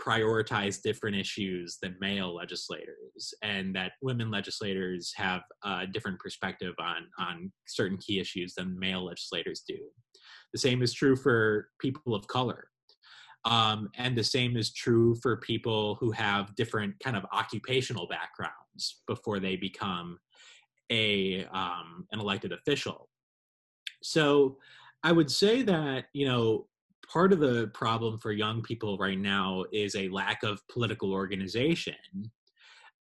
[0.00, 7.06] prioritize different issues than male legislators and that women legislators have a different perspective on
[7.18, 9.78] on certain key issues than male legislators do.
[10.52, 12.68] The same is true for people of color.
[13.44, 19.02] Um, and the same is true for people who have different kind of occupational backgrounds
[19.06, 20.18] before they become
[20.90, 23.08] a um, an elected official.
[24.02, 24.58] So
[25.04, 26.66] i would say that you know
[27.08, 31.94] part of the problem for young people right now is a lack of political organization.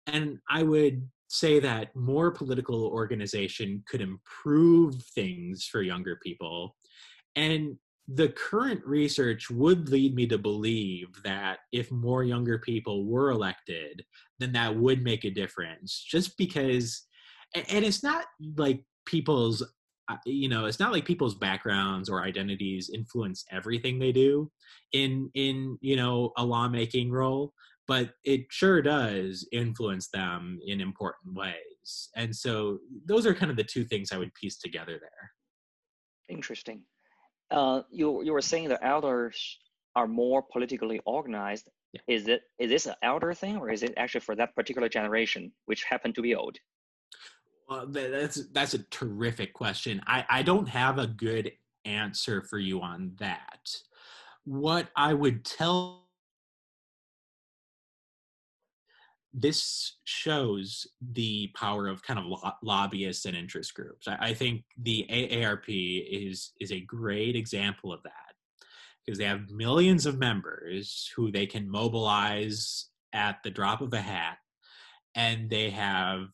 [0.07, 6.75] And I would say that more political organization could improve things for younger people.
[7.35, 7.77] And
[8.07, 14.03] the current research would lead me to believe that if more younger people were elected,
[14.39, 16.05] then that would make a difference.
[16.07, 17.07] Just because,
[17.55, 18.25] and it's not
[18.57, 19.63] like people's
[20.25, 24.51] you know it's not like people's backgrounds or identities influence everything they do
[24.91, 27.53] in in you know a lawmaking role
[27.87, 32.09] but it sure does influence them in important ways.
[32.15, 35.31] And so those are kind of the two things i would piece together there.
[36.29, 36.81] Interesting.
[37.51, 39.59] Uh, you you were saying the elders
[39.95, 41.69] are more politically organized.
[41.93, 42.01] Yeah.
[42.07, 45.51] is it is this an elder thing or is it actually for that particular generation
[45.65, 46.57] which happen to be old
[47.67, 50.01] well, that's that's a terrific question.
[50.07, 51.51] I, I don't have a good
[51.85, 53.75] answer for you on that.
[54.45, 56.03] What I would tell
[59.33, 64.07] this shows the power of kind of lo- lobbyists and interest groups.
[64.07, 68.33] I, I think the AARP is is a great example of that
[69.05, 74.01] because they have millions of members who they can mobilize at the drop of a
[74.01, 74.37] hat,
[75.15, 76.27] and they have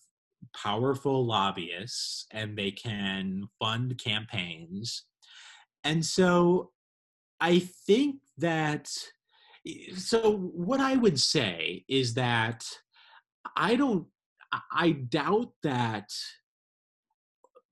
[0.55, 5.05] powerful lobbyists and they can fund campaigns.
[5.83, 6.71] And so
[7.39, 8.89] I think that,
[9.67, 12.65] eh, so what I would say is that
[13.55, 14.07] I don't,
[14.71, 16.09] I doubt that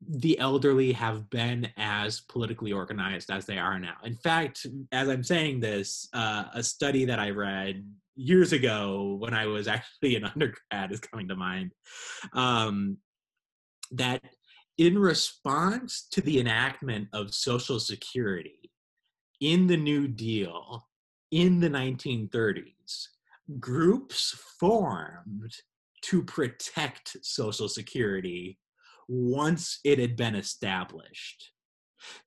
[0.06, 3.96] the elderly have been as politically organized as they are now.
[4.04, 7.84] In fact, as I'm saying this, uh, a study that I read
[8.16, 11.72] years ago when I was actually an undergrad is coming to mind.
[12.34, 12.98] Um,
[13.92, 14.22] that
[14.78, 18.72] in response to the enactment of Social Security
[19.42, 20.86] in the New Deal
[21.32, 23.08] in the 1930s,
[23.60, 25.56] groups formed
[26.02, 28.60] to protect Social Security
[29.08, 31.52] once it had been established.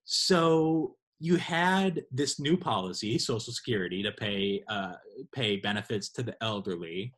[0.05, 4.94] So you had this new policy, Social Security, to pay uh,
[5.35, 7.12] pay benefits to the elderly,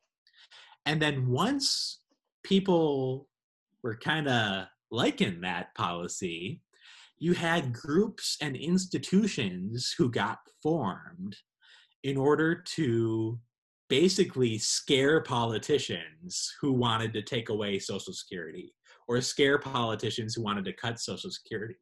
[0.87, 2.01] and then once
[2.43, 3.29] people
[3.83, 6.61] were kind of liking that policy,
[7.19, 11.37] you had groups and institutions who got formed
[12.03, 13.39] in order to
[13.89, 18.73] basically scare politicians who wanted to take away Social Security
[19.09, 21.77] or scare politicians who wanted to cut Social Security.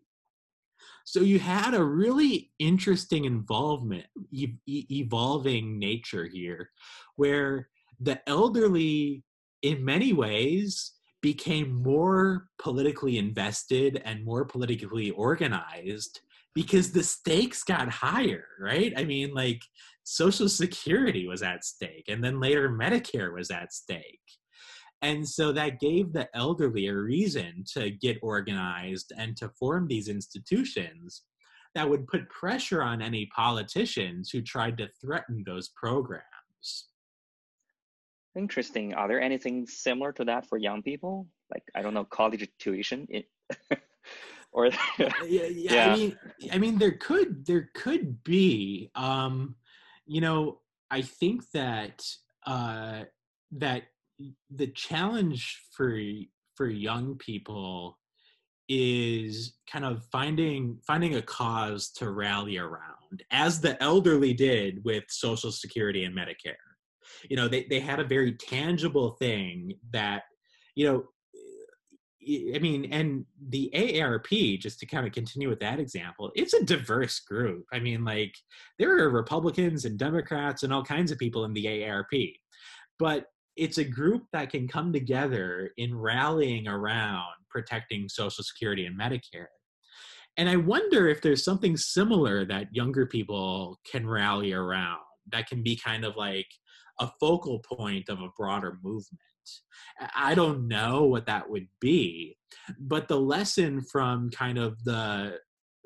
[1.05, 6.70] So you had a really interesting involvement, e- evolving nature here,
[7.16, 7.68] where
[7.98, 9.24] the elderly,
[9.62, 10.92] in many ways,
[11.22, 16.20] became more politically invested and more politically organized
[16.55, 18.92] because the stakes got higher, right?
[18.97, 19.60] I mean, like
[20.05, 24.20] Social Security was at stake, and then later Medicare was at stake.
[25.02, 30.09] And so that gave the elderly a reason to get organized and to form these
[30.09, 31.22] institutions
[31.74, 36.24] that would put pressure on any politicians who tried to threaten those programs.
[38.36, 38.94] Interesting.
[38.94, 41.27] Are there anything similar to that for young people?
[41.51, 43.09] Like I don't know, college tuition,
[44.52, 44.72] or yeah,
[45.27, 46.18] yeah, yeah, I mean,
[46.52, 48.90] I mean, there could there could be.
[48.94, 49.56] Um,
[50.06, 50.60] you know,
[50.90, 52.05] I think that
[52.47, 53.05] uh,
[53.52, 53.82] that
[54.51, 55.98] the challenge for
[56.55, 57.98] for young people
[58.68, 65.05] is kind of finding finding a cause to rally around as the elderly did with
[65.09, 66.55] social security and medicare
[67.28, 70.22] you know they, they had a very tangible thing that
[70.76, 71.05] you know
[72.28, 76.52] eh, I mean, and the AARP, just to kind of continue with that example, it's
[76.52, 77.64] a diverse group.
[77.72, 78.34] I mean, like,
[78.78, 82.34] there are Republicans and Democrats and all kinds of people in the AARP,
[82.98, 83.24] but
[83.56, 89.47] it's a group that can come together in rallying around protecting Social Security and Medicare.
[90.36, 95.01] And I wonder if there's something similar that younger people can rally around
[95.32, 96.47] that can be kind of like
[97.01, 99.20] a focal point of a broader movement.
[100.14, 102.36] I don't know what that would be,
[102.78, 105.39] but the lesson from kind of the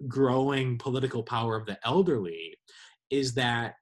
[0.08, 2.56] growing political power of the elderly
[3.10, 3.74] is that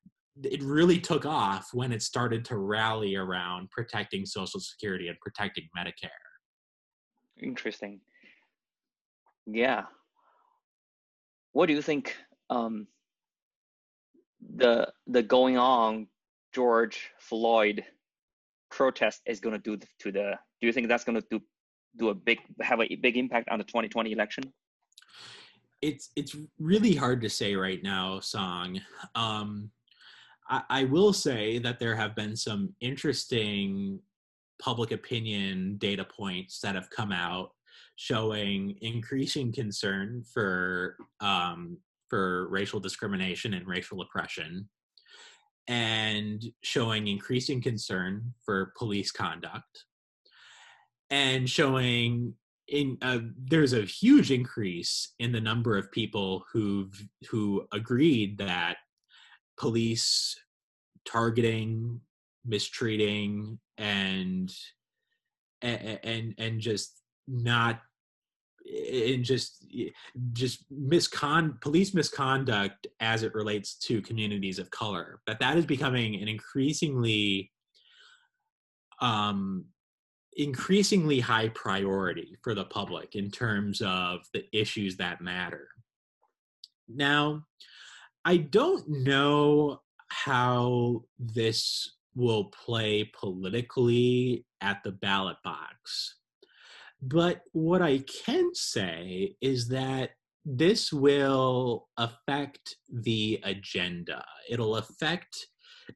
[0.43, 5.69] it really took off when it started to rally around protecting Social Security and protecting
[5.77, 6.11] Medicare.
[7.43, 8.01] Interesting.
[9.47, 9.85] Yeah.
[11.53, 12.17] What do you think
[12.49, 12.87] um,
[14.57, 16.07] the the going on
[16.55, 17.85] George Floyd
[18.71, 20.39] protest is going to do to the?
[20.61, 21.41] Do you think that's going to do
[21.97, 24.45] do a big have a big impact on the 2020 election?
[25.83, 28.81] It's it's really hard to say right now, Song.
[29.15, 29.71] Um,
[30.49, 34.01] I, I will say that there have been some interesting
[34.61, 37.51] public opinion data points that have come out
[37.97, 41.79] showing increasing concern for um,
[42.09, 44.69] for racial discrimination and racial oppression
[45.69, 49.85] and showing increasing concern for police conduct
[51.11, 52.35] and showing
[52.69, 56.91] in uh, there's a huge increase in the number of people who
[57.31, 58.77] who agreed that
[59.59, 60.37] police
[61.05, 62.01] targeting
[62.45, 64.53] mistreating and
[65.63, 67.81] and and just not
[68.65, 69.67] and just
[70.33, 75.21] just miscon police misconduct as it relates to communities of color.
[75.27, 77.51] That that is becoming an increasingly
[79.01, 79.67] um
[80.37, 85.69] increasingly high priority for the public in terms of the issues that matter.
[86.89, 87.45] Now
[88.25, 96.17] i don't know how this will play politically at the ballot box
[97.03, 100.11] but what I can say is that
[100.45, 104.25] this will affect the agenda.
[104.49, 105.49] It'll affect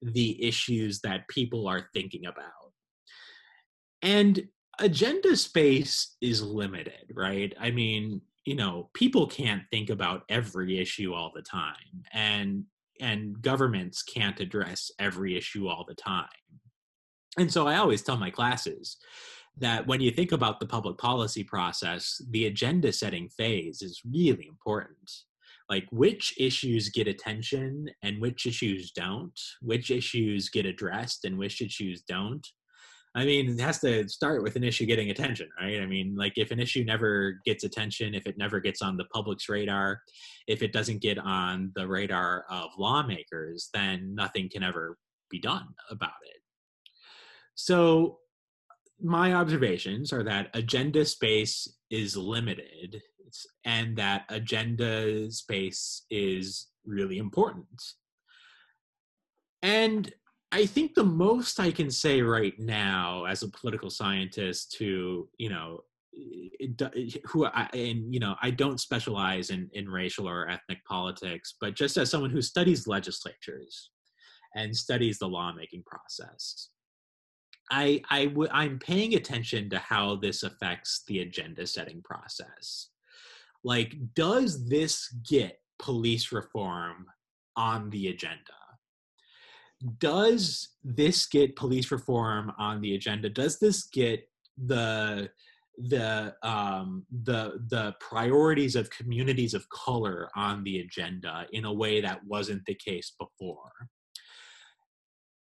[0.03, 2.73] the issues that people are thinking about.
[4.03, 4.49] And
[4.81, 7.55] agenda space is limited, right?
[7.59, 12.65] I mean, you know, people can't think about every issue all the time and
[12.99, 16.29] and governments can't address every issue all the time.
[17.39, 18.97] And so I always tell my classes,
[19.59, 24.47] that when you think about the public policy process, the agenda setting phase is really
[24.49, 25.11] important.
[25.69, 31.61] Like which issues get attention and which issues don't, which issues get addressed and which
[31.61, 32.47] issues don't.
[33.17, 35.81] I mean, it has to start with an issue getting attention, right?
[35.81, 39.07] I mean, like if an issue never gets attention, if it never gets on the
[39.07, 40.03] public's radar,
[40.47, 44.99] if it doesn't get on the radar of lawmakers, then nothing can ever
[45.31, 46.43] be done about it.
[47.55, 48.19] So
[49.03, 53.01] my observations are that agenda space is limited
[53.65, 57.83] and that agenda space is really important.
[59.63, 60.13] And
[60.53, 65.51] I think the most I can say right now as a political scientist to, you
[65.51, 65.81] know,
[67.27, 71.75] who I, and you know, I don't specialize in, in racial or ethnic politics, but
[71.75, 73.91] just as someone who studies legislatures
[74.55, 76.71] and studies the lawmaking process,
[77.71, 82.89] I I w- I'm paying attention to how this affects the agenda setting process.
[83.65, 87.07] Like, does this get police reform
[87.57, 88.66] on the agenda?
[89.99, 93.29] Does this get police reform on the agenda?
[93.29, 95.31] Does this get the
[95.79, 102.01] the um, the the priorities of communities of color on the agenda in a way
[102.01, 103.73] that wasn't the case before?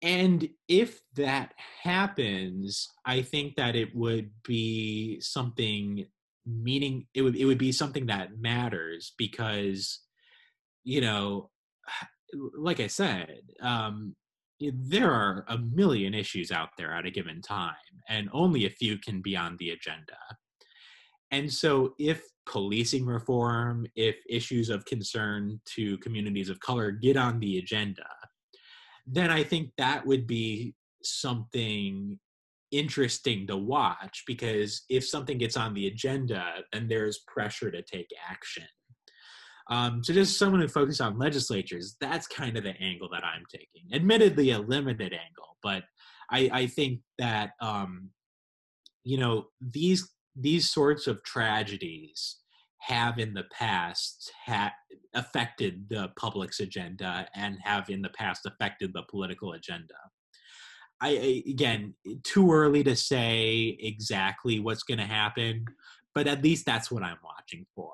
[0.06, 1.54] and if that
[1.84, 6.06] happens i think that it would be something
[6.46, 10.02] meaning it would it would be something that matters because
[10.84, 11.50] you know
[12.58, 14.16] like i said um
[14.60, 17.76] there are a million issues out there at a given time,
[18.10, 20.18] and only a few can be on the agenda.
[21.32, 27.40] And so, if policing reform, if issues of concern to communities of color get on
[27.40, 28.06] the agenda,
[29.08, 32.20] then I think that would be something
[32.72, 38.10] interesting to watch because if something gets on the agenda, then there's pressure to take
[38.30, 38.66] action.
[39.70, 43.44] Um, so just someone who focuses on legislatures, that's kind of the angle that I'm
[43.50, 43.94] taking.
[43.94, 45.84] Admittedly, a limited angle, but
[46.32, 48.10] I, I think that um,
[49.04, 52.38] you know these these sorts of tragedies
[52.82, 54.74] have in the past ha-
[55.16, 59.96] affected the public's agenda and have in the past affected the political agenda.
[61.02, 65.66] I, I again too early to say exactly what's going to happen,
[66.14, 67.94] but at least that's what I'm watching for.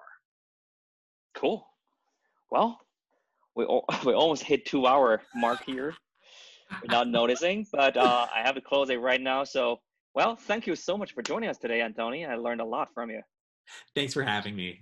[1.33, 1.65] Cool.
[2.49, 2.79] Well,
[3.55, 3.65] we
[4.05, 5.93] we almost hit two hour mark here
[6.81, 9.43] without noticing, but uh, I have to close it right now.
[9.43, 9.79] So,
[10.13, 12.25] well, thank you so much for joining us today, Anthony.
[12.25, 13.21] I learned a lot from you.
[13.95, 14.81] Thanks for having me.